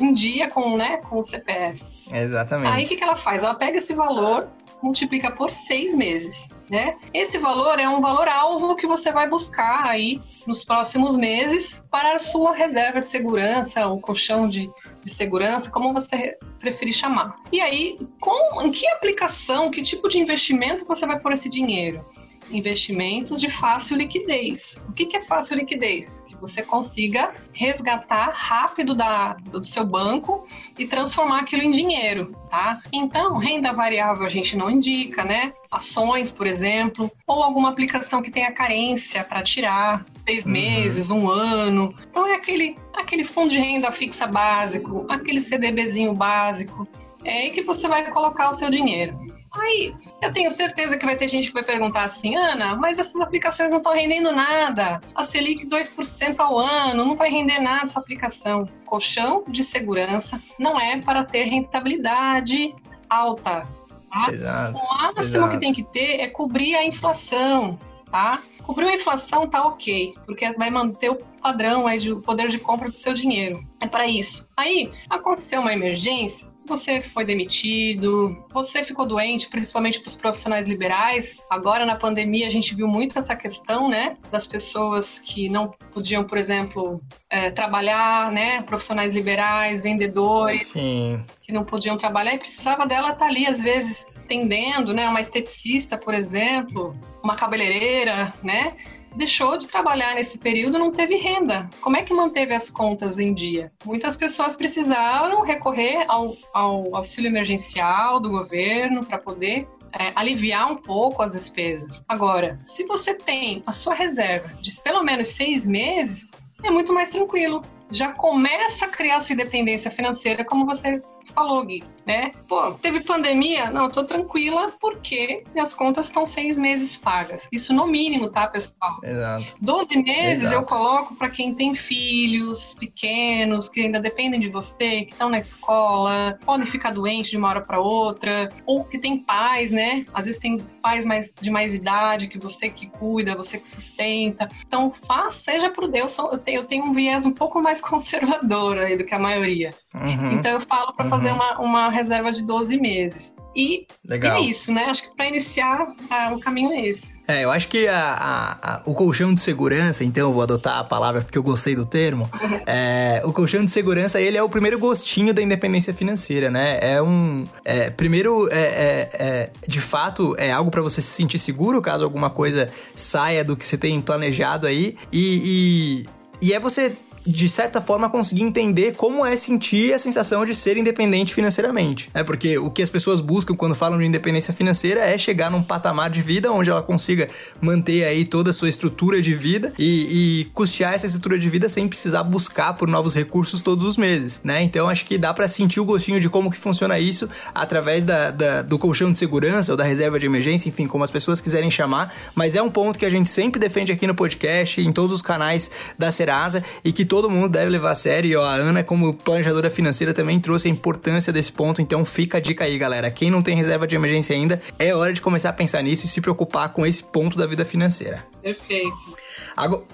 em 0.00 0.12
dia 0.12 0.50
com, 0.50 0.76
né, 0.76 0.98
com 0.98 1.18
o 1.18 1.22
CPF. 1.22 1.82
Exatamente. 2.12 2.72
Aí 2.72 2.84
o 2.84 2.88
que, 2.88 2.96
que 2.96 3.02
ela 3.02 3.16
faz? 3.16 3.42
Ela 3.42 3.54
pega 3.54 3.78
esse 3.78 3.94
valor, 3.94 4.48
multiplica 4.82 5.30
por 5.30 5.52
seis 5.52 5.94
meses. 5.94 6.48
Né? 6.68 6.94
Esse 7.12 7.36
valor 7.38 7.78
é 7.80 7.88
um 7.88 8.00
valor 8.00 8.28
alvo 8.28 8.76
que 8.76 8.86
você 8.86 9.10
vai 9.10 9.28
buscar 9.28 9.84
aí 9.86 10.20
nos 10.46 10.64
próximos 10.64 11.16
meses 11.16 11.82
para 11.90 12.14
a 12.14 12.18
sua 12.18 12.54
reserva 12.54 13.00
de 13.00 13.08
segurança, 13.08 13.88
o 13.88 14.00
colchão 14.00 14.48
de, 14.48 14.70
de 15.02 15.10
segurança, 15.10 15.70
como 15.70 15.92
você 15.92 16.38
preferir 16.60 16.94
chamar. 16.94 17.36
E 17.50 17.60
aí, 17.60 17.98
com, 18.20 18.62
em 18.62 18.70
que 18.70 18.86
aplicação, 18.88 19.70
que 19.70 19.82
tipo 19.82 20.08
de 20.08 20.20
investimento 20.20 20.84
você 20.84 21.06
vai 21.06 21.18
pôr 21.18 21.32
esse 21.32 21.48
dinheiro? 21.48 22.04
Investimentos 22.50 23.40
de 23.40 23.50
fácil 23.50 23.96
liquidez. 23.96 24.86
O 24.88 24.92
que, 24.92 25.06
que 25.06 25.16
é 25.16 25.22
fácil 25.22 25.56
liquidez? 25.56 26.22
Você 26.40 26.62
consiga 26.62 27.32
resgatar 27.52 28.30
rápido 28.32 28.94
da, 28.94 29.34
do 29.34 29.64
seu 29.64 29.84
banco 29.84 30.46
e 30.78 30.86
transformar 30.86 31.40
aquilo 31.40 31.62
em 31.62 31.70
dinheiro, 31.70 32.34
tá? 32.50 32.80
Então, 32.92 33.36
renda 33.36 33.72
variável 33.72 34.26
a 34.26 34.28
gente 34.28 34.56
não 34.56 34.70
indica, 34.70 35.24
né? 35.24 35.52
Ações, 35.70 36.32
por 36.32 36.46
exemplo, 36.46 37.10
ou 37.26 37.42
alguma 37.42 37.68
aplicação 37.68 38.22
que 38.22 38.30
tenha 38.30 38.52
carência 38.52 39.22
para 39.22 39.42
tirar, 39.42 40.04
seis 40.24 40.44
uhum. 40.44 40.50
meses, 40.50 41.10
um 41.10 41.28
ano. 41.28 41.94
Então 42.08 42.26
é 42.26 42.34
aquele, 42.34 42.76
aquele 42.94 43.24
fundo 43.24 43.50
de 43.50 43.58
renda 43.58 43.92
fixa 43.92 44.26
básico, 44.26 45.06
aquele 45.08 45.40
CDBzinho 45.40 46.12
básico. 46.14 46.86
É 47.24 47.42
aí 47.42 47.50
que 47.50 47.62
você 47.62 47.86
vai 47.86 48.10
colocar 48.10 48.50
o 48.50 48.54
seu 48.54 48.70
dinheiro. 48.70 49.29
Aí, 49.52 49.94
eu 50.22 50.32
tenho 50.32 50.50
certeza 50.50 50.96
que 50.96 51.04
vai 51.04 51.16
ter 51.16 51.26
gente 51.26 51.48
que 51.48 51.54
vai 51.54 51.64
perguntar 51.64 52.04
assim, 52.04 52.36
Ana, 52.36 52.76
mas 52.76 52.98
essas 52.98 53.20
aplicações 53.20 53.70
não 53.70 53.78
estão 53.78 53.92
rendendo 53.92 54.30
nada. 54.30 55.00
A 55.14 55.24
Selic 55.24 55.66
2% 55.66 56.38
ao 56.38 56.58
ano, 56.58 57.04
não 57.04 57.16
vai 57.16 57.30
render 57.30 57.58
nada 57.58 57.84
essa 57.84 57.98
aplicação. 57.98 58.64
Colchão 58.86 59.44
de 59.48 59.64
segurança 59.64 60.40
não 60.58 60.78
é 60.78 61.00
para 61.00 61.24
ter 61.24 61.44
rentabilidade 61.44 62.74
alta. 63.08 63.62
Tá? 64.10 64.26
Exato, 64.30 64.78
o 64.78 64.94
máximo 64.94 65.24
exato. 65.24 65.50
que 65.52 65.58
tem 65.58 65.72
que 65.72 65.84
ter 65.84 66.20
é 66.20 66.28
cobrir 66.28 66.74
a 66.74 66.84
inflação, 66.84 67.78
tá? 68.10 68.42
Cobrir 68.64 68.88
a 68.88 68.94
inflação 68.94 69.48
tá 69.48 69.62
ok, 69.62 70.14
porque 70.26 70.52
vai 70.52 70.70
manter 70.70 71.10
o 71.10 71.16
padrão 71.40 71.86
aí 71.86 71.98
de 71.98 72.14
poder 72.22 72.48
de 72.48 72.58
compra 72.58 72.88
do 72.88 72.96
seu 72.96 73.14
dinheiro. 73.14 73.64
É 73.80 73.86
para 73.86 74.06
isso. 74.06 74.48
Aí, 74.56 74.92
aconteceu 75.08 75.60
uma 75.60 75.72
emergência, 75.72 76.49
você 76.70 77.02
foi 77.02 77.24
demitido, 77.24 78.46
você 78.52 78.84
ficou 78.84 79.04
doente, 79.04 79.48
principalmente 79.48 80.00
para 80.00 80.08
os 80.08 80.14
profissionais 80.14 80.68
liberais. 80.68 81.36
Agora, 81.50 81.84
na 81.84 81.96
pandemia, 81.96 82.46
a 82.46 82.50
gente 82.50 82.74
viu 82.74 82.86
muito 82.86 83.18
essa 83.18 83.34
questão, 83.34 83.88
né, 83.88 84.16
das 84.30 84.46
pessoas 84.46 85.18
que 85.18 85.48
não 85.48 85.74
podiam, 85.92 86.24
por 86.24 86.38
exemplo, 86.38 87.00
é, 87.28 87.50
trabalhar, 87.50 88.30
né, 88.30 88.62
profissionais 88.62 89.14
liberais, 89.14 89.82
vendedores, 89.82 90.68
Sim. 90.68 91.22
que 91.42 91.52
não 91.52 91.64
podiam 91.64 91.96
trabalhar 91.96 92.34
e 92.34 92.38
precisava 92.38 92.86
dela 92.86 93.08
estar 93.08 93.18
tá 93.18 93.26
ali, 93.26 93.46
às 93.46 93.60
vezes, 93.60 94.06
atendendo, 94.16 94.94
né, 94.94 95.08
uma 95.08 95.20
esteticista, 95.20 95.98
por 95.98 96.14
exemplo, 96.14 96.94
uma 97.22 97.34
cabeleireira, 97.34 98.32
né, 98.44 98.76
deixou 99.14 99.56
de 99.56 99.66
trabalhar 99.66 100.14
nesse 100.14 100.38
período, 100.38 100.78
não 100.78 100.92
teve 100.92 101.16
renda. 101.16 101.68
Como 101.80 101.96
é 101.96 102.02
que 102.02 102.14
manteve 102.14 102.54
as 102.54 102.70
contas 102.70 103.18
em 103.18 103.34
dia? 103.34 103.72
Muitas 103.84 104.16
pessoas 104.16 104.56
precisaram 104.56 105.42
recorrer 105.42 106.04
ao, 106.08 106.36
ao 106.52 106.94
auxílio 106.94 107.28
emergencial 107.28 108.20
do 108.20 108.30
governo 108.30 109.04
para 109.04 109.18
poder 109.18 109.66
é, 109.92 110.12
aliviar 110.14 110.70
um 110.70 110.76
pouco 110.76 111.22
as 111.22 111.32
despesas. 111.32 112.02
Agora, 112.08 112.58
se 112.64 112.86
você 112.86 113.14
tem 113.14 113.62
a 113.66 113.72
sua 113.72 113.94
reserva 113.94 114.48
de 114.60 114.70
pelo 114.80 115.02
menos 115.02 115.28
seis 115.28 115.66
meses, 115.66 116.28
é 116.62 116.70
muito 116.70 116.92
mais 116.92 117.10
tranquilo. 117.10 117.62
Já 117.90 118.12
começa 118.12 118.84
a 118.84 118.88
criar 118.88 119.20
sua 119.20 119.32
independência 119.32 119.90
financeira, 119.90 120.44
como 120.44 120.64
você 120.64 121.02
falou, 121.34 121.64
Gui, 121.64 121.82
né? 122.06 122.32
Pô, 122.48 122.72
teve 122.72 123.00
pandemia? 123.00 123.70
Não, 123.70 123.84
eu 123.84 123.90
tô 123.90 124.04
tranquila 124.04 124.72
porque 124.80 125.44
minhas 125.52 125.72
contas 125.74 126.06
estão 126.06 126.26
seis 126.26 126.58
meses 126.58 126.96
pagas. 126.96 127.48
Isso 127.52 127.72
no 127.72 127.86
mínimo, 127.86 128.30
tá, 128.30 128.46
pessoal? 128.46 128.98
Exato. 129.02 129.46
Doze 129.60 129.96
meses 130.02 130.44
Exato. 130.44 130.56
eu 130.56 130.62
coloco 130.64 131.14
para 131.14 131.28
quem 131.28 131.54
tem 131.54 131.74
filhos 131.74 132.74
pequenos, 132.78 133.68
que 133.68 133.80
ainda 133.80 134.00
dependem 134.00 134.40
de 134.40 134.48
você, 134.48 135.02
que 135.02 135.12
estão 135.12 135.28
na 135.28 135.38
escola, 135.38 136.38
podem 136.44 136.66
ficar 136.66 136.92
doentes 136.92 137.30
de 137.30 137.36
uma 137.36 137.48
hora 137.48 137.60
para 137.60 137.80
outra, 137.80 138.48
ou 138.66 138.84
que 138.84 138.98
tem 138.98 139.18
pais, 139.18 139.70
né? 139.70 140.04
Às 140.12 140.26
vezes 140.26 140.40
tem 140.40 140.58
pais 140.82 141.04
mais, 141.04 141.32
de 141.40 141.50
mais 141.50 141.74
idade, 141.74 142.28
que 142.28 142.38
você 142.38 142.70
que 142.70 142.86
cuida, 142.86 143.36
você 143.36 143.58
que 143.58 143.68
sustenta. 143.68 144.48
Então, 144.66 144.92
faz, 145.06 145.34
seja 145.34 145.70
por 145.70 145.88
Deus, 145.88 146.16
eu 146.18 146.38
tenho, 146.38 146.60
eu 146.60 146.64
tenho 146.64 146.84
um 146.84 146.92
viés 146.92 147.26
um 147.26 147.32
pouco 147.32 147.60
mais 147.60 147.80
conservador 147.82 148.78
aí 148.78 148.96
do 148.96 149.04
que 149.04 149.14
a 149.14 149.18
maioria. 149.18 149.74
Uhum. 149.94 150.32
Então, 150.32 150.52
eu 150.52 150.60
falo 150.60 150.92
para 150.92 151.04
uhum. 151.04 151.10
fazer 151.10 151.32
uma, 151.32 151.58
uma 151.58 151.89
reserva 151.90 152.32
de 152.32 152.46
12 152.46 152.80
meses. 152.80 153.34
E, 153.54 153.86
e 154.08 154.26
é 154.26 154.40
isso, 154.40 154.72
né? 154.72 154.84
Acho 154.84 155.08
que 155.08 155.16
para 155.16 155.28
iniciar, 155.28 155.86
ah, 156.08 156.32
o 156.34 156.40
caminho 156.40 156.72
é 156.72 156.86
esse. 156.86 157.20
É, 157.26 157.44
eu 157.44 157.50
acho 157.50 157.68
que 157.68 157.88
a, 157.88 157.98
a, 157.98 158.74
a, 158.74 158.82
o 158.86 158.94
colchão 158.94 159.34
de 159.34 159.40
segurança, 159.40 160.04
então 160.04 160.28
eu 160.28 160.32
vou 160.32 160.42
adotar 160.42 160.78
a 160.78 160.84
palavra 160.84 161.20
porque 161.22 161.36
eu 161.36 161.42
gostei 161.42 161.74
do 161.74 161.84
termo. 161.84 162.30
é, 162.64 163.20
o 163.24 163.32
colchão 163.32 163.64
de 163.64 163.70
segurança, 163.70 164.20
ele 164.20 164.36
é 164.36 164.42
o 164.42 164.48
primeiro 164.48 164.78
gostinho 164.78 165.34
da 165.34 165.42
independência 165.42 165.92
financeira, 165.92 166.50
né? 166.50 166.78
É 166.80 167.02
um. 167.02 167.44
É, 167.64 167.90
primeiro, 167.90 168.48
é, 168.52 168.60
é, 168.60 169.10
é 169.14 169.50
de 169.66 169.80
fato, 169.80 170.36
é 170.38 170.52
algo 170.52 170.70
para 170.70 170.82
você 170.82 171.00
se 171.00 171.10
sentir 171.10 171.38
seguro 171.38 171.82
caso 171.82 172.04
alguma 172.04 172.30
coisa 172.30 172.70
saia 172.94 173.44
do 173.44 173.56
que 173.56 173.64
você 173.64 173.76
tem 173.76 174.00
planejado 174.00 174.66
aí. 174.66 174.96
E, 175.12 176.06
e, 176.40 176.48
e 176.48 176.52
é 176.52 176.60
você 176.60 176.96
de 177.26 177.48
certa 177.48 177.80
forma, 177.80 178.08
conseguir 178.08 178.42
entender 178.42 178.94
como 178.96 179.24
é 179.24 179.36
sentir 179.36 179.92
a 179.92 179.98
sensação 179.98 180.44
de 180.44 180.54
ser 180.54 180.76
independente 180.76 181.34
financeiramente. 181.34 182.08
É 182.14 182.24
porque 182.24 182.58
o 182.58 182.70
que 182.70 182.82
as 182.82 182.90
pessoas 182.90 183.20
buscam 183.20 183.54
quando 183.54 183.74
falam 183.74 183.98
de 183.98 184.04
independência 184.04 184.54
financeira 184.54 185.00
é 185.00 185.16
chegar 185.18 185.50
num 185.50 185.62
patamar 185.62 186.10
de 186.10 186.22
vida 186.22 186.50
onde 186.50 186.70
ela 186.70 186.82
consiga 186.82 187.28
manter 187.60 188.04
aí 188.04 188.24
toda 188.24 188.50
a 188.50 188.52
sua 188.52 188.68
estrutura 188.68 189.20
de 189.20 189.34
vida 189.34 189.72
e, 189.78 190.40
e 190.40 190.44
custear 190.46 190.94
essa 190.94 191.06
estrutura 191.06 191.38
de 191.38 191.48
vida 191.48 191.68
sem 191.68 191.88
precisar 191.88 192.22
buscar 192.22 192.74
por 192.74 192.88
novos 192.88 193.14
recursos 193.14 193.60
todos 193.60 193.84
os 193.84 193.96
meses, 193.96 194.40
né? 194.42 194.62
Então 194.62 194.88
acho 194.88 195.04
que 195.04 195.18
dá 195.18 195.34
para 195.34 195.46
sentir 195.48 195.80
o 195.80 195.84
gostinho 195.84 196.20
de 196.20 196.28
como 196.28 196.50
que 196.50 196.56
funciona 196.56 196.98
isso 196.98 197.28
através 197.54 198.04
da, 198.04 198.30
da, 198.30 198.62
do 198.62 198.78
colchão 198.78 199.12
de 199.12 199.18
segurança 199.18 199.72
ou 199.72 199.76
da 199.76 199.84
reserva 199.84 200.18
de 200.18 200.26
emergência, 200.26 200.68
enfim, 200.68 200.86
como 200.86 201.04
as 201.04 201.10
pessoas 201.10 201.40
quiserem 201.40 201.70
chamar, 201.70 202.14
mas 202.34 202.54
é 202.54 202.62
um 202.62 202.70
ponto 202.70 202.98
que 202.98 203.04
a 203.04 203.10
gente 203.10 203.28
sempre 203.28 203.60
defende 203.60 203.92
aqui 203.92 204.06
no 204.06 204.14
podcast, 204.14 204.80
em 204.80 204.92
todos 204.92 205.12
os 205.12 205.22
canais 205.22 205.70
da 205.98 206.10
Serasa 206.10 206.64
e 206.84 206.92
que 206.92 207.04
todo 207.10 207.28
mundo 207.28 207.48
deve 207.48 207.68
levar 207.68 207.90
a 207.90 207.94
sério. 207.96 208.30
E 208.30 208.36
ó, 208.36 208.44
a 208.44 208.54
Ana, 208.54 208.84
como 208.84 209.12
planejadora 209.12 209.68
financeira, 209.68 210.14
também 210.14 210.38
trouxe 210.38 210.68
a 210.68 210.70
importância 210.70 211.32
desse 211.32 211.50
ponto. 211.50 211.82
Então 211.82 212.04
fica 212.04 212.38
a 212.38 212.40
dica 212.40 212.64
aí, 212.64 212.78
galera. 212.78 213.10
Quem 213.10 213.32
não 213.32 213.42
tem 213.42 213.56
reserva 213.56 213.84
de 213.84 213.96
emergência 213.96 214.34
ainda, 214.34 214.62
é 214.78 214.94
hora 214.94 215.12
de 215.12 215.20
começar 215.20 215.48
a 215.48 215.52
pensar 215.52 215.82
nisso 215.82 216.06
e 216.06 216.08
se 216.08 216.20
preocupar 216.20 216.72
com 216.72 216.86
esse 216.86 217.02
ponto 217.02 217.36
da 217.36 217.46
vida 217.46 217.64
financeira. 217.64 218.24
Perfeito. 218.40 218.94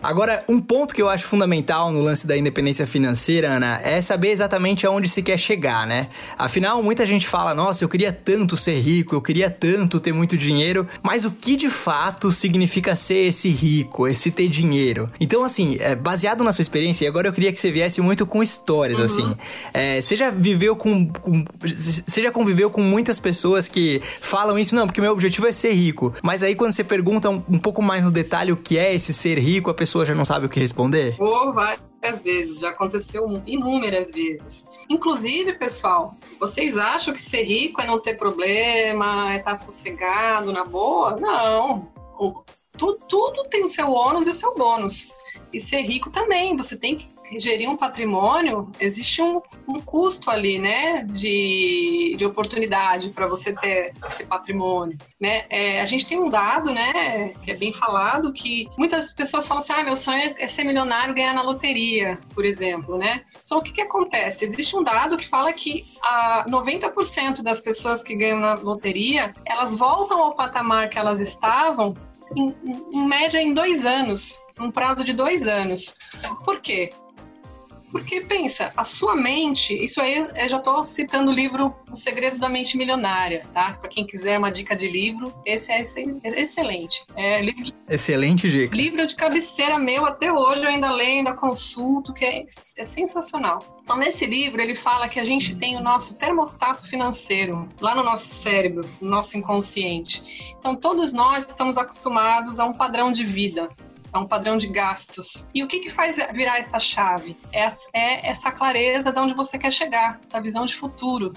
Agora, 0.02 0.44
um 0.48 0.60
ponto 0.60 0.94
que 0.94 1.02
eu 1.02 1.08
acho 1.08 1.26
fundamental 1.26 1.90
no 1.90 2.00
lance 2.00 2.26
da 2.26 2.36
independência 2.36 2.86
financeira, 2.86 3.52
Ana, 3.52 3.80
é 3.82 4.00
saber 4.00 4.30
exatamente 4.30 4.86
aonde 4.86 5.08
se 5.08 5.22
quer 5.22 5.38
chegar, 5.38 5.86
né? 5.86 6.08
Afinal, 6.38 6.82
muita 6.82 7.04
gente 7.06 7.26
fala: 7.26 7.54
nossa, 7.54 7.84
eu 7.84 7.88
queria 7.88 8.12
tanto 8.12 8.56
ser 8.56 8.78
rico, 8.80 9.14
eu 9.14 9.22
queria 9.22 9.50
tanto 9.50 9.98
ter 10.00 10.12
muito 10.12 10.36
dinheiro, 10.36 10.86
mas 11.02 11.24
o 11.24 11.30
que 11.30 11.56
de 11.56 11.68
fato 11.68 12.30
significa 12.32 12.94
ser 12.94 13.28
esse 13.28 13.48
rico, 13.48 14.06
esse 14.06 14.30
ter 14.30 14.48
dinheiro? 14.48 15.08
Então, 15.20 15.44
assim, 15.44 15.76
é, 15.80 15.94
baseado 15.94 16.44
na 16.44 16.52
sua 16.52 16.62
experiência, 16.62 17.04
e 17.04 17.08
agora 17.08 17.28
eu 17.28 17.32
queria 17.32 17.52
que 17.52 17.58
você 17.58 17.70
viesse 17.70 18.00
muito 18.00 18.26
com 18.26 18.42
histórias, 18.42 18.98
uhum. 18.98 19.04
assim. 19.04 19.36
É, 19.72 20.00
você 20.00 20.16
já 20.16 20.30
viveu 20.30 20.76
com, 20.76 21.08
com. 21.08 21.44
Você 21.60 22.22
já 22.22 22.30
conviveu 22.30 22.70
com 22.70 22.82
muitas 22.82 23.18
pessoas 23.18 23.68
que 23.68 24.00
falam 24.20 24.58
isso, 24.58 24.74
não, 24.74 24.86
porque 24.86 25.00
meu 25.00 25.12
objetivo 25.12 25.46
é 25.46 25.52
ser 25.52 25.72
rico. 25.72 26.14
Mas 26.22 26.42
aí 26.42 26.54
quando 26.54 26.72
você 26.72 26.84
pergunta 26.84 27.28
um, 27.30 27.42
um 27.48 27.58
pouco 27.58 27.82
mais 27.82 28.04
no 28.04 28.10
detalhe 28.10 28.52
o 28.52 28.56
que 28.56 28.78
é 28.78 28.94
esse 28.94 29.12
ser 29.12 29.35
ser 29.36 29.40
rico, 29.40 29.70
a 29.70 29.74
pessoa 29.74 30.06
já 30.06 30.14
não 30.14 30.24
sabe 30.24 30.46
o 30.46 30.48
que 30.48 30.58
responder? 30.58 31.16
Por 31.16 31.52
várias 31.52 32.22
vezes, 32.22 32.60
já 32.60 32.70
aconteceu 32.70 33.26
inúmeras 33.46 34.10
vezes. 34.10 34.66
Inclusive, 34.88 35.54
pessoal, 35.54 36.14
vocês 36.40 36.76
acham 36.76 37.12
que 37.12 37.20
ser 37.20 37.42
rico 37.42 37.80
é 37.80 37.86
não 37.86 38.00
ter 38.00 38.16
problema, 38.16 39.32
é 39.32 39.36
estar 39.36 39.56
sossegado, 39.56 40.52
na 40.52 40.64
boa? 40.64 41.16
Não. 41.20 41.88
Tudo, 42.76 42.98
tudo 43.08 43.44
tem 43.50 43.62
o 43.62 43.68
seu 43.68 43.90
ônus 43.90 44.26
e 44.26 44.30
o 44.30 44.34
seu 44.34 44.54
bônus. 44.54 45.08
E 45.52 45.60
ser 45.60 45.82
rico 45.82 46.10
também, 46.10 46.56
você 46.56 46.76
tem 46.76 46.96
que 46.96 47.08
gerir 47.32 47.68
um 47.68 47.76
patrimônio, 47.76 48.70
existe 48.78 49.20
um, 49.20 49.40
um 49.68 49.80
custo 49.80 50.30
ali, 50.30 50.58
né, 50.58 51.02
de, 51.04 52.14
de 52.16 52.24
oportunidade 52.24 53.10
para 53.10 53.26
você 53.26 53.52
ter 53.52 53.92
esse 54.06 54.24
patrimônio, 54.24 54.96
né? 55.20 55.44
É, 55.50 55.80
a 55.80 55.86
gente 55.86 56.06
tem 56.06 56.18
um 56.18 56.28
dado, 56.28 56.70
né, 56.72 57.32
que 57.42 57.50
é 57.50 57.56
bem 57.56 57.72
falado, 57.72 58.32
que 58.32 58.68
muitas 58.78 59.12
pessoas 59.12 59.46
falam 59.46 59.62
assim, 59.62 59.72
ah, 59.72 59.84
meu 59.84 59.96
sonho 59.96 60.34
é 60.38 60.48
ser 60.48 60.64
milionário, 60.64 61.14
ganhar 61.14 61.34
na 61.34 61.42
loteria, 61.42 62.18
por 62.34 62.44
exemplo, 62.44 62.96
né? 62.96 63.22
Só 63.40 63.58
o 63.58 63.62
que 63.62 63.72
que 63.72 63.80
acontece? 63.80 64.44
Existe 64.44 64.76
um 64.76 64.82
dado 64.82 65.16
que 65.16 65.28
fala 65.28 65.52
que 65.52 65.84
a 66.02 66.44
90% 66.48 67.42
das 67.42 67.60
pessoas 67.60 68.02
que 68.02 68.14
ganham 68.14 68.38
na 68.38 68.54
loteria, 68.54 69.32
elas 69.44 69.74
voltam 69.74 70.20
ao 70.20 70.34
patamar 70.34 70.88
que 70.88 70.98
elas 70.98 71.20
estavam 71.20 71.94
em, 72.34 72.54
em 72.92 73.06
média 73.06 73.40
em 73.40 73.52
dois 73.52 73.84
anos, 73.84 74.38
um 74.58 74.70
prazo 74.70 75.04
de 75.04 75.12
dois 75.12 75.46
anos. 75.46 75.94
Por 76.44 76.60
quê? 76.60 76.90
Porque 77.96 78.20
pensa, 78.20 78.72
a 78.76 78.84
sua 78.84 79.16
mente, 79.16 79.72
isso 79.72 80.02
aí 80.02 80.18
eu 80.18 80.48
já 80.50 80.58
estou 80.58 80.84
citando 80.84 81.30
o 81.30 81.34
livro 81.34 81.74
Os 81.90 82.02
Segredos 82.02 82.38
da 82.38 82.46
Mente 82.46 82.76
Milionária, 82.76 83.40
tá? 83.54 83.72
Para 83.80 83.88
quem 83.88 84.06
quiser 84.06 84.38
uma 84.38 84.52
dica 84.52 84.76
de 84.76 84.86
livro, 84.86 85.32
esse 85.46 85.72
é 85.72 85.80
excelente. 85.80 87.02
É 87.16 87.40
livro, 87.40 87.72
excelente 87.88 88.50
dica. 88.50 88.76
Livro 88.76 89.06
de 89.06 89.14
cabeceira 89.14 89.78
meu 89.78 90.04
até 90.04 90.30
hoje, 90.30 90.62
eu 90.62 90.68
ainda 90.68 90.90
leio, 90.90 91.18
ainda 91.18 91.32
consulto, 91.32 92.12
que 92.12 92.24
é, 92.26 92.44
é 92.76 92.84
sensacional. 92.84 93.60
Então, 93.82 93.96
nesse 93.96 94.26
livro, 94.26 94.60
ele 94.60 94.74
fala 94.74 95.08
que 95.08 95.18
a 95.18 95.24
gente 95.24 95.56
tem 95.56 95.76
o 95.76 95.80
nosso 95.80 96.14
termostato 96.16 96.86
financeiro 96.88 97.66
lá 97.80 97.94
no 97.94 98.02
nosso 98.02 98.28
cérebro, 98.28 98.86
no 99.00 99.08
nosso 99.08 99.38
inconsciente. 99.38 100.22
Então, 100.58 100.76
todos 100.76 101.14
nós 101.14 101.46
estamos 101.46 101.78
acostumados 101.78 102.60
a 102.60 102.66
um 102.66 102.74
padrão 102.74 103.10
de 103.10 103.24
vida 103.24 103.68
é 104.16 104.18
um 104.18 104.26
padrão 104.26 104.56
de 104.56 104.66
gastos. 104.66 105.46
E 105.54 105.62
o 105.62 105.68
que, 105.68 105.80
que 105.80 105.90
faz 105.90 106.16
virar 106.32 106.58
essa 106.58 106.78
chave? 106.78 107.36
É, 107.52 107.72
é 107.92 108.28
essa 108.28 108.50
clareza 108.50 109.12
de 109.12 109.20
onde 109.20 109.34
você 109.34 109.58
quer 109.58 109.70
chegar, 109.70 110.20
essa 110.26 110.40
visão 110.40 110.64
de 110.64 110.74
futuro. 110.74 111.32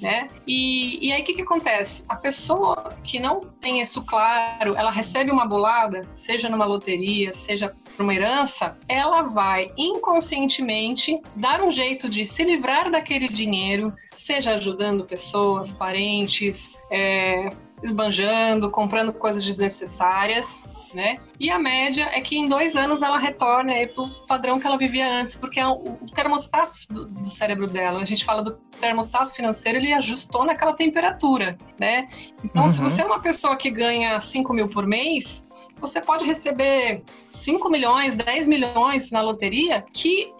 Né? 0.00 0.26
E, 0.44 1.06
e 1.06 1.12
aí 1.12 1.22
o 1.22 1.24
que, 1.24 1.34
que 1.34 1.42
acontece? 1.42 2.04
A 2.08 2.16
pessoa 2.16 2.96
que 3.04 3.20
não 3.20 3.38
tem 3.38 3.80
isso 3.80 4.04
claro, 4.04 4.74
ela 4.76 4.90
recebe 4.90 5.30
uma 5.30 5.46
bolada, 5.46 6.02
seja 6.12 6.48
numa 6.48 6.64
loteria, 6.64 7.32
seja 7.32 7.72
por 7.96 8.02
uma 8.02 8.12
herança, 8.12 8.76
ela 8.88 9.22
vai 9.22 9.68
inconscientemente 9.76 11.20
dar 11.36 11.62
um 11.62 11.70
jeito 11.70 12.08
de 12.08 12.26
se 12.26 12.42
livrar 12.42 12.90
daquele 12.90 13.28
dinheiro, 13.28 13.94
seja 14.10 14.54
ajudando 14.54 15.04
pessoas, 15.04 15.70
parentes, 15.70 16.72
é, 16.90 17.48
esbanjando, 17.82 18.70
comprando 18.70 19.12
coisas 19.12 19.44
desnecessárias, 19.44 20.64
né? 20.94 21.16
E 21.38 21.50
a 21.50 21.58
média 21.58 22.08
é 22.12 22.20
que 22.20 22.36
em 22.36 22.48
dois 22.48 22.76
anos 22.76 23.02
ela 23.02 23.18
retorna 23.18 23.72
para 23.88 24.02
o 24.02 24.08
padrão 24.26 24.58
que 24.58 24.66
ela 24.66 24.76
vivia 24.76 25.20
antes, 25.20 25.34
porque 25.34 25.58
é 25.60 25.66
o, 25.66 25.98
termostato 26.14 26.76
do, 26.90 27.06
do, 27.06 27.30
cérebro 27.30 27.66
dela. 27.66 28.00
A 28.00 28.04
gente 28.04 28.24
fala 28.24 28.42
do 28.42 28.52
termostato 28.80 29.32
financeiro, 29.32 29.78
ele 29.78 29.92
ajustou 29.92 30.44
naquela 30.44 30.74
temperatura, 30.74 31.56
né? 31.78 32.08
Então, 32.44 32.62
uhum. 32.62 32.68
se 32.68 32.80
você 32.80 33.02
é 33.02 33.04
uma 33.04 33.20
pessoa 33.20 33.56
que 33.56 33.70
ganha 33.70 34.20
5 34.20 34.52
mil 34.52 34.68
por 34.68 34.86
mês, 34.86 35.48
você 35.80 36.00
pode 36.00 36.24
receber 36.24 37.02
5 37.30 37.68
milhões, 37.68 38.14
10 38.14 38.46
milhões 38.46 39.10
na 39.10 39.20
loteria, 39.20 39.84
que 39.92 40.32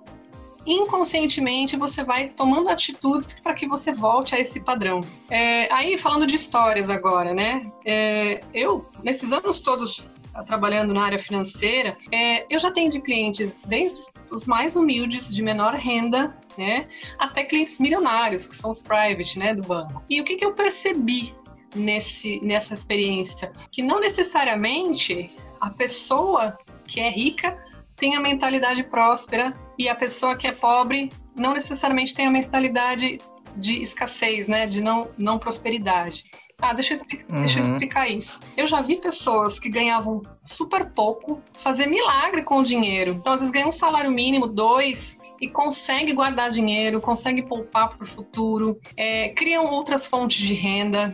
inconscientemente 0.67 1.77
você 1.77 2.05
vai 2.05 2.29
tomando 2.29 2.69
atitudes 2.69 3.35
para 3.43 3.55
que 3.55 3.67
você 3.67 3.93
volte 3.93 4.35
a 4.35 4.41
esse 4.41 4.61
padrão. 4.61 5.01
É, 5.29 5.73
aí, 5.73 5.99
falando 5.99 6.27
de 6.27 6.37
histórias 6.37 6.89
agora, 6.89 7.35
né? 7.35 7.71
É, 7.85 8.41
eu, 8.55 8.87
nesses 9.03 9.33
anos 9.33 9.61
todos 9.61 10.07
trabalhando 10.47 10.95
na 10.95 11.05
área 11.05 11.19
financeira, 11.19 11.97
é, 12.11 12.47
eu 12.53 12.59
já 12.59 12.71
tenho 12.71 12.91
de 12.91 13.01
clientes 13.01 13.63
desde 13.67 14.01
os 14.31 14.47
mais 14.47 14.77
humildes, 14.77 15.35
de 15.35 15.43
menor 15.43 15.75
renda, 15.75 16.35
né, 16.57 16.89
até 17.19 17.45
clientes 17.45 17.79
milionários, 17.79 18.47
que 18.47 18.57
são 18.57 18.71
os 18.71 18.83
private, 18.83 19.39
né, 19.39 19.55
do 19.55 19.63
banco. 19.63 20.03
E 20.09 20.21
o 20.21 20.25
que, 20.25 20.37
que 20.37 20.45
eu 20.45 20.53
percebi 20.55 21.35
nesse, 21.75 22.41
nessa 22.43 22.75
experiência? 22.75 23.53
Que 23.71 23.83
não 23.83 24.01
necessariamente 24.01 25.35
a 25.61 25.71
pessoa 25.71 26.57
que 26.87 27.01
é 27.01 27.11
rica 27.11 27.63
tem 27.97 28.17
a 28.17 28.21
mentalidade 28.21 28.83
próspera 28.85 29.55
e 29.79 29.89
a 29.89 29.95
pessoa 29.95 30.37
que 30.37 30.47
é 30.47 30.53
pobre 30.53 31.11
não 31.37 31.55
necessariamente 31.55 32.15
tem 32.15 32.27
a 32.27 32.31
mentalidade 32.31 33.19
de 33.57 33.83
escassez, 33.83 34.49
né, 34.49 34.67
de 34.67 34.81
não, 34.81 35.11
não 35.19 35.39
prosperidade. 35.39 36.25
Ah, 36.63 36.73
deixa 36.73 36.93
eu, 36.93 36.97
explicar, 36.97 37.35
uhum. 37.35 37.41
deixa 37.41 37.59
eu 37.59 37.65
uhum. 37.65 37.73
explicar 37.73 38.09
isso. 38.09 38.41
Eu 38.57 38.69
já 38.69 38.81
vi 38.81 38.97
pessoas 38.97 39.59
que 39.59 39.69
ganhavam 39.69 40.23
super 40.45 40.87
pouco 40.91 41.43
fazer 41.55 41.87
milagre 41.87 42.43
com 42.43 42.61
o 42.61 42.63
dinheiro. 42.63 43.17
Então, 43.19 43.33
às 43.33 43.41
vezes, 43.41 43.53
ganha 43.53 43.67
um 43.67 43.73
salário 43.73 44.13
mínimo, 44.13 44.47
dois, 44.47 45.19
e 45.41 45.49
consegue 45.49 46.13
guardar 46.13 46.51
dinheiro, 46.51 47.01
consegue 47.01 47.43
poupar 47.43 47.89
para 47.89 48.05
o 48.05 48.07
futuro, 48.07 48.79
é, 48.97 49.31
criam 49.31 49.67
outras 49.67 50.07
fontes 50.07 50.39
de 50.39 50.55
renda. 50.55 51.13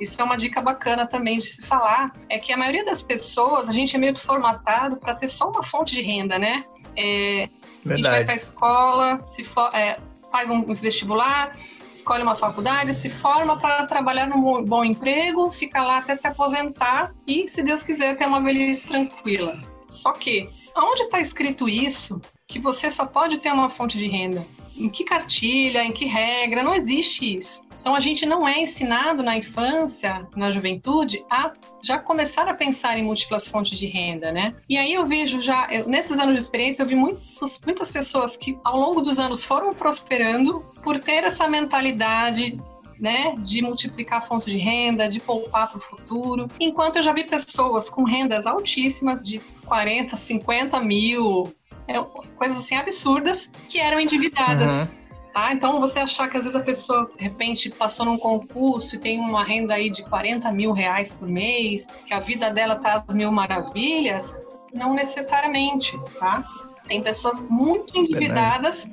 Isso 0.00 0.20
é 0.20 0.24
uma 0.24 0.36
dica 0.36 0.62
bacana 0.62 1.06
também 1.06 1.36
de 1.36 1.44
se 1.44 1.62
falar. 1.62 2.10
É 2.30 2.38
que 2.38 2.50
a 2.50 2.56
maioria 2.56 2.84
das 2.84 3.02
pessoas, 3.02 3.68
a 3.68 3.72
gente 3.72 3.94
é 3.94 3.98
meio 3.98 4.14
que 4.14 4.20
formatado 4.20 4.96
para 4.96 5.14
ter 5.14 5.28
só 5.28 5.50
uma 5.50 5.62
fonte 5.62 5.94
de 5.94 6.00
renda, 6.00 6.38
né? 6.38 6.64
É, 6.96 7.50
a 7.84 7.96
gente 7.96 8.08
vai 8.08 8.24
para 8.24 8.32
a 8.32 8.36
escola, 8.36 9.22
se 9.26 9.44
for, 9.44 9.70
é, 9.74 9.98
faz 10.32 10.50
um 10.50 10.62
vestibular, 10.74 11.52
escolhe 11.96 12.22
uma 12.22 12.36
faculdade, 12.36 12.94
se 12.94 13.08
forma 13.08 13.58
para 13.58 13.86
trabalhar 13.86 14.28
num 14.28 14.64
bom 14.64 14.84
emprego, 14.84 15.50
fica 15.50 15.82
lá 15.82 15.98
até 15.98 16.14
se 16.14 16.26
aposentar 16.26 17.14
e, 17.26 17.48
se 17.48 17.62
Deus 17.62 17.82
quiser, 17.82 18.16
ter 18.16 18.26
uma 18.26 18.40
velhice 18.40 18.86
tranquila. 18.86 19.58
Só 19.88 20.12
que, 20.12 20.48
aonde 20.74 21.02
está 21.02 21.20
escrito 21.20 21.68
isso, 21.68 22.20
que 22.46 22.58
você 22.58 22.90
só 22.90 23.06
pode 23.06 23.38
ter 23.38 23.52
uma 23.52 23.70
fonte 23.70 23.98
de 23.98 24.06
renda? 24.06 24.46
Em 24.76 24.88
que 24.88 25.04
cartilha, 25.04 25.84
em 25.84 25.92
que 25.92 26.04
regra? 26.04 26.62
Não 26.62 26.74
existe 26.74 27.36
isso. 27.36 27.65
Então 27.86 27.94
a 27.94 28.00
gente 28.00 28.26
não 28.26 28.48
é 28.48 28.60
ensinado 28.60 29.22
na 29.22 29.36
infância, 29.36 30.26
na 30.34 30.50
juventude, 30.50 31.24
a 31.30 31.52
já 31.80 32.00
começar 32.00 32.48
a 32.48 32.52
pensar 32.52 32.98
em 32.98 33.04
múltiplas 33.04 33.46
fontes 33.46 33.78
de 33.78 33.86
renda, 33.86 34.32
né? 34.32 34.56
E 34.68 34.76
aí 34.76 34.92
eu 34.92 35.06
vejo 35.06 35.40
já, 35.40 35.68
eu, 35.72 35.88
nesses 35.88 36.18
anos 36.18 36.34
de 36.34 36.42
experiência, 36.42 36.82
eu 36.82 36.86
vi 36.88 36.96
muitos, 36.96 37.60
muitas 37.64 37.88
pessoas 37.92 38.36
que 38.36 38.58
ao 38.64 38.76
longo 38.76 39.02
dos 39.02 39.20
anos 39.20 39.44
foram 39.44 39.72
prosperando 39.72 40.64
por 40.82 40.98
ter 40.98 41.22
essa 41.22 41.46
mentalidade 41.46 42.60
né, 42.98 43.36
de 43.38 43.62
multiplicar 43.62 44.26
fontes 44.26 44.46
de 44.46 44.56
renda, 44.56 45.06
de 45.06 45.20
poupar 45.20 45.68
para 45.68 45.78
o 45.78 45.80
futuro. 45.80 46.48
Enquanto 46.58 46.96
eu 46.96 47.04
já 47.04 47.12
vi 47.12 47.22
pessoas 47.22 47.88
com 47.88 48.02
rendas 48.02 48.46
altíssimas, 48.46 49.24
de 49.24 49.38
40, 49.64 50.16
50 50.16 50.80
mil, 50.80 51.54
é, 51.86 52.02
coisas 52.36 52.58
assim 52.58 52.74
absurdas, 52.74 53.48
que 53.68 53.78
eram 53.78 54.00
endividadas. 54.00 54.88
Uhum. 54.88 55.05
Tá? 55.36 55.52
Então, 55.52 55.78
você 55.80 55.98
achar 55.98 56.30
que 56.30 56.38
às 56.38 56.44
vezes 56.44 56.58
a 56.58 56.62
pessoa, 56.62 57.10
de 57.14 57.22
repente, 57.22 57.68
passou 57.68 58.06
num 58.06 58.16
concurso 58.16 58.96
e 58.96 58.98
tem 58.98 59.20
uma 59.20 59.44
renda 59.44 59.74
aí 59.74 59.90
de 59.90 60.02
40 60.02 60.50
mil 60.50 60.72
reais 60.72 61.12
por 61.12 61.28
mês, 61.28 61.86
que 62.06 62.14
a 62.14 62.20
vida 62.20 62.48
dela 62.48 62.76
tá 62.76 63.04
às 63.06 63.14
mil 63.14 63.30
maravilhas, 63.30 64.34
não 64.74 64.94
necessariamente, 64.94 65.94
tá? 66.18 66.42
Tem 66.88 67.02
pessoas 67.02 67.38
muito 67.50 67.98
endividadas 67.98 68.88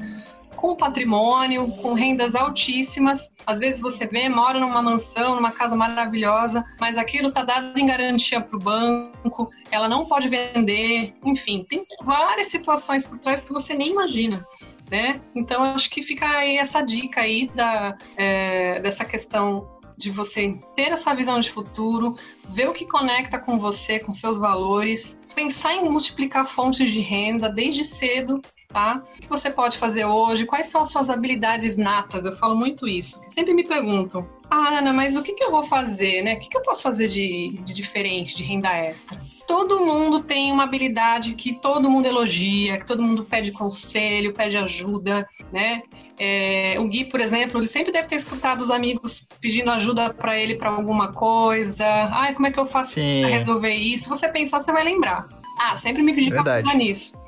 com 0.57 0.75
patrimônio, 0.75 1.71
com 1.81 1.93
rendas 1.93 2.35
altíssimas. 2.35 3.31
Às 3.47 3.59
vezes 3.59 3.79
você 3.79 4.05
vê, 4.05 4.27
mora 4.27 4.59
numa 4.59 4.81
mansão, 4.81 5.35
numa 5.35 5.51
casa 5.51 5.77
maravilhosa, 5.77 6.61
mas 6.77 6.97
aquilo 6.97 7.29
está 7.29 7.45
dado 7.45 7.79
em 7.79 7.85
garantia 7.85 8.41
para 8.41 8.57
o 8.57 8.59
banco, 8.59 9.49
ela 9.71 9.87
não 9.87 10.05
pode 10.05 10.27
vender, 10.27 11.15
enfim, 11.23 11.65
tem 11.69 11.85
várias 12.03 12.47
situações 12.47 13.05
por 13.05 13.17
trás 13.19 13.43
que 13.43 13.53
você 13.53 13.73
nem 13.73 13.91
imagina 13.91 14.45
né? 14.89 15.21
Então 15.35 15.63
acho 15.63 15.89
que 15.89 16.01
fica 16.01 16.27
aí 16.27 16.57
essa 16.57 16.81
dica 16.81 17.21
aí 17.21 17.49
da, 17.53 17.97
é, 18.17 18.81
dessa 18.81 19.05
questão 19.05 19.69
de 19.97 20.09
você 20.09 20.59
ter 20.75 20.91
essa 20.91 21.13
visão 21.13 21.39
de 21.39 21.51
futuro, 21.51 22.17
ver 22.49 22.67
o 22.67 22.73
que 22.73 22.85
conecta 22.85 23.39
com 23.39 23.59
você, 23.59 23.99
com 23.99 24.11
seus 24.11 24.37
valores, 24.37 25.17
pensar 25.35 25.75
em 25.75 25.89
multiplicar 25.89 26.45
fontes 26.45 26.91
de 26.91 26.99
renda 26.99 27.47
desde 27.49 27.83
cedo 27.83 28.41
tá? 28.73 29.03
O 29.17 29.21
que 29.21 29.29
você 29.29 29.51
pode 29.51 29.77
fazer 29.77 30.03
hoje? 30.03 30.45
Quais 30.45 30.67
são 30.67 30.81
as 30.81 30.89
suas 30.89 31.09
habilidades 31.09 31.77
natas? 31.77 32.25
Eu 32.25 32.35
falo 32.35 32.55
muito 32.55 32.87
isso. 32.87 33.21
Sempre 33.27 33.53
me 33.53 33.63
perguntam, 33.63 34.27
ah, 34.53 34.77
Ana, 34.77 34.93
mas 34.93 35.17
o 35.17 35.23
que, 35.23 35.33
que 35.33 35.43
eu 35.43 35.49
vou 35.49 35.63
fazer, 35.63 36.21
né? 36.21 36.35
O 36.35 36.39
que, 36.39 36.47
que 36.47 36.55
eu 36.55 36.61
posso 36.61 36.83
fazer 36.83 37.07
de, 37.07 37.55
de 37.63 37.73
diferente, 37.73 38.37
de 38.37 38.43
renda 38.43 38.69
extra? 38.69 39.19
Todo 39.47 39.79
mundo 39.79 40.21
tem 40.21 40.51
uma 40.51 40.65
habilidade 40.65 41.33
que 41.33 41.53
todo 41.53 41.89
mundo 41.89 42.05
elogia, 42.05 42.77
que 42.77 42.85
todo 42.85 43.01
mundo 43.01 43.25
pede 43.25 43.51
conselho, 43.51 44.31
pede 44.31 44.55
ajuda, 44.55 45.27
né? 45.51 45.81
É, 46.19 46.75
o 46.79 46.87
Gui, 46.87 47.05
por 47.05 47.19
exemplo, 47.19 47.59
ele 47.59 47.67
sempre 47.67 47.91
deve 47.91 48.07
ter 48.07 48.17
escutado 48.17 48.61
os 48.61 48.69
amigos 48.69 49.25
pedindo 49.41 49.71
ajuda 49.71 50.13
para 50.13 50.37
ele 50.37 50.53
para 50.53 50.69
alguma 50.69 51.11
coisa. 51.11 51.83
Ai, 52.11 52.35
como 52.35 52.45
é 52.45 52.51
que 52.51 52.59
eu 52.59 52.67
faço 52.67 52.93
para 52.93 53.29
resolver 53.29 53.73
isso? 53.73 54.03
Se 54.03 54.09
você 54.09 54.29
pensar, 54.29 54.61
você 54.61 54.71
vai 54.71 54.83
lembrar. 54.83 55.27
Ah, 55.59 55.77
sempre 55.77 56.03
me 56.03 56.13
pedi 56.13 56.29
para 56.29 56.61
nisso. 56.75 57.19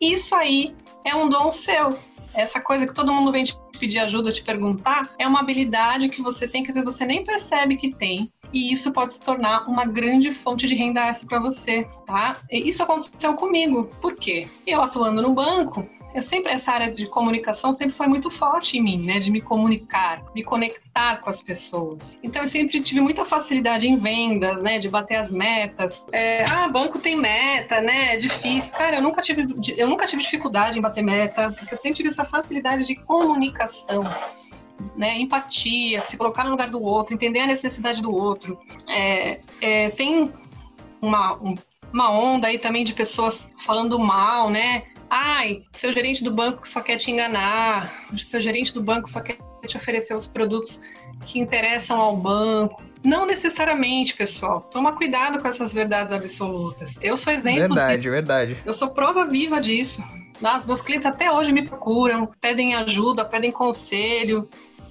Isso 0.00 0.36
aí 0.36 0.72
é 1.04 1.16
um 1.16 1.28
dom 1.28 1.50
seu. 1.50 1.98
Essa 2.34 2.60
coisa 2.60 2.86
que 2.86 2.94
todo 2.94 3.12
mundo 3.12 3.32
vem 3.32 3.44
te 3.44 3.56
pedir 3.78 3.98
ajuda, 3.98 4.32
te 4.32 4.42
perguntar, 4.42 5.10
é 5.18 5.26
uma 5.26 5.40
habilidade 5.40 6.08
que 6.08 6.22
você 6.22 6.46
tem 6.46 6.62
que 6.62 6.70
às 6.70 6.76
vezes 6.76 6.94
você 6.94 7.04
nem 7.04 7.24
percebe 7.24 7.76
que 7.76 7.94
tem. 7.94 8.30
E 8.52 8.72
isso 8.72 8.92
pode 8.92 9.12
se 9.12 9.20
tornar 9.20 9.66
uma 9.68 9.84
grande 9.84 10.32
fonte 10.32 10.66
de 10.66 10.74
renda 10.74 11.00
extra 11.00 11.28
para 11.28 11.40
você, 11.40 11.86
tá? 12.06 12.36
E 12.50 12.68
isso 12.68 12.82
aconteceu 12.82 13.34
comigo. 13.34 13.88
Por 14.00 14.16
quê? 14.16 14.48
Eu 14.66 14.82
atuando 14.82 15.22
no 15.22 15.32
banco, 15.32 15.88
eu 16.14 16.22
sempre 16.22 16.52
essa 16.52 16.72
área 16.72 16.92
de 16.92 17.06
comunicação 17.06 17.72
sempre 17.72 17.94
foi 17.94 18.06
muito 18.06 18.30
forte 18.30 18.78
em 18.78 18.82
mim, 18.82 19.02
né, 19.02 19.18
de 19.18 19.30
me 19.30 19.40
comunicar, 19.40 20.24
me 20.34 20.42
conectar 20.42 21.16
com 21.20 21.30
as 21.30 21.42
pessoas. 21.42 22.16
Então 22.22 22.42
eu 22.42 22.48
sempre 22.48 22.80
tive 22.80 23.00
muita 23.00 23.24
facilidade 23.24 23.88
em 23.88 23.96
vendas, 23.96 24.62
né, 24.62 24.78
de 24.78 24.88
bater 24.88 25.16
as 25.16 25.30
metas. 25.30 26.06
É, 26.12 26.44
ah, 26.50 26.68
banco 26.68 26.98
tem 26.98 27.16
meta, 27.16 27.80
né, 27.80 28.14
é 28.14 28.16
difícil. 28.16 28.74
Cara, 28.76 28.96
eu 28.96 29.02
nunca 29.02 29.22
tive 29.22 29.46
eu 29.76 29.88
nunca 29.88 30.06
tive 30.06 30.22
dificuldade 30.22 30.78
em 30.78 30.82
bater 30.82 31.02
meta, 31.02 31.52
porque 31.52 31.74
eu 31.74 31.78
sempre 31.78 31.96
tive 31.96 32.08
essa 32.08 32.24
facilidade 32.24 32.84
de 32.84 32.94
comunicação. 32.96 34.04
Né, 34.96 35.20
empatia, 35.20 36.00
se 36.00 36.16
colocar 36.16 36.42
no 36.42 36.52
lugar 36.52 36.70
do 36.70 36.82
outro, 36.82 37.12
entender 37.12 37.40
a 37.40 37.46
necessidade 37.46 38.00
do 38.00 38.10
outro. 38.10 38.58
É, 38.88 39.38
é, 39.60 39.90
tem 39.90 40.32
uma, 41.02 41.34
um, 41.34 41.54
uma 41.92 42.10
onda 42.10 42.46
aí 42.46 42.58
também 42.58 42.82
de 42.82 42.94
pessoas 42.94 43.46
falando 43.58 43.98
mal, 43.98 44.48
né? 44.48 44.84
Ai, 45.10 45.64
seu 45.72 45.92
gerente 45.92 46.22
do 46.22 46.30
banco 46.30 46.68
só 46.68 46.80
quer 46.80 46.96
te 46.96 47.10
enganar, 47.10 47.92
seu 48.16 48.40
gerente 48.40 48.72
do 48.72 48.80
banco 48.80 49.08
só 49.08 49.20
quer 49.20 49.38
te 49.66 49.76
oferecer 49.76 50.14
os 50.14 50.28
produtos 50.28 50.80
que 51.26 51.40
interessam 51.40 52.00
ao 52.00 52.16
banco. 52.16 52.82
Não 53.04 53.26
necessariamente, 53.26 54.14
pessoal. 54.14 54.60
Toma 54.60 54.92
cuidado 54.92 55.40
com 55.40 55.48
essas 55.48 55.72
verdades 55.72 56.12
absolutas. 56.12 56.96
Eu 57.02 57.16
sou 57.16 57.32
exemplo. 57.32 57.60
Verdade, 57.60 58.02
de... 58.02 58.10
verdade. 58.10 58.58
Eu 58.64 58.72
sou 58.72 58.90
prova 58.90 59.26
viva 59.26 59.60
disso. 59.60 60.02
Os 60.56 60.66
meus 60.66 60.80
clientes 60.80 61.06
até 61.06 61.30
hoje 61.30 61.52
me 61.52 61.66
procuram, 61.66 62.30
pedem 62.40 62.74
ajuda, 62.74 63.24
pedem 63.24 63.50
conselho. 63.50 64.48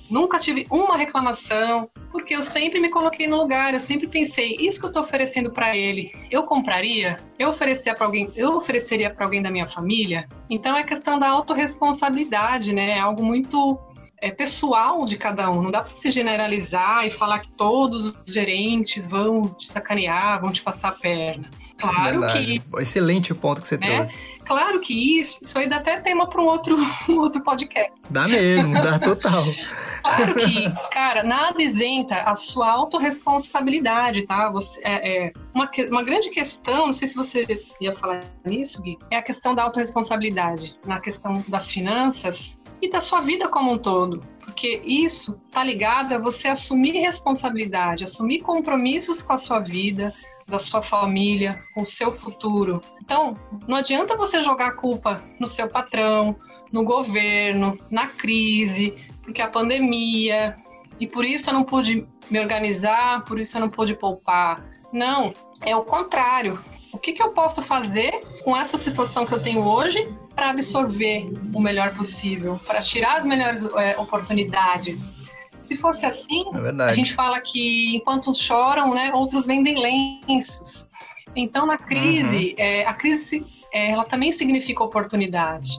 Nunca 0.09 0.39
tive 0.39 0.65
uma 0.71 0.97
reclamação, 0.97 1.89
porque 2.11 2.35
eu 2.35 2.41
sempre 2.41 2.79
me 2.79 2.89
coloquei 2.89 3.27
no 3.27 3.37
lugar, 3.37 3.73
eu 3.73 3.79
sempre 3.79 4.07
pensei, 4.07 4.55
isso 4.59 4.79
que 4.79 4.85
eu 4.85 4.89
estou 4.89 5.03
oferecendo 5.03 5.51
para 5.51 5.75
ele, 5.77 6.11
eu 6.31 6.43
compraria? 6.43 7.19
Eu 7.37 7.49
oferecia 7.49 7.93
para 7.93 8.05
alguém, 8.05 8.31
eu 8.35 8.55
ofereceria 8.57 9.09
para 9.09 9.25
alguém 9.25 9.41
da 9.41 9.51
minha 9.51 9.67
família? 9.67 10.27
Então 10.49 10.75
é 10.75 10.83
questão 10.83 11.19
da 11.19 11.29
autorresponsabilidade, 11.29 12.73
né? 12.73 12.91
É 12.91 12.99
algo 12.99 13.23
muito 13.23 13.79
é, 14.21 14.31
pessoal 14.31 15.05
de 15.05 15.17
cada 15.17 15.49
um. 15.49 15.61
Não 15.61 15.71
dá 15.71 15.81
para 15.81 15.95
se 15.95 16.11
generalizar 16.11 17.05
e 17.05 17.09
falar 17.09 17.39
que 17.39 17.49
todos 17.51 18.13
os 18.25 18.33
gerentes 18.33 19.07
vão 19.07 19.49
te 19.49 19.67
sacanear, 19.67 20.41
vão 20.41 20.51
te 20.51 20.61
passar 20.61 20.89
a 20.89 20.91
perna. 20.91 21.49
Claro 21.77 22.21
Verdade. 22.21 22.59
que. 22.59 22.81
Excelente 22.81 23.31
o 23.31 23.35
ponto 23.35 23.61
que 23.61 23.67
você 23.67 23.77
né? 23.77 23.95
trouxe. 23.95 24.39
Claro 24.45 24.79
que 24.79 25.19
isso, 25.19 25.39
isso 25.43 25.57
aí 25.59 25.69
dá 25.69 25.77
até 25.77 25.99
tema 25.99 26.27
para 26.27 26.41
um 26.41 26.45
outro, 26.45 26.75
um 27.07 27.19
outro 27.19 27.41
podcast. 27.43 27.91
Dá 28.09 28.27
mesmo, 28.27 28.73
dá 28.73 28.97
total. 28.99 29.45
Claro 30.01 30.35
que, 30.35 30.89
cara, 30.91 31.23
nada 31.23 31.61
isenta 31.61 32.15
a 32.23 32.35
sua 32.35 32.71
autorresponsabilidade, 32.71 34.25
tá? 34.25 34.49
Você, 34.49 34.81
é, 34.83 35.27
é, 35.27 35.33
uma, 35.53 35.69
uma 35.91 36.03
grande 36.03 36.31
questão, 36.31 36.87
não 36.87 36.93
sei 36.93 37.07
se 37.07 37.15
você 37.15 37.45
ia 37.79 37.93
falar 37.93 38.21
nisso, 38.43 38.81
Gui, 38.81 38.97
é 39.11 39.17
a 39.17 39.21
questão 39.21 39.53
da 39.53 39.63
autorresponsabilidade. 39.63 40.75
Na 40.85 40.99
questão 40.99 41.43
das 41.47 41.69
finanças 41.69 42.58
e 42.81 42.89
da 42.89 42.99
sua 42.99 43.21
vida 43.21 43.47
como 43.47 43.71
um 43.71 43.77
todo. 43.77 44.19
Porque 44.39 44.81
isso 44.83 45.39
tá 45.51 45.63
ligado 45.63 46.13
a 46.13 46.19
você 46.19 46.47
assumir 46.47 46.99
responsabilidade, 46.99 48.03
assumir 48.03 48.41
compromissos 48.41 49.21
com 49.21 49.33
a 49.33 49.37
sua 49.37 49.59
vida, 49.59 50.13
da 50.49 50.59
sua 50.59 50.81
família, 50.81 51.63
com 51.73 51.83
o 51.83 51.87
seu 51.87 52.11
futuro. 52.11 52.81
Então, 53.01 53.35
não 53.67 53.77
adianta 53.77 54.17
você 54.17 54.41
jogar 54.41 54.67
a 54.67 54.75
culpa 54.75 55.23
no 55.39 55.47
seu 55.47 55.67
patrão, 55.67 56.35
no 56.71 56.83
governo, 56.83 57.77
na 57.89 58.07
crise, 58.07 58.95
porque 59.21 59.41
a 59.41 59.47
pandemia, 59.47 60.55
e 60.99 61.07
por 61.07 61.23
isso 61.23 61.49
eu 61.49 61.53
não 61.53 61.63
pude 61.63 62.07
me 62.29 62.39
organizar, 62.39 63.23
por 63.23 63.39
isso 63.39 63.57
eu 63.57 63.61
não 63.61 63.69
pude 63.69 63.95
poupar. 63.95 64.63
Não, 64.91 65.33
é 65.61 65.75
o 65.75 65.83
contrário. 65.83 66.59
O 66.91 66.97
que, 66.97 67.13
que 67.13 67.21
eu 67.21 67.29
posso 67.31 67.61
fazer 67.61 68.19
com 68.43 68.57
essa 68.57 68.77
situação 68.77 69.25
que 69.25 69.33
eu 69.33 69.41
tenho 69.41 69.63
hoje 69.63 70.11
para 70.39 70.51
absorver 70.51 71.29
o 71.53 71.59
melhor 71.59 71.93
possível, 71.93 72.57
para 72.65 72.81
tirar 72.81 73.17
as 73.17 73.25
melhores 73.25 73.61
é, 73.75 73.99
oportunidades? 73.99 75.17
Se 75.59 75.75
fosse 75.75 76.05
assim, 76.05 76.45
é 76.79 76.83
a 76.83 76.93
gente 76.93 77.13
fala 77.13 77.41
que 77.41 77.93
enquanto 77.93 78.33
choram, 78.33 78.91
né, 78.91 79.11
outros 79.13 79.45
vendem 79.45 79.77
lenços. 80.29 80.87
Então, 81.35 81.65
na 81.65 81.77
crise, 81.77 82.55
uhum. 82.57 82.63
é, 82.63 82.85
a 82.85 82.93
crise 82.93 83.45
é, 83.73 83.91
ela 83.91 84.05
também 84.05 84.31
significa 84.31 84.81
oportunidade. 84.81 85.71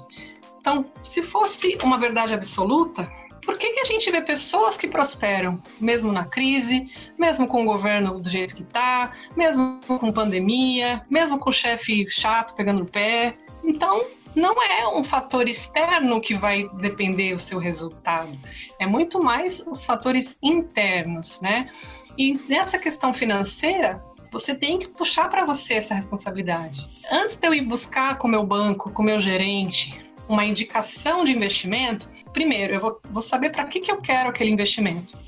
Então, 0.60 0.84
se 1.02 1.22
fosse 1.22 1.78
uma 1.82 1.96
verdade 1.96 2.34
absoluta, 2.34 3.10
por 3.42 3.56
que, 3.56 3.70
que 3.70 3.80
a 3.80 3.84
gente 3.84 4.10
vê 4.10 4.20
pessoas 4.20 4.76
que 4.76 4.86
prosperam, 4.86 5.58
mesmo 5.80 6.12
na 6.12 6.26
crise, 6.26 6.86
mesmo 7.18 7.46
com 7.46 7.62
o 7.62 7.64
governo 7.64 8.20
do 8.20 8.28
jeito 8.28 8.54
que 8.54 8.62
está, 8.62 9.12
mesmo 9.34 9.80
com 9.86 10.12
pandemia, 10.12 11.00
mesmo 11.08 11.38
com 11.38 11.48
o 11.48 11.52
chefe 11.52 12.06
chato 12.10 12.54
pegando 12.54 12.80
no 12.80 12.86
pé? 12.86 13.34
Então, 13.64 14.04
não 14.34 14.62
é 14.62 14.86
um 14.88 15.02
fator 15.02 15.48
externo 15.48 16.20
que 16.20 16.34
vai 16.34 16.68
depender 16.80 17.34
o 17.34 17.38
seu 17.38 17.58
resultado, 17.58 18.38
é 18.78 18.86
muito 18.86 19.22
mais 19.22 19.60
os 19.66 19.84
fatores 19.84 20.36
internos, 20.42 21.40
né? 21.40 21.70
E 22.16 22.38
nessa 22.48 22.78
questão 22.78 23.12
financeira, 23.12 24.02
você 24.30 24.54
tem 24.54 24.78
que 24.78 24.88
puxar 24.88 25.28
para 25.28 25.44
você 25.44 25.74
essa 25.74 25.94
responsabilidade. 25.94 26.86
Antes 27.10 27.36
de 27.36 27.46
eu 27.46 27.54
ir 27.54 27.62
buscar 27.62 28.18
com 28.18 28.28
o 28.28 28.30
meu 28.30 28.44
banco, 28.44 28.90
com 28.90 29.02
o 29.02 29.04
meu 29.04 29.18
gerente, 29.18 30.00
uma 30.28 30.44
indicação 30.44 31.24
de 31.24 31.32
investimento, 31.32 32.08
primeiro 32.32 32.74
eu 32.74 32.80
vou, 32.80 33.00
vou 33.10 33.22
saber 33.22 33.50
para 33.50 33.64
que, 33.64 33.80
que 33.80 33.90
eu 33.90 33.98
quero 33.98 34.28
aquele 34.28 34.50
investimento. 34.50 35.18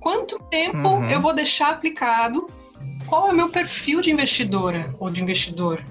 Quanto 0.00 0.38
tempo 0.50 0.88
uhum. 0.88 1.08
eu 1.08 1.20
vou 1.20 1.32
deixar 1.32 1.70
aplicado? 1.70 2.46
Qual 3.06 3.28
é 3.28 3.32
o 3.32 3.36
meu 3.36 3.48
perfil 3.48 4.00
de 4.00 4.10
investidora 4.10 4.94
ou 4.98 5.08
de 5.08 5.22
investidor? 5.22 5.82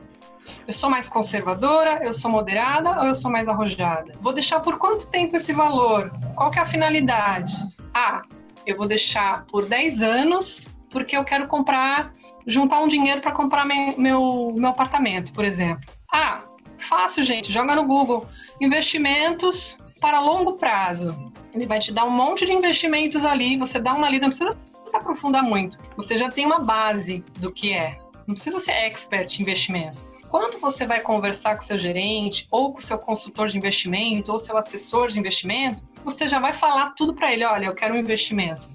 Eu 0.67 0.73
sou 0.73 0.89
mais 0.89 1.07
conservadora, 1.09 2.03
eu 2.03 2.13
sou 2.13 2.29
moderada 2.29 3.01
ou 3.01 3.07
eu 3.07 3.15
sou 3.15 3.31
mais 3.31 3.47
arrojada? 3.47 4.11
Vou 4.21 4.33
deixar 4.33 4.59
por 4.59 4.77
quanto 4.77 5.07
tempo 5.07 5.35
esse 5.35 5.53
valor? 5.53 6.11
Qual 6.35 6.51
que 6.51 6.59
é 6.59 6.61
a 6.61 6.65
finalidade? 6.65 7.53
Ah, 7.93 8.23
eu 8.65 8.77
vou 8.77 8.87
deixar 8.87 9.45
por 9.45 9.65
10 9.65 10.01
anos 10.01 10.75
porque 10.89 11.15
eu 11.15 11.25
quero 11.25 11.47
comprar, 11.47 12.13
juntar 12.47 12.79
um 12.79 12.87
dinheiro 12.87 13.21
para 13.21 13.31
comprar 13.31 13.65
meu, 13.65 13.97
meu, 13.97 14.53
meu 14.55 14.69
apartamento, 14.69 15.33
por 15.33 15.43
exemplo. 15.43 15.83
Ah, 16.13 16.39
Fácil, 16.77 17.23
gente. 17.23 17.51
Joga 17.51 17.75
no 17.75 17.85
Google. 17.85 18.25
Investimentos 18.61 19.77
para 19.99 20.19
longo 20.19 20.53
prazo. 20.53 21.15
Ele 21.53 21.65
vai 21.65 21.79
te 21.79 21.91
dar 21.91 22.05
um 22.05 22.11
monte 22.11 22.45
de 22.45 22.53
investimentos 22.53 23.23
ali. 23.25 23.57
Você 23.57 23.79
dá 23.79 23.93
uma 23.93 24.09
lida, 24.09 24.23
não 24.23 24.29
precisa 24.29 24.57
se 24.83 24.95
aprofundar 24.95 25.43
muito. 25.43 25.77
Você 25.95 26.17
já 26.17 26.29
tem 26.29 26.45
uma 26.45 26.59
base 26.59 27.23
do 27.39 27.51
que 27.51 27.73
é. 27.73 27.97
Não 28.27 28.33
precisa 28.33 28.59
ser 28.59 28.71
expert 28.71 29.39
em 29.39 29.41
investimento. 29.41 30.01
Quando 30.35 30.59
você 30.59 30.85
vai 30.85 30.99
conversar 30.99 31.55
com 31.55 31.61
seu 31.61 31.79
gerente, 31.79 32.45
ou 32.51 32.73
com 32.73 32.81
seu 32.81 32.99
consultor 32.99 33.47
de 33.47 33.57
investimento, 33.57 34.33
ou 34.33 34.37
seu 34.37 34.57
assessor 34.57 35.07
de 35.07 35.17
investimento, 35.17 35.81
você 36.03 36.27
já 36.27 36.41
vai 36.41 36.51
falar 36.51 36.89
tudo 36.89 37.13
para 37.13 37.31
ele: 37.31 37.45
olha, 37.45 37.67
eu 37.67 37.73
quero 37.73 37.93
um 37.93 37.97
investimento 37.97 38.67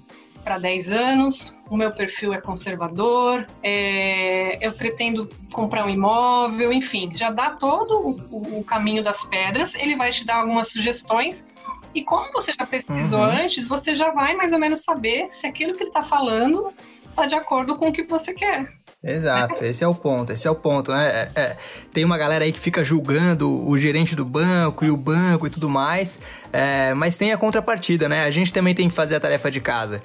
para 0.43 0.57
10 0.57 0.89
anos, 0.89 1.55
o 1.69 1.77
meu 1.77 1.91
perfil 1.91 2.33
é 2.33 2.41
conservador, 2.41 3.45
é, 3.61 4.57
eu 4.59 4.73
pretendo 4.73 5.29
comprar 5.53 5.85
um 5.85 5.89
imóvel, 5.89 6.73
enfim, 6.73 7.15
já 7.15 7.29
dá 7.29 7.51
todo 7.51 7.93
o, 8.31 8.57
o, 8.57 8.63
caminho 8.63 9.03
das 9.03 9.23
pedras, 9.23 9.75
ele 9.75 9.95
vai 9.95 10.09
te 10.09 10.25
dar 10.25 10.37
algumas 10.37 10.69
sugestões. 10.69 11.45
E 11.93 12.03
como 12.03 12.31
você 12.31 12.53
já 12.59 12.65
pesquisou 12.65 13.19
uhum. 13.19 13.43
antes, 13.43 13.67
você 13.67 13.93
já 13.93 14.09
vai 14.09 14.35
mais 14.35 14.51
ou 14.51 14.57
menos 14.57 14.79
saber 14.79 15.27
se 15.31 15.45
aquilo 15.45 15.73
que 15.73 15.83
ele 15.83 15.91
está 15.91 16.01
falando 16.01 16.73
está 17.07 17.27
de 17.27 17.35
acordo 17.35 17.77
com 17.77 17.89
o 17.89 17.93
que 17.93 18.01
você 18.01 18.33
quer. 18.33 18.80
Exato, 19.03 19.65
esse 19.65 19.83
é 19.83 19.87
o 19.87 19.95
ponto, 19.95 20.31
esse 20.31 20.47
é 20.47 20.51
o 20.51 20.55
ponto, 20.55 20.91
né? 20.91 21.09
É, 21.09 21.31
é, 21.35 21.57
tem 21.91 22.05
uma 22.05 22.19
galera 22.19 22.45
aí 22.45 22.51
que 22.51 22.59
fica 22.59 22.85
julgando 22.85 23.49
o 23.67 23.75
gerente 23.75 24.15
do 24.15 24.23
banco 24.23 24.85
e 24.85 24.91
o 24.91 24.97
banco 24.97 25.47
e 25.47 25.49
tudo 25.49 25.67
mais, 25.67 26.19
é, 26.51 26.93
mas 26.93 27.17
tem 27.17 27.31
a 27.31 27.37
contrapartida, 27.37 28.09
né? 28.09 28.23
A 28.23 28.31
gente 28.31 28.51
também 28.51 28.75
tem 28.75 28.89
que 28.89 28.95
fazer 28.95 29.15
a 29.15 29.19
tarefa 29.19 29.49
de 29.49 29.61
casa. 29.61 30.01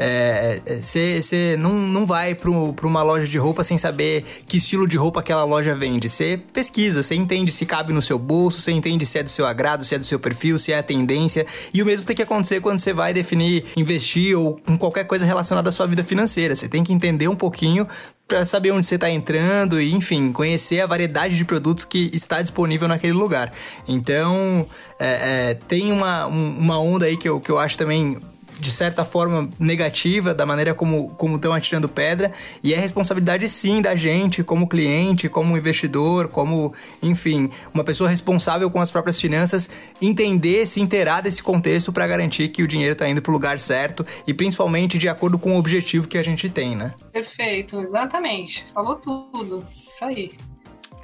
Você 0.80 1.20
é, 1.32 1.54
é, 1.54 1.56
não, 1.56 1.72
não 1.74 2.06
vai 2.06 2.34
para 2.34 2.50
uma 2.50 3.02
loja 3.02 3.26
de 3.26 3.38
roupa 3.38 3.64
sem 3.64 3.76
saber 3.76 4.24
que 4.46 4.56
estilo 4.56 4.86
de 4.86 4.96
roupa 4.96 5.20
aquela 5.20 5.44
loja 5.44 5.74
vende. 5.74 6.08
Você 6.08 6.40
pesquisa, 6.52 7.02
você 7.02 7.14
entende 7.14 7.50
se 7.50 7.66
cabe 7.66 7.92
no 7.92 8.02
seu 8.02 8.18
bolso, 8.18 8.60
você 8.60 8.72
entende 8.72 9.04
se 9.04 9.18
é 9.18 9.22
do 9.22 9.30
seu 9.30 9.46
agrado, 9.46 9.84
se 9.84 9.94
é 9.94 9.98
do 9.98 10.06
seu 10.06 10.18
perfil, 10.18 10.58
se 10.58 10.72
é 10.72 10.78
a 10.78 10.82
tendência. 10.82 11.46
E 11.72 11.82
o 11.82 11.86
mesmo 11.86 12.06
tem 12.06 12.14
que 12.14 12.22
acontecer 12.22 12.60
quando 12.60 12.78
você 12.78 12.92
vai 12.92 13.12
definir 13.12 13.64
investir 13.76 14.38
ou 14.38 14.60
com 14.64 14.78
qualquer 14.78 15.04
coisa 15.04 15.24
relacionada 15.24 15.68
à 15.68 15.72
sua 15.72 15.86
vida 15.86 16.04
financeira. 16.04 16.54
Você 16.54 16.68
tem 16.68 16.84
que 16.84 16.92
entender 16.92 17.28
um 17.28 17.36
pouquinho 17.36 17.86
para 18.28 18.44
saber 18.44 18.72
onde 18.72 18.84
você 18.84 18.96
está 18.96 19.08
entrando 19.08 19.80
e, 19.80 19.92
enfim, 19.92 20.32
conhecer 20.32 20.80
a 20.80 20.86
variedade 20.86 21.36
de 21.36 21.44
produtos 21.44 21.84
que 21.84 22.10
está 22.12 22.42
disponível 22.42 22.88
naquele 22.88 23.12
lugar. 23.12 23.52
Então, 23.86 24.66
é, 24.98 25.50
é, 25.50 25.54
tem 25.54 25.92
uma, 25.92 26.26
uma 26.36 26.78
onda 26.80 27.06
aí 27.06 27.16
que 27.16 27.28
eu, 27.28 27.40
que 27.40 27.50
eu 27.50 27.58
acho 27.58 27.76
também 27.76 28.18
de 28.58 28.70
certa 28.70 29.04
forma 29.04 29.48
negativa, 29.58 30.34
da 30.34 30.46
maneira 30.46 30.74
como 30.74 31.10
como 31.10 31.36
estão 31.36 31.52
atirando 31.52 31.88
pedra, 31.88 32.32
e 32.62 32.72
é 32.74 32.78
responsabilidade 32.78 33.48
sim 33.48 33.82
da 33.82 33.94
gente, 33.94 34.42
como 34.42 34.68
cliente, 34.68 35.28
como 35.28 35.56
investidor, 35.56 36.28
como, 36.28 36.74
enfim, 37.02 37.50
uma 37.72 37.84
pessoa 37.84 38.08
responsável 38.08 38.70
com 38.70 38.80
as 38.80 38.90
próprias 38.90 39.20
finanças, 39.20 39.70
entender, 40.00 40.66
se 40.66 40.80
inteirar 40.80 41.20
desse 41.20 41.42
contexto 41.42 41.92
para 41.92 42.06
garantir 42.06 42.48
que 42.48 42.62
o 42.62 42.68
dinheiro 42.68 42.92
está 42.92 43.08
indo 43.08 43.22
para 43.22 43.30
o 43.30 43.34
lugar 43.34 43.58
certo 43.58 44.06
e 44.26 44.32
principalmente 44.32 44.98
de 44.98 45.08
acordo 45.08 45.38
com 45.38 45.54
o 45.54 45.58
objetivo 45.58 46.08
que 46.08 46.18
a 46.18 46.22
gente 46.22 46.48
tem, 46.48 46.74
né? 46.74 46.94
Perfeito, 47.12 47.80
exatamente. 47.80 48.66
Falou 48.72 48.96
tudo. 48.96 49.66
Isso 49.88 50.04
aí. 50.04 50.32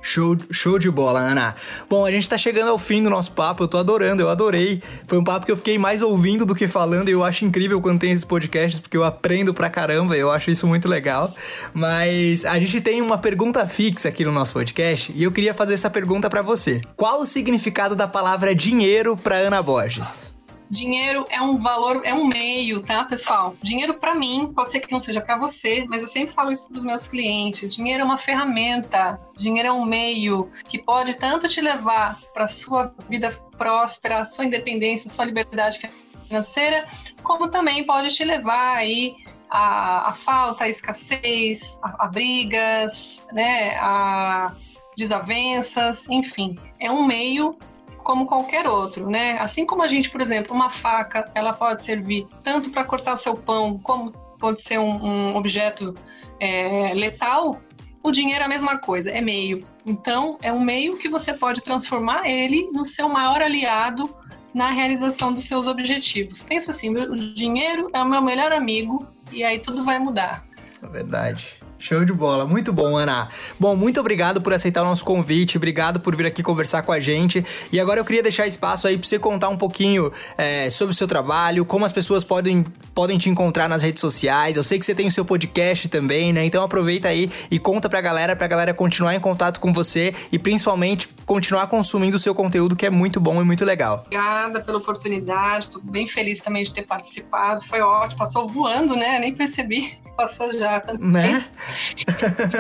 Show, 0.02 0.36
show 0.50 0.78
de 0.78 0.90
bola, 0.90 1.20
Ana. 1.20 1.54
Bom, 1.88 2.04
a 2.04 2.10
gente 2.10 2.28
tá 2.28 2.36
chegando 2.36 2.68
ao 2.68 2.76
fim 2.76 3.02
do 3.02 3.08
nosso 3.08 3.32
papo, 3.32 3.62
eu 3.62 3.68
tô 3.68 3.78
adorando, 3.78 4.20
eu 4.20 4.28
adorei. 4.28 4.82
Foi 5.06 5.16
um 5.16 5.24
papo 5.24 5.46
que 5.46 5.52
eu 5.52 5.56
fiquei 5.56 5.78
mais 5.78 6.02
ouvindo 6.02 6.44
do 6.44 6.54
que 6.54 6.66
falando 6.66 7.08
e 7.08 7.12
eu 7.12 7.22
acho 7.22 7.44
incrível 7.44 7.80
quando 7.80 8.00
tem 8.00 8.10
esses 8.10 8.24
podcasts, 8.24 8.80
porque 8.80 8.96
eu 8.96 9.04
aprendo 9.04 9.54
pra 9.54 9.70
caramba, 9.70 10.16
eu 10.16 10.30
acho 10.30 10.50
isso 10.50 10.66
muito 10.66 10.88
legal. 10.88 11.32
Mas 11.72 12.44
a 12.44 12.58
gente 12.58 12.80
tem 12.80 13.00
uma 13.00 13.16
pergunta 13.16 13.66
fixa 13.66 14.08
aqui 14.08 14.24
no 14.24 14.32
nosso 14.32 14.52
podcast 14.52 15.12
e 15.14 15.22
eu 15.22 15.30
queria 15.30 15.54
fazer 15.54 15.74
essa 15.74 15.88
pergunta 15.88 16.28
para 16.28 16.42
você. 16.42 16.82
Qual 16.96 17.20
o 17.20 17.26
significado 17.26 17.94
da 17.94 18.08
palavra 18.08 18.54
dinheiro 18.54 19.16
pra 19.16 19.36
Ana 19.36 19.62
Borges? 19.62 20.32
Dinheiro 20.72 21.26
é 21.28 21.38
um 21.38 21.58
valor, 21.58 22.00
é 22.02 22.14
um 22.14 22.26
meio, 22.26 22.82
tá, 22.82 23.04
pessoal? 23.04 23.54
Dinheiro 23.62 23.92
para 23.92 24.14
mim, 24.14 24.50
pode 24.54 24.72
ser 24.72 24.80
que 24.80 24.90
não 24.90 24.98
seja 24.98 25.20
para 25.20 25.36
você, 25.36 25.84
mas 25.86 26.00
eu 26.00 26.08
sempre 26.08 26.34
falo 26.34 26.50
isso 26.50 26.66
para 26.66 26.78
os 26.78 26.84
meus 26.84 27.06
clientes. 27.06 27.74
Dinheiro 27.74 28.00
é 28.00 28.04
uma 28.04 28.16
ferramenta, 28.16 29.20
dinheiro 29.36 29.68
é 29.68 29.72
um 29.72 29.84
meio 29.84 30.50
que 30.70 30.82
pode 30.82 31.12
tanto 31.18 31.46
te 31.46 31.60
levar 31.60 32.18
para 32.32 32.48
sua 32.48 32.90
vida 33.06 33.30
próspera, 33.58 34.24
sua 34.24 34.46
independência, 34.46 35.10
sua 35.10 35.26
liberdade 35.26 35.78
financeira, 36.26 36.86
como 37.22 37.50
também 37.50 37.84
pode 37.84 38.08
te 38.08 38.24
levar 38.24 38.78
aí 38.78 39.14
a, 39.50 40.08
a 40.08 40.14
falta, 40.14 40.64
a 40.64 40.70
escassez, 40.70 41.78
a, 41.82 42.06
a 42.06 42.06
brigas, 42.06 43.22
né, 43.30 43.76
a 43.78 44.54
desavenças, 44.96 46.08
enfim, 46.08 46.58
é 46.80 46.90
um 46.90 47.06
meio 47.06 47.54
como 48.02 48.26
qualquer 48.26 48.66
outro, 48.66 49.08
né? 49.08 49.38
Assim 49.38 49.64
como 49.64 49.82
a 49.82 49.88
gente, 49.88 50.10
por 50.10 50.20
exemplo, 50.20 50.54
uma 50.54 50.70
faca, 50.70 51.24
ela 51.34 51.52
pode 51.52 51.84
servir 51.84 52.26
tanto 52.42 52.70
para 52.70 52.84
cortar 52.84 53.16
seu 53.16 53.34
pão, 53.34 53.78
como 53.78 54.12
pode 54.38 54.60
ser 54.60 54.78
um, 54.78 55.04
um 55.04 55.36
objeto 55.36 55.94
é, 56.40 56.92
letal, 56.94 57.60
o 58.02 58.10
dinheiro 58.10 58.42
é 58.42 58.46
a 58.46 58.48
mesma 58.48 58.78
coisa, 58.78 59.10
é 59.10 59.20
meio. 59.20 59.60
Então, 59.86 60.36
é 60.42 60.52
um 60.52 60.60
meio 60.60 60.98
que 60.98 61.08
você 61.08 61.32
pode 61.32 61.62
transformar 61.62 62.28
ele 62.28 62.68
no 62.72 62.84
seu 62.84 63.08
maior 63.08 63.40
aliado 63.40 64.12
na 64.52 64.70
realização 64.70 65.32
dos 65.32 65.44
seus 65.44 65.66
objetivos. 65.66 66.42
Pensa 66.42 66.72
assim, 66.72 66.90
o 66.90 67.16
dinheiro 67.34 67.88
é 67.92 68.00
o 68.00 68.04
meu 68.04 68.20
melhor 68.20 68.52
amigo 68.52 69.06
e 69.30 69.44
aí 69.44 69.58
tudo 69.58 69.84
vai 69.84 69.98
mudar. 69.98 70.42
É 70.82 70.86
verdade. 70.88 71.61
Show 71.82 72.04
de 72.04 72.12
bola, 72.12 72.46
muito 72.46 72.72
bom, 72.72 72.96
Ana. 72.96 73.28
Bom, 73.58 73.74
muito 73.74 73.98
obrigado 73.98 74.40
por 74.40 74.52
aceitar 74.52 74.82
o 74.82 74.84
nosso 74.84 75.04
convite, 75.04 75.56
obrigado 75.56 75.98
por 75.98 76.14
vir 76.14 76.26
aqui 76.26 76.40
conversar 76.40 76.82
com 76.82 76.92
a 76.92 77.00
gente. 77.00 77.44
E 77.72 77.80
agora 77.80 77.98
eu 77.98 78.04
queria 78.04 78.22
deixar 78.22 78.46
espaço 78.46 78.86
aí 78.86 78.96
para 78.96 79.08
você 79.08 79.18
contar 79.18 79.48
um 79.48 79.56
pouquinho 79.56 80.12
é, 80.38 80.70
sobre 80.70 80.92
o 80.92 80.96
seu 80.96 81.08
trabalho, 81.08 81.64
como 81.64 81.84
as 81.84 81.90
pessoas 81.90 82.22
podem, 82.22 82.62
podem 82.94 83.18
te 83.18 83.28
encontrar 83.28 83.68
nas 83.68 83.82
redes 83.82 84.00
sociais. 84.00 84.56
Eu 84.56 84.62
sei 84.62 84.78
que 84.78 84.86
você 84.86 84.94
tem 84.94 85.08
o 85.08 85.10
seu 85.10 85.24
podcast 85.24 85.88
também, 85.88 86.32
né? 86.32 86.44
Então 86.44 86.62
aproveita 86.62 87.08
aí 87.08 87.28
e 87.50 87.58
conta 87.58 87.88
pra 87.88 88.00
galera, 88.00 88.36
pra 88.36 88.46
galera 88.46 88.72
continuar 88.72 89.16
em 89.16 89.20
contato 89.20 89.58
com 89.58 89.72
você 89.72 90.14
e 90.30 90.38
principalmente 90.38 91.08
continuar 91.26 91.66
consumindo 91.66 92.14
o 92.14 92.20
seu 92.20 92.32
conteúdo, 92.32 92.76
que 92.76 92.86
é 92.86 92.90
muito 92.90 93.18
bom 93.18 93.42
e 93.42 93.44
muito 93.44 93.64
legal. 93.64 94.04
Obrigada 94.06 94.60
pela 94.60 94.78
oportunidade, 94.78 95.70
tô 95.70 95.80
bem 95.80 96.06
feliz 96.06 96.38
também 96.38 96.62
de 96.62 96.72
ter 96.72 96.82
participado. 96.82 97.66
Foi 97.66 97.80
ótimo, 97.80 98.18
passou 98.20 98.46
voando, 98.46 98.94
né? 98.94 99.18
Nem 99.18 99.34
percebi, 99.34 99.98
passou 100.16 100.52
já 100.56 100.78
também. 100.78 101.10
Né? 101.10 101.44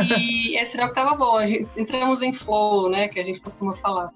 E 0.04 0.56
esse 0.60 0.72
sinal 0.72 0.88
que 0.88 0.94
tava 0.94 1.14
bom. 1.14 1.36
A 1.36 1.46
gente, 1.46 1.70
entramos 1.76 2.22
em 2.22 2.32
flow, 2.32 2.90
né? 2.90 3.08
Que 3.08 3.20
a 3.20 3.24
gente 3.24 3.40
costuma 3.40 3.74
falar. 3.74 4.10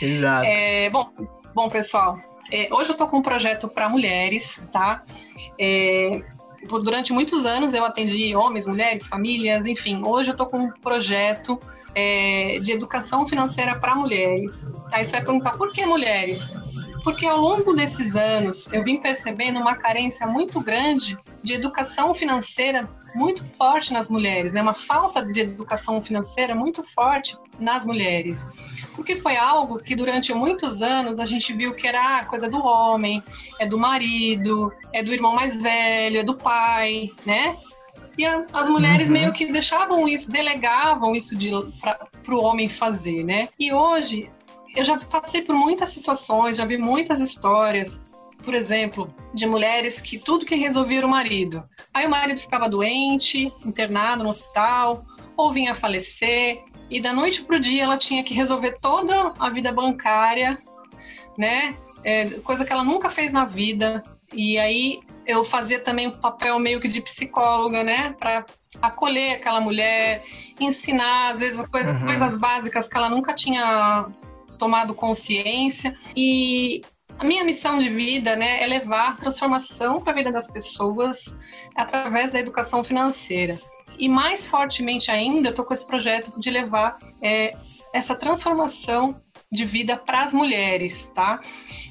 Exato. 0.00 0.46
É, 0.46 0.90
bom, 0.90 1.10
bom, 1.54 1.68
pessoal. 1.68 2.18
É, 2.52 2.68
hoje 2.72 2.90
eu 2.90 2.96
tô 2.96 3.06
com 3.06 3.18
um 3.18 3.22
projeto 3.22 3.68
para 3.68 3.88
mulheres, 3.88 4.62
tá? 4.72 5.02
É, 5.58 6.22
durante 6.82 7.12
muitos 7.12 7.44
anos 7.44 7.74
eu 7.74 7.84
atendi 7.84 8.34
homens, 8.34 8.66
mulheres, 8.66 9.06
famílias, 9.06 9.66
enfim. 9.66 10.02
Hoje 10.04 10.30
eu 10.30 10.36
tô 10.36 10.46
com 10.46 10.58
um 10.58 10.70
projeto 10.70 11.58
é, 11.94 12.58
de 12.60 12.72
educação 12.72 13.26
financeira 13.26 13.78
para 13.78 13.94
mulheres. 13.94 14.70
Aí 14.92 15.04
você 15.04 15.12
vai 15.12 15.24
perguntar 15.24 15.52
por 15.52 15.72
que 15.72 15.84
mulheres? 15.86 16.50
Porque 17.02 17.26
ao 17.26 17.38
longo 17.38 17.72
desses 17.72 18.14
anos 18.14 18.70
eu 18.72 18.84
vim 18.84 19.00
percebendo 19.00 19.58
uma 19.58 19.74
carência 19.74 20.26
muito 20.26 20.60
grande 20.60 21.16
de 21.42 21.54
educação 21.54 22.14
financeira 22.14 22.88
muito 23.14 23.44
forte 23.56 23.92
nas 23.92 24.08
mulheres, 24.08 24.52
né? 24.52 24.62
Uma 24.62 24.74
falta 24.74 25.24
de 25.24 25.40
educação 25.40 26.02
financeira 26.02 26.54
muito 26.54 26.82
forte 26.82 27.36
nas 27.58 27.84
mulheres. 27.84 28.46
Porque 28.94 29.16
foi 29.16 29.36
algo 29.36 29.78
que 29.78 29.94
durante 29.94 30.32
muitos 30.34 30.82
anos 30.82 31.18
a 31.18 31.26
gente 31.26 31.52
viu 31.52 31.74
que 31.74 31.86
era 31.86 32.24
coisa 32.24 32.48
do 32.48 32.58
homem, 32.58 33.22
é 33.58 33.66
do 33.66 33.78
marido, 33.78 34.72
é 34.92 35.02
do 35.02 35.12
irmão 35.12 35.34
mais 35.34 35.62
velho, 35.62 36.18
é 36.18 36.22
do 36.22 36.36
pai, 36.36 37.10
né? 37.24 37.56
E 38.18 38.24
a, 38.24 38.44
as 38.52 38.68
mulheres 38.68 39.06
uhum. 39.06 39.12
meio 39.12 39.32
que 39.32 39.50
deixavam 39.50 40.06
isso, 40.06 40.30
delegavam 40.30 41.14
isso 41.14 41.36
para 41.80 42.34
o 42.34 42.42
homem 42.42 42.68
fazer, 42.68 43.24
né? 43.24 43.48
E 43.58 43.72
hoje 43.72 44.30
eu 44.76 44.84
já 44.84 44.98
passei 44.98 45.42
por 45.42 45.54
muitas 45.54 45.90
situações, 45.90 46.56
já 46.56 46.64
vi 46.64 46.76
muitas 46.76 47.20
histórias 47.20 48.02
por 48.50 48.56
exemplo, 48.56 49.06
de 49.32 49.46
mulheres 49.46 50.00
que 50.00 50.18
tudo 50.18 50.44
que 50.44 50.56
resolvia 50.56 50.98
era 50.98 51.06
o 51.06 51.10
marido. 51.10 51.62
Aí 51.94 52.04
o 52.04 52.10
marido 52.10 52.40
ficava 52.40 52.68
doente, 52.68 53.46
internado 53.64 54.24
no 54.24 54.30
hospital, 54.30 55.04
ou 55.36 55.52
vinha 55.52 55.70
a 55.70 55.74
falecer, 55.76 56.60
e 56.90 57.00
da 57.00 57.12
noite 57.12 57.44
para 57.44 57.54
o 57.54 57.60
dia 57.60 57.84
ela 57.84 57.96
tinha 57.96 58.24
que 58.24 58.34
resolver 58.34 58.80
toda 58.80 59.34
a 59.38 59.50
vida 59.50 59.70
bancária, 59.70 60.58
né? 61.38 61.76
É, 62.02 62.28
coisa 62.40 62.64
que 62.64 62.72
ela 62.72 62.82
nunca 62.82 63.08
fez 63.08 63.32
na 63.32 63.44
vida. 63.44 64.02
E 64.34 64.58
aí 64.58 64.98
eu 65.24 65.44
fazia 65.44 65.78
também 65.78 66.08
um 66.08 66.18
papel 66.18 66.58
meio 66.58 66.80
que 66.80 66.88
de 66.88 67.00
psicóloga, 67.00 67.84
né? 67.84 68.16
Para 68.18 68.44
acolher 68.82 69.36
aquela 69.36 69.60
mulher, 69.60 70.24
ensinar, 70.58 71.30
às 71.30 71.38
vezes, 71.38 71.64
coisas, 71.68 72.00
uhum. 72.00 72.04
coisas 72.04 72.36
básicas 72.36 72.88
que 72.88 72.96
ela 72.96 73.08
nunca 73.08 73.32
tinha 73.32 74.08
tomado 74.58 74.92
consciência. 74.92 75.96
E 76.16 76.80
a 77.20 77.24
minha 77.24 77.44
missão 77.44 77.78
de 77.78 77.90
vida 77.90 78.34
né, 78.34 78.62
é 78.62 78.66
levar 78.66 79.18
transformação 79.18 80.00
para 80.00 80.10
a 80.10 80.16
vida 80.16 80.32
das 80.32 80.50
pessoas 80.50 81.38
através 81.76 82.32
da 82.32 82.40
educação 82.40 82.82
financeira. 82.82 83.58
E 83.98 84.08
mais 84.08 84.48
fortemente 84.48 85.10
ainda, 85.10 85.48
eu 85.48 85.50
estou 85.50 85.66
com 85.66 85.74
esse 85.74 85.86
projeto 85.86 86.32
de 86.38 86.48
levar 86.48 86.96
é, 87.20 87.54
essa 87.92 88.14
transformação 88.14 89.20
de 89.52 89.66
vida 89.66 89.98
para 89.98 90.22
as 90.22 90.32
mulheres, 90.32 91.12
tá? 91.14 91.40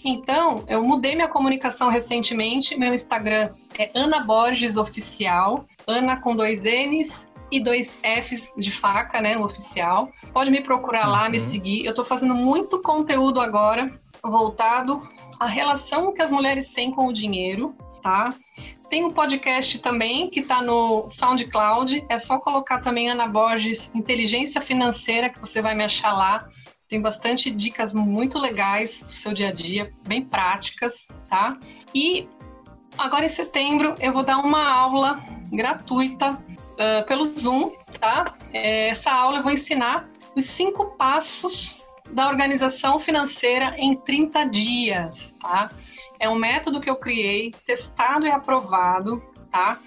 Então, 0.03 0.63
eu 0.67 0.81
mudei 0.81 1.13
minha 1.13 1.27
comunicação 1.27 1.89
recentemente. 1.89 2.75
Meu 2.75 2.91
Instagram 2.91 3.51
é 3.77 3.91
Ana 3.93 4.21
Borges 4.21 4.77
Oficial, 4.77 5.67
Ana 5.85 6.17
com 6.17 6.35
dois 6.35 6.63
N's 6.63 7.27
e 7.51 7.59
dois 7.59 7.99
Fs 8.01 8.51
de 8.57 8.71
faca, 8.71 9.21
né, 9.21 9.35
no 9.35 9.45
oficial. 9.45 10.09
Pode 10.33 10.49
me 10.49 10.61
procurar 10.61 11.05
uhum. 11.05 11.11
lá, 11.11 11.29
me 11.29 11.37
uhum. 11.37 11.45
seguir. 11.45 11.85
Eu 11.85 11.91
estou 11.91 12.05
fazendo 12.05 12.33
muito 12.33 12.81
conteúdo 12.81 13.39
agora 13.39 13.85
voltado 14.23 15.07
à 15.39 15.45
relação 15.45 16.13
que 16.13 16.21
as 16.21 16.31
mulheres 16.31 16.69
têm 16.69 16.91
com 16.91 17.07
o 17.07 17.13
dinheiro, 17.13 17.75
tá? 18.01 18.29
Tem 18.89 19.05
um 19.05 19.11
podcast 19.11 19.77
também 19.79 20.29
que 20.29 20.39
está 20.39 20.63
no 20.63 21.07
SoundCloud. 21.09 22.05
É 22.09 22.17
só 22.17 22.39
colocar 22.39 22.79
também 22.79 23.09
Ana 23.09 23.27
Borges 23.27 23.91
Inteligência 23.93 24.59
Financeira 24.59 25.29
que 25.29 25.39
você 25.39 25.61
vai 25.61 25.75
me 25.75 25.83
achar 25.83 26.11
lá. 26.13 26.47
Tem 26.87 26.99
bastante 26.99 27.51
dicas 27.51 27.93
muito 27.93 28.39
legais 28.39 29.03
pro 29.03 29.15
seu 29.15 29.31
dia 29.31 29.49
a 29.49 29.51
dia, 29.51 29.93
bem 30.07 30.25
práticas, 30.25 31.07
tá? 31.29 31.55
E 31.93 32.27
agora 32.97 33.25
em 33.25 33.29
setembro 33.29 33.93
eu 33.99 34.11
vou 34.11 34.23
dar 34.23 34.39
uma 34.39 34.67
aula 34.67 35.23
gratuita 35.51 36.31
uh, 36.31 37.05
pelo 37.05 37.25
Zoom, 37.25 37.71
tá? 37.99 38.33
É, 38.51 38.89
essa 38.89 39.11
aula 39.11 39.37
eu 39.37 39.43
vou 39.43 39.51
ensinar 39.51 40.09
os 40.35 40.45
cinco 40.45 40.97
passos 40.97 41.83
da 42.11 42.27
organização 42.27 42.99
financeira 42.99 43.75
em 43.77 43.95
30 43.95 44.45
dias, 44.45 45.35
tá? 45.39 45.69
É 46.19 46.29
um 46.29 46.35
método 46.35 46.81
que 46.81 46.89
eu 46.89 46.97
criei, 46.97 47.51
testado 47.65 48.25
e 48.25 48.31
aprovado, 48.31 49.21
tá? 49.51 49.79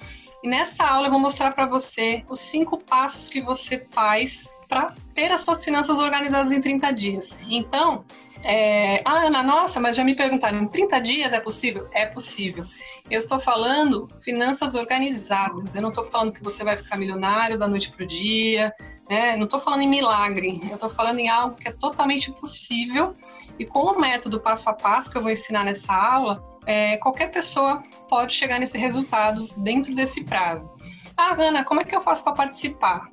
E 0.42 0.48
nessa 0.48 0.84
aula 0.84 1.06
eu 1.06 1.10
vou 1.10 1.20
mostrar 1.20 1.52
para 1.52 1.66
você 1.66 2.24
os 2.28 2.40
cinco 2.40 2.78
passos 2.78 3.28
que 3.28 3.40
você 3.40 3.78
faz 3.78 4.48
para 4.68 4.94
ter 5.14 5.30
as 5.30 5.42
suas 5.42 5.64
finanças 5.64 5.98
organizadas 5.98 6.50
em 6.50 6.60
30 6.60 6.90
dias. 6.92 7.38
Então, 7.48 8.04
é... 8.42 9.02
ah, 9.04 9.26
Ana, 9.26 9.42
nossa, 9.42 9.78
mas 9.78 9.96
já 9.96 10.02
me 10.02 10.16
perguntaram, 10.16 10.62
em 10.62 10.66
30 10.66 11.00
dias 11.00 11.32
é 11.32 11.40
possível? 11.40 11.88
É 11.92 12.06
possível. 12.06 12.64
Eu 13.10 13.18
estou 13.18 13.38
falando 13.38 14.08
finanças 14.22 14.74
organizadas. 14.74 15.74
Eu 15.74 15.82
não 15.82 15.90
estou 15.90 16.04
falando 16.04 16.32
que 16.32 16.42
você 16.42 16.64
vai 16.64 16.76
ficar 16.76 16.96
milionário 16.96 17.58
da 17.58 17.68
noite 17.68 17.90
para 17.90 18.04
o 18.04 18.06
dia, 18.06 18.72
Né? 19.12 19.36
Não 19.36 19.44
estou 19.44 19.60
falando 19.60 19.82
em 19.82 19.90
milagre, 19.90 20.58
eu 20.70 20.76
estou 20.76 20.88
falando 20.88 21.18
em 21.18 21.28
algo 21.28 21.54
que 21.54 21.68
é 21.68 21.72
totalmente 21.72 22.32
possível 22.32 23.12
e 23.58 23.66
com 23.66 23.80
o 23.80 24.00
método 24.00 24.40
passo 24.40 24.70
a 24.70 24.72
passo 24.72 25.10
que 25.10 25.18
eu 25.18 25.20
vou 25.20 25.30
ensinar 25.30 25.64
nessa 25.64 25.92
aula, 25.92 26.42
é, 26.64 26.96
qualquer 26.96 27.30
pessoa 27.30 27.82
pode 28.08 28.32
chegar 28.32 28.58
nesse 28.58 28.78
resultado 28.78 29.46
dentro 29.58 29.94
desse 29.94 30.24
prazo. 30.24 30.74
Ah, 31.14 31.36
Ana, 31.38 31.62
como 31.62 31.82
é 31.82 31.84
que 31.84 31.94
eu 31.94 32.00
faço 32.00 32.24
para 32.24 32.32
participar? 32.32 33.06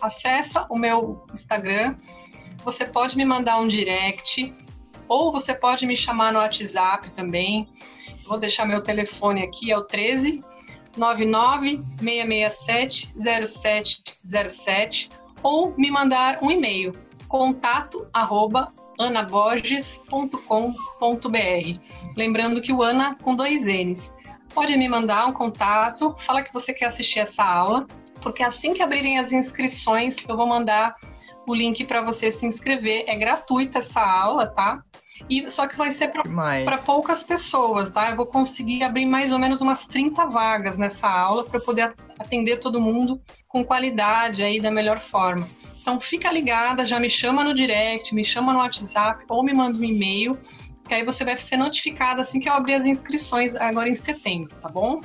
Acessa 0.00 0.66
o 0.70 0.78
meu 0.78 1.22
Instagram, 1.34 1.94
você 2.64 2.86
pode 2.86 3.14
me 3.14 3.26
mandar 3.26 3.58
um 3.58 3.68
direct 3.68 4.54
ou 5.06 5.30
você 5.30 5.54
pode 5.54 5.84
me 5.84 5.94
chamar 5.94 6.32
no 6.32 6.38
WhatsApp 6.38 7.10
também. 7.10 7.68
Vou 8.26 8.38
deixar 8.38 8.64
meu 8.64 8.82
telefone 8.82 9.42
aqui, 9.42 9.70
é 9.70 9.76
o 9.76 9.82
13 9.82 10.42
99 10.96 11.82
667 12.00 13.12
0707 13.14 15.23
ou 15.44 15.74
me 15.76 15.90
mandar 15.90 16.38
um 16.42 16.50
e-mail 16.50 16.92
contato 17.28 18.08
arroba 18.12 18.72
anaborges.com.br. 18.98 21.80
Lembrando 22.16 22.62
que 22.62 22.72
o 22.72 22.82
Ana 22.82 23.16
com 23.22 23.36
dois 23.36 23.64
N's. 23.64 24.10
Pode 24.54 24.76
me 24.76 24.88
mandar 24.88 25.26
um 25.26 25.32
contato, 25.32 26.14
fala 26.18 26.42
que 26.42 26.52
você 26.52 26.72
quer 26.72 26.86
assistir 26.86 27.18
essa 27.18 27.44
aula, 27.44 27.86
porque 28.22 28.42
assim 28.42 28.72
que 28.72 28.82
abrirem 28.82 29.18
as 29.18 29.32
inscrições, 29.32 30.16
eu 30.28 30.36
vou 30.36 30.46
mandar 30.46 30.94
o 31.46 31.54
link 31.54 31.84
para 31.84 32.02
você 32.02 32.32
se 32.32 32.46
inscrever. 32.46 33.04
É 33.06 33.16
gratuita 33.16 33.80
essa 33.80 34.00
aula, 34.00 34.46
tá? 34.46 34.82
E 35.28 35.50
só 35.50 35.66
que 35.66 35.76
vai 35.76 35.90
ser 35.90 36.08
para 36.08 36.78
poucas 36.78 37.22
pessoas, 37.22 37.90
tá? 37.90 38.10
Eu 38.10 38.16
vou 38.16 38.26
conseguir 38.26 38.82
abrir 38.82 39.06
mais 39.06 39.32
ou 39.32 39.38
menos 39.38 39.60
umas 39.60 39.86
30 39.86 40.26
vagas 40.26 40.76
nessa 40.76 41.08
aula 41.08 41.44
para 41.44 41.58
poder 41.60 41.94
atender 42.18 42.58
todo 42.58 42.80
mundo 42.80 43.20
com 43.48 43.64
qualidade 43.64 44.42
aí 44.42 44.60
da 44.60 44.70
melhor 44.70 45.00
forma. 45.00 45.48
Então 45.80 46.00
fica 46.00 46.30
ligada, 46.30 46.84
já 46.84 46.98
me 46.98 47.10
chama 47.10 47.44
no 47.44 47.54
direct, 47.54 48.14
me 48.14 48.24
chama 48.24 48.52
no 48.52 48.58
WhatsApp 48.58 49.24
ou 49.28 49.42
me 49.42 49.52
manda 49.52 49.78
um 49.78 49.84
e-mail, 49.84 50.38
que 50.86 50.94
aí 50.94 51.04
você 51.04 51.24
vai 51.24 51.36
ser 51.36 51.56
notificada 51.56 52.20
assim 52.20 52.38
que 52.38 52.48
eu 52.48 52.52
abrir 52.52 52.74
as 52.74 52.86
inscrições 52.86 53.54
agora 53.56 53.88
em 53.88 53.94
setembro, 53.94 54.54
tá 54.56 54.68
bom? 54.68 55.00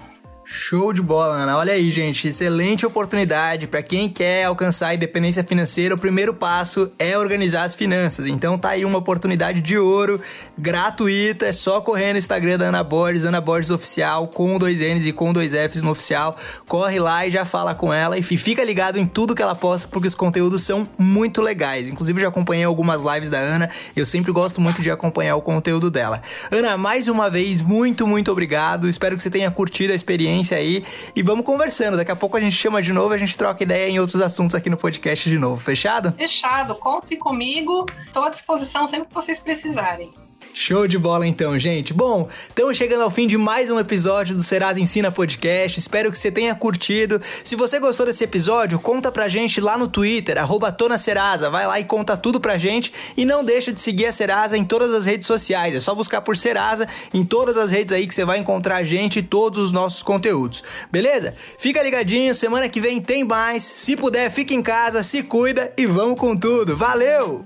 Show 0.52 0.92
de 0.92 1.00
bola, 1.00 1.36
Ana. 1.36 1.58
Olha 1.58 1.74
aí, 1.74 1.92
gente, 1.92 2.28
excelente 2.28 2.84
oportunidade 2.84 3.68
para 3.68 3.84
quem 3.84 4.10
quer 4.10 4.46
alcançar 4.46 4.88
a 4.88 4.96
independência 4.96 5.44
financeira. 5.44 5.94
O 5.94 5.98
primeiro 5.98 6.34
passo 6.34 6.92
é 6.98 7.16
organizar 7.16 7.66
as 7.66 7.76
finanças. 7.76 8.26
Então 8.26 8.58
tá 8.58 8.70
aí 8.70 8.84
uma 8.84 8.98
oportunidade 8.98 9.62
de 9.62 9.78
ouro, 9.78 10.20
gratuita. 10.58 11.46
É 11.46 11.52
só 11.52 11.82
correr 11.82 12.14
no 12.14 12.18
Instagram 12.18 12.58
da 12.58 12.66
Ana 12.66 12.84
Borges, 12.84 13.26
Ana 13.26 13.40
Borges 13.40 13.70
Oficial, 13.70 14.28
com 14.28 14.58
dois 14.58 14.80
N's 14.80 15.06
e 15.06 15.14
com 15.14 15.32
dois 15.32 15.54
F's 15.54 15.84
no 15.84 15.92
oficial. 15.92 16.36
Corre 16.68 17.00
lá 17.00 17.28
e 17.28 17.30
já 17.30 17.46
fala 17.46 17.76
com 17.76 17.94
ela 17.94 18.18
e 18.18 18.24
fica 18.24 18.64
ligado 18.64 18.98
em 18.98 19.06
tudo 19.06 19.36
que 19.36 19.44
ela 19.44 19.54
posta, 19.54 19.88
porque 19.88 20.08
os 20.08 20.16
conteúdos 20.16 20.64
são 20.64 20.90
muito 20.98 21.44
legais. 21.44 21.88
Inclusive, 21.88 22.22
já 22.22 22.28
acompanhei 22.28 22.64
algumas 22.64 23.04
lives 23.04 23.30
da 23.30 23.38
Ana. 23.38 23.70
Eu 23.96 24.04
sempre 24.06 24.32
gosto 24.32 24.60
muito 24.60 24.82
de 24.82 24.90
acompanhar 24.90 25.36
o 25.36 25.44
conteúdo 25.44 25.92
dela. 25.92 26.24
Ana, 26.50 26.76
mais 26.76 27.08
uma 27.08 27.30
vez, 27.30 27.62
muito, 27.62 28.08
muito 28.08 28.32
obrigado. 28.32 28.90
Espero 28.90 29.16
que 29.16 29.22
você 29.22 29.30
tenha 29.30 29.52
curtido 29.52 29.94
a 29.94 29.96
experiência 29.96 30.39
aí 30.56 30.84
e 31.16 31.22
vamos 31.22 31.46
conversando. 31.46 31.98
Daqui 31.98 32.12
a 32.12 32.16
pouco 32.16 32.38
a 32.38 32.40
gente 32.40 32.56
chama 32.56 32.82
de 32.82 32.94
novo, 32.94 33.14
a 33.14 33.18
gente 33.18 33.38
troca 33.38 33.64
ideia 33.64 33.90
em 33.90 34.00
outros 34.00 34.22
assuntos 34.22 34.56
aqui 34.56 34.70
no 34.70 34.78
podcast 34.78 35.30
de 35.30 35.38
novo. 35.38 35.62
Fechado? 35.62 36.14
Fechado. 36.14 36.76
Conte 36.76 37.16
comigo. 37.18 37.86
Estou 38.06 38.24
à 38.24 38.30
disposição 38.30 38.88
sempre 38.88 39.08
que 39.08 39.14
vocês 39.14 39.40
precisarem. 39.40 40.10
Show 40.54 40.88
de 40.88 40.98
bola 40.98 41.28
então, 41.28 41.58
gente. 41.60 41.94
Bom, 41.94 42.28
estamos 42.48 42.76
chegando 42.76 43.04
ao 43.04 43.10
fim 43.10 43.28
de 43.28 43.38
mais 43.38 43.70
um 43.70 43.80
episódio 43.80 44.36
do 44.36 44.44
Serasa 44.44 44.82
Ensina 44.82 45.12
Podcast. 45.12 45.80
Espero 45.80 46.12
que 46.12 46.18
você 46.18 46.32
tenha 46.32 46.56
curtido. 46.56 47.22
Se 47.44 47.56
você 47.56 47.80
gostou 47.80 48.06
desse 48.06 48.24
episódio, 48.24 48.80
conta 48.80 49.12
pra 49.12 49.30
gente 49.30 49.62
lá 49.62 49.78
no 49.78 49.88
Twitter, 49.88 50.38
arroba 50.38 50.76
Serasa. 50.98 51.50
Vai 51.50 51.68
lá 51.68 51.80
e 51.80 51.84
conta 51.84 52.18
tudo 52.18 52.40
pra 52.40 52.58
gente. 52.58 52.92
E 53.16 53.26
não 53.26 53.44
deixa 53.44 53.72
de 53.72 53.80
seguir 53.80 54.08
a 54.08 54.12
Serasa 54.12 54.58
em 54.58 54.66
todas 54.66 54.92
as 54.94 55.06
redes 55.06 55.28
sociais. 55.28 55.76
É 55.76 55.80
só 55.80 55.94
buscar 55.94 56.22
por 56.22 56.36
Serasa 56.36 56.88
em 57.14 57.24
todas 57.24 57.56
as 57.56 57.72
redes 57.72 57.94
aí 57.94 58.08
que 58.08 58.14
você 58.14 58.26
vai 58.26 58.40
encontrar 58.40 58.78
a 58.78 58.84
gente 58.84 59.20
e 59.20 59.24
todos 59.24 59.66
os 59.66 59.72
nossos 59.72 60.02
conteúdos. 60.02 60.64
Beleza? 60.92 61.36
Fica 61.58 61.84
ligadinho, 61.84 62.34
semana 62.34 62.68
que 62.68 62.82
vem 62.82 63.00
tem 63.00 63.24
mais. 63.24 63.64
Se 63.64 63.96
puder, 63.96 64.32
fica 64.32 64.54
em 64.54 64.62
casa, 64.62 65.04
se 65.04 65.22
cuida 65.22 65.72
e 65.78 65.86
vamos 65.86 66.20
com 66.20 66.36
tudo. 66.36 66.76
Valeu! 66.76 67.46